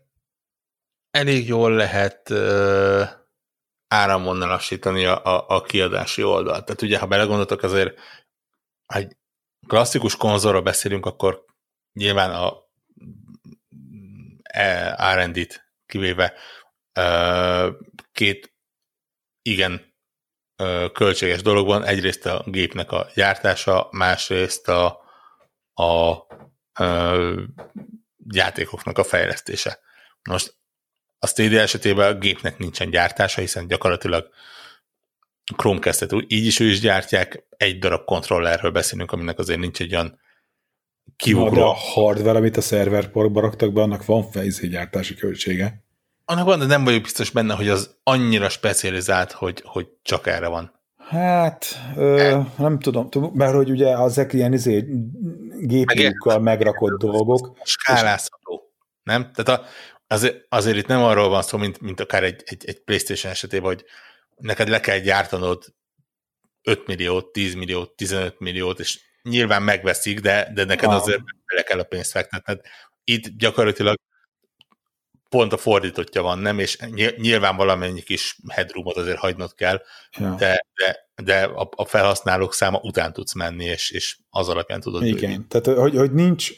[1.17, 3.09] elég jól lehet uh,
[3.87, 6.65] áramvonalasítani a, a, a kiadási oldalt.
[6.65, 7.99] Tehát ugye, ha belegondoltok, azért
[8.85, 9.15] egy
[9.67, 11.45] klasszikus konzolra beszélünk, akkor
[11.93, 12.53] nyilván a
[14.43, 16.33] e, R&D-t kivéve
[18.11, 18.53] két
[19.41, 19.95] igen
[20.93, 21.83] költséges dologban.
[21.83, 25.01] Egyrészt a gépnek a gyártása, másrészt a,
[25.73, 26.17] a
[26.79, 27.41] uh,
[28.27, 29.79] játékoknak a fejlesztése.
[30.29, 30.57] Most
[31.19, 34.29] a Stadia esetében a gépnek nincsen gyártása, hiszen gyakorlatilag
[35.55, 40.19] Chromecast-et így is ő is gyártják, egy darab kontrollerről beszélünk, aminek azért nincs egy olyan
[41.15, 41.55] kiugró.
[41.55, 45.85] de a hardware, amit a szerverparkba raktak be, annak van fejzé gyártási költsége.
[46.25, 50.47] Annak van, de nem vagyok biztos benne, hogy az annyira specializált, hogy, hogy csak erre
[50.47, 50.75] van.
[50.97, 51.65] Hát,
[51.95, 54.85] ö, nem tudom, mert hogy ugye ezek ilyen izé,
[55.59, 57.57] gépjukkal megrakott dolgok.
[57.63, 58.56] Skálázható,
[59.07, 59.31] nem?
[59.31, 59.65] Tehát a,
[60.07, 63.67] azért, azért itt nem arról van szó, mint, mint akár egy, egy, egy PlayStation esetében,
[63.67, 63.85] hogy
[64.35, 65.65] neked le kell gyártanod
[66.63, 70.95] 5 milliót, 10 milliót, 15 milliót, és nyilván megveszik, de, de neked ah.
[70.95, 72.59] azért le kell a pénzt fektetned.
[73.03, 73.95] Itt gyakorlatilag
[75.29, 76.59] pont a fordítottja van, nem?
[76.59, 76.77] És
[77.17, 79.81] nyilván valamennyi kis headroomot azért hagynod kell,
[80.17, 80.35] ja.
[80.35, 85.01] de, de, de a, a felhasználók száma után tudsz menni, és, és az alapján tudod
[85.01, 85.45] Igen, bővíteni.
[85.47, 86.51] tehát hogy, hogy nincs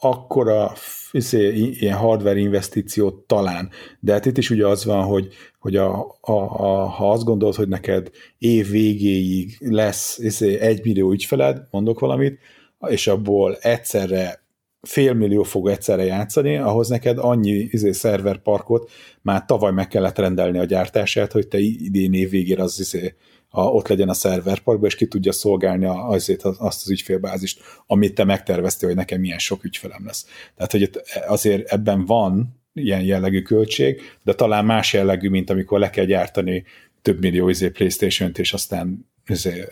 [0.00, 0.72] akkora
[1.10, 3.70] izé, ilyen hardware investíciót talán,
[4.00, 7.54] de hát itt is ugye az van, hogy, hogy a, a, a, ha azt gondolod,
[7.54, 12.38] hogy neked év végéig lesz izé, egy millió ügyfeled, mondok valamit,
[12.86, 14.46] és abból egyszerre
[14.80, 18.90] fél millió fog egyszerre játszani, ahhoz neked annyi izé, szerverparkot
[19.22, 23.14] már tavaly meg kellett rendelni a gyártását, hogy te idén év végére az izé,
[23.50, 28.24] a, ott legyen a szerverparkban, és ki tudja szolgálni azért azt az ügyfélbázist, amit te
[28.24, 30.26] megterveztél, hogy nekem milyen sok ügyfelem lesz.
[30.56, 30.90] Tehát, hogy
[31.26, 36.64] azért ebben van ilyen jellegű költség, de talán más jellegű, mint amikor le kell gyártani
[37.02, 39.64] több millió izé Playstation-t, és aztán izé,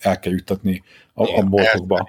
[0.00, 0.82] el kell juttatni
[1.14, 2.08] a, igen, a boltokba.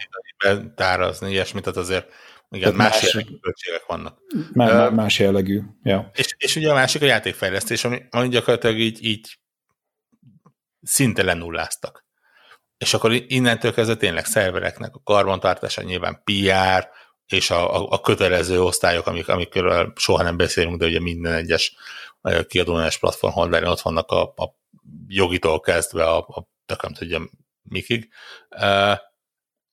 [0.75, 2.07] Tárazni, ilyesmit, tehát azért
[2.49, 4.17] igen, más, más jellegű költségek vannak.
[4.53, 6.11] Más, más jellegű, ja.
[6.15, 9.37] És, és ugye a másik a játékfejlesztés, ami, ami gyakorlatilag így, így
[10.83, 12.05] szinte lenulláztak.
[12.77, 16.89] És akkor innentől kezdve tényleg szervereknek a karbantartása nyilván PR,
[17.25, 21.75] és a, a, a kötelező osztályok, amik, amikről soha nem beszélünk, de ugye minden egyes
[22.47, 24.55] kiadónás platform honlán ott vannak a, a
[25.07, 27.21] jogitól kezdve a, a tököm tudja
[27.61, 28.09] mikig.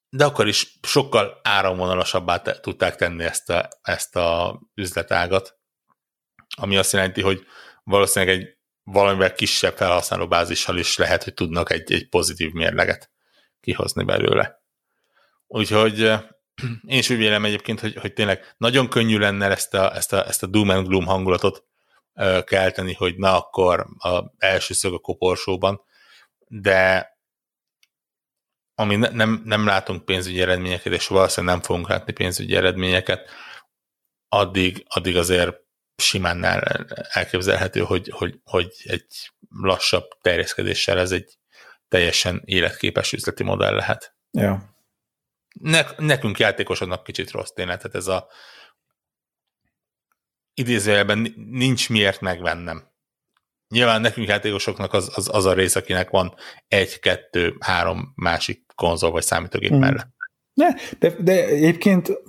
[0.08, 5.58] De akkor is sokkal áramvonalasabbá te, tudták tenni ezt a, ezt a üzletágat,
[6.56, 7.46] ami azt jelenti, hogy
[7.82, 13.10] valószínűleg egy valamivel kisebb felhasználó bázissal is lehet, hogy tudnak egy, egy pozitív mérleget
[13.60, 14.62] kihozni belőle.
[15.46, 15.98] Úgyhogy
[16.86, 20.26] én is úgy vélem egyébként, hogy, hogy tényleg nagyon könnyű lenne ezt a, ezt a,
[20.26, 21.64] ezt a doom and gloom hangulatot
[22.44, 25.82] kelteni, hogy na akkor a első szög a koporsóban,
[26.46, 27.08] de
[28.74, 33.30] ami ne, nem, nem látunk pénzügyi eredményeket, és valószínűleg nem fogunk látni pénzügyi eredményeket,
[34.28, 35.56] addig, addig azért
[36.00, 36.44] simán
[37.10, 41.38] elképzelhető, hogy, hogy, hogy egy lassabb terjeszkedéssel ez egy
[41.88, 44.14] teljesen életképes üzleti modell lehet.
[44.30, 44.74] Ja.
[45.60, 48.28] Ne, nekünk játékosoknak kicsit rossz tényleg, tehát ez a
[50.54, 52.88] idézőjelben nincs miért megvennem.
[53.68, 56.34] Nyilván nekünk játékosoknak az, az, az a rész, akinek van
[56.68, 59.78] egy, kettő, három másik konzol vagy számítógép mm.
[59.78, 60.08] mellett.
[60.60, 62.22] Ne, de, de egyébként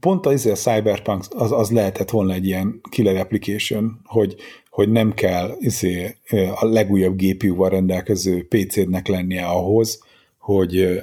[0.00, 4.34] pont az a Cyberpunk az, az lehetett volna egy ilyen killer application, hogy,
[4.70, 6.16] hogy nem kell izé,
[6.54, 10.02] a legújabb GPU-val rendelkező PC-nek lennie ahhoz,
[10.38, 11.02] hogy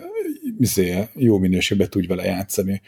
[0.59, 2.81] izé, jó minőségben tudj vele játszani.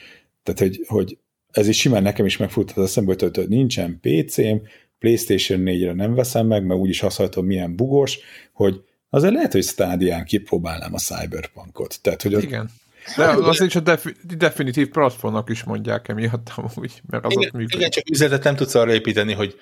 [0.43, 1.17] Tehát, hogy, hogy
[1.51, 4.55] ez is simán nekem is megfutott az eszembe, hogy, hogy nincsen PC-m,
[4.99, 8.19] PlayStation 4-re nem veszem meg, mert úgyis használatom milyen bugos,
[8.53, 11.99] hogy azért lehet, hogy Stadián kipróbálnám a Cyberpunkot.
[12.01, 12.69] Tehát, hogy Igen.
[13.17, 17.53] De az is a defi- definitív platformnak is mondják emiatt amúgy, mert az igen, ott
[17.53, 17.75] működik.
[17.75, 19.59] Igen, csak üzletet nem tudsz arra építeni, hogy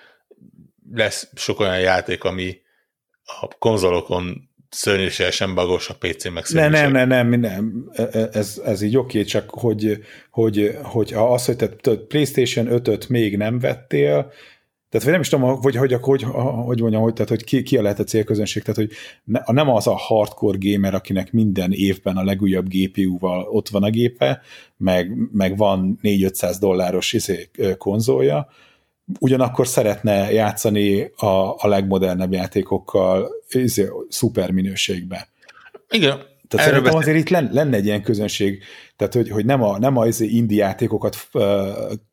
[0.93, 2.57] lesz sok olyan játék, ami
[3.41, 7.91] a konzolokon szörnyűségesen bagos, a PC meg ne, nem, nem, nem, nem,
[8.31, 13.59] ez, ez így oké, csak hogy, hogy, hogy az, hogy te PlayStation 5-öt még nem
[13.59, 14.31] vettél,
[14.89, 16.23] tehát vagy nem is tudom, hogy, hogy, hogy,
[16.65, 18.91] hogy mondjam, hogy, tehát, hogy ki, ki a lehet a célközönség, tehát hogy
[19.23, 23.89] ne, nem az a hardcore gamer, akinek minden évben a legújabb GPU-val ott van a
[23.89, 24.41] gépe,
[24.77, 28.47] meg, meg van 4-500 dolláros izé, konzolja,
[29.19, 35.21] ugyanakkor szeretne játszani a, a legmodernebb játékokkal izé, szuper minőségben.
[35.89, 36.19] Igen,
[36.49, 38.63] tehát Erről szerintem azért itt lenne, egy ilyen közönség,
[38.95, 41.30] tehát hogy, hogy nem a, nem a izé indie játékokat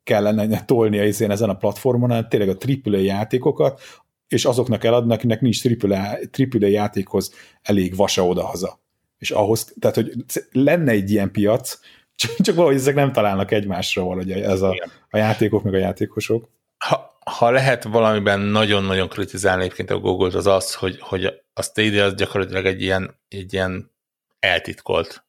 [0.03, 3.81] kellene tolni izén ezen a platformon, hanem tényleg a AAA játékokat,
[4.27, 6.17] és azoknak eladnak, akinek nincs AAA,
[6.51, 8.79] AAA játékhoz elég vasa odahaza.
[9.17, 10.11] És ahhoz, tehát hogy
[10.51, 11.79] lenne egy ilyen piac,
[12.15, 14.75] csak, csak valahogy ezek nem találnak egymásra valahogy ez a,
[15.09, 16.49] a játékok meg a játékosok.
[16.77, 22.03] Ha, ha lehet valamiben nagyon-nagyon kritizálni egyébként a Google-t, az az, hogy, hogy a Stadia
[22.03, 23.95] az gyakorlatilag egy ilyen, egy ilyen
[24.39, 25.25] eltitkolt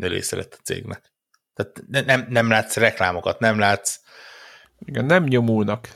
[0.00, 1.12] része lett a cégnek.
[1.54, 4.00] Tehát nem, nem látsz reklámokat, nem látsz...
[4.78, 5.88] Igen, nem nyomulnak.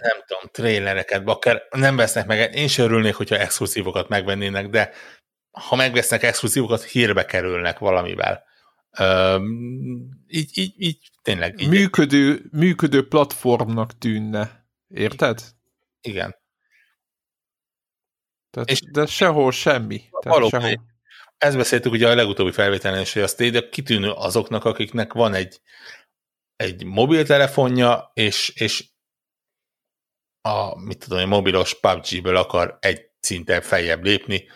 [0.00, 4.92] Nem tudom, trélereket, akár nem vesznek meg, én sem örülnék, hogyha exkluzívokat megvennének, de
[5.50, 8.44] ha megvesznek exkluzívokat, hírbe kerülnek valamivel.
[8.98, 9.42] Uh,
[10.26, 11.60] így, így, így tényleg.
[11.60, 14.66] Így működő, működő platformnak tűnne.
[14.88, 15.40] Érted?
[16.00, 16.36] Igen.
[18.64, 20.02] Tehát, és de sehol semmi.
[20.10, 20.60] Valóban.
[20.60, 20.86] Sehol.
[21.38, 25.60] Ezt beszéltük ugye a legutóbbi felvételen is, hogy a Stadia kitűnő azoknak, akiknek van egy,
[26.56, 28.88] egy mobiltelefonja, és, és
[30.40, 34.48] a, mit tudom, a mobilos PUBG-ből akar egy szinten feljebb lépni,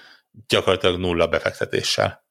[0.47, 2.27] gyakorlatilag nulla befektetéssel.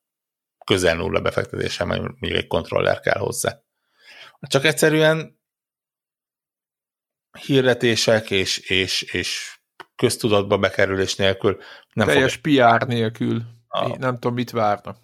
[0.66, 3.62] Közel nulla befektetéssel, mert még egy kontroller kell hozzá.
[4.40, 5.40] Csak egyszerűen
[7.40, 9.61] hirdetések és, és, és
[10.02, 11.58] köztudatba bekerülés nélkül
[11.94, 12.42] nem Teljes fog...
[12.42, 13.42] PR nélkül.
[13.68, 13.98] Ah.
[13.98, 14.98] Nem tudom, mit várnak.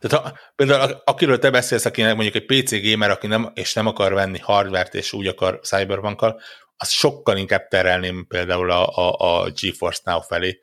[0.00, 3.86] Tehát ha, például akiről te beszélsz, akinek mondjuk egy PC gamer, aki nem, és nem
[3.86, 6.24] akar venni hardware-t, és úgy akar cyberpunk
[6.76, 10.60] az sokkal inkább terelném például a, a, a GeForce Now felé.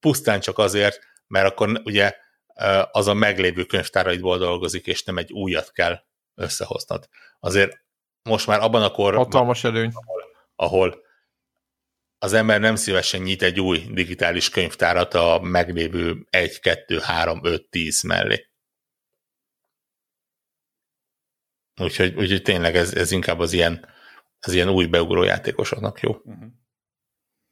[0.00, 2.14] Pusztán csak azért, mert akkor ugye
[2.90, 6.00] az a meglévő könyvtáraidból dolgozik, és nem egy újat kell
[6.34, 7.08] összehoznod.
[7.40, 7.80] Azért
[8.22, 9.90] most már abban a korban, Hatalmas előny.
[9.94, 10.22] Ahol,
[10.56, 11.02] ahol
[12.22, 17.68] az ember nem szívesen nyit egy új digitális könyvtárat a meglévő 1, 2, 3, 5,
[17.70, 18.50] 10 mellé.
[21.80, 23.86] Úgyhogy, úgyhogy tényleg ez, ez inkább az ilyen,
[24.40, 26.10] az ilyen új beugró játékosoknak jó.
[26.10, 26.50] Uh-huh.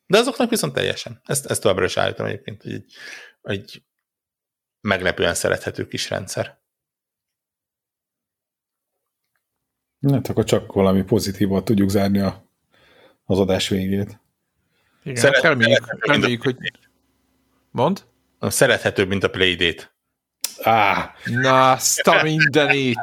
[0.06, 1.20] De azoknak viszont teljesen.
[1.24, 2.94] Ezt, ezt továbbra is állítom egyébként, hogy egy,
[3.42, 3.82] egy
[4.80, 6.60] meglepően szerethető kis rendszer.
[10.10, 12.50] Hát akkor csak valami pozitívat tudjuk zárni a,
[13.24, 14.19] az adás végét.
[15.02, 16.56] Igen, Szeret, reméljük, reméljük, hogy...
[17.70, 18.02] Mond?
[18.40, 19.90] Szerethetőbb, mint a Playdate.
[20.62, 22.98] Á, na, azt a mindenét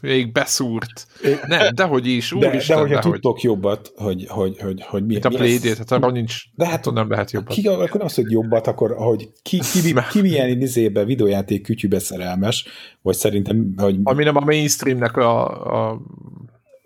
[0.00, 1.06] még beszúrt.
[1.46, 5.24] Nem, dehogy is, úristen, de, de hogyha tudtok jobbat, hogy, hogy, hogy, hogy mi, Mint
[5.24, 7.54] a Playdate, hát arra nincs, de hát nem lehet jobbat.
[7.54, 11.62] Ki, akkor nem az, hogy jobbat, akkor hogy ki, ki, ki, ki milyen izébe, videójáték
[11.62, 12.66] kütyűbe szerelmes,
[13.02, 13.96] vagy szerintem, hogy...
[14.02, 16.00] Ami nem a mainstreamnek a, a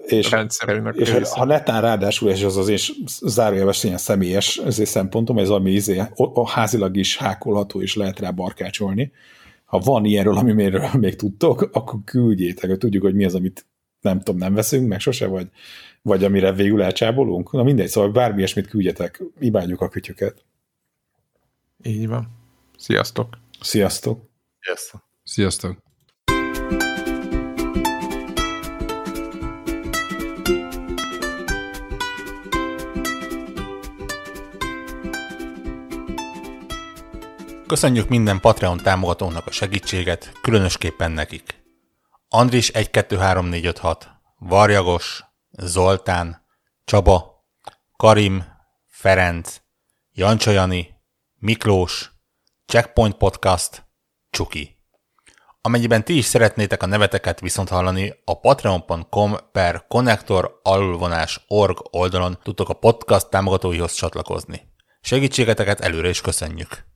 [0.07, 1.35] és, rendszerének és része.
[1.37, 2.79] ha netán ráadásul, és az az én
[3.21, 8.31] zárójelves ilyen személyes azért szempontom, ez ami izé, a házilag is hákolható, és lehet rá
[8.31, 9.13] barkácsolni.
[9.65, 13.67] Ha van ilyenről, amiről még tudtok, akkor küldjétek, hogy tudjuk, hogy mi az, amit
[14.01, 15.49] nem tudom, nem veszünk meg sose, vagy,
[16.03, 17.53] vagy amire végül elcsábolunk.
[17.53, 20.45] Na mindegy, szóval bármi ilyesmit küldjetek, imádjuk a kütyüket.
[21.83, 22.29] Így van.
[22.77, 23.39] Sziasztok!
[23.61, 24.29] Sziasztok!
[24.61, 25.03] Sziasztok!
[25.25, 25.84] Sziasztok!
[37.75, 41.63] Köszönjük minden Patreon támogatónak a segítséget, különösképpen nekik.
[42.29, 46.47] Andris 123456, Varjagos, Zoltán,
[46.85, 47.45] Csaba,
[47.97, 48.45] Karim,
[48.87, 49.61] Ferenc,
[50.13, 50.89] Jancsajani,
[51.39, 52.11] Miklós,
[52.67, 53.87] Checkpoint Podcast,
[54.31, 54.77] Csuki.
[55.61, 60.61] Amennyiben ti is szeretnétek a neveteket viszont hallani, a patreon.com per connector
[61.49, 64.63] org oldalon tudtok a podcast támogatóihoz csatlakozni.
[65.01, 66.94] Segítségeteket előre is köszönjük!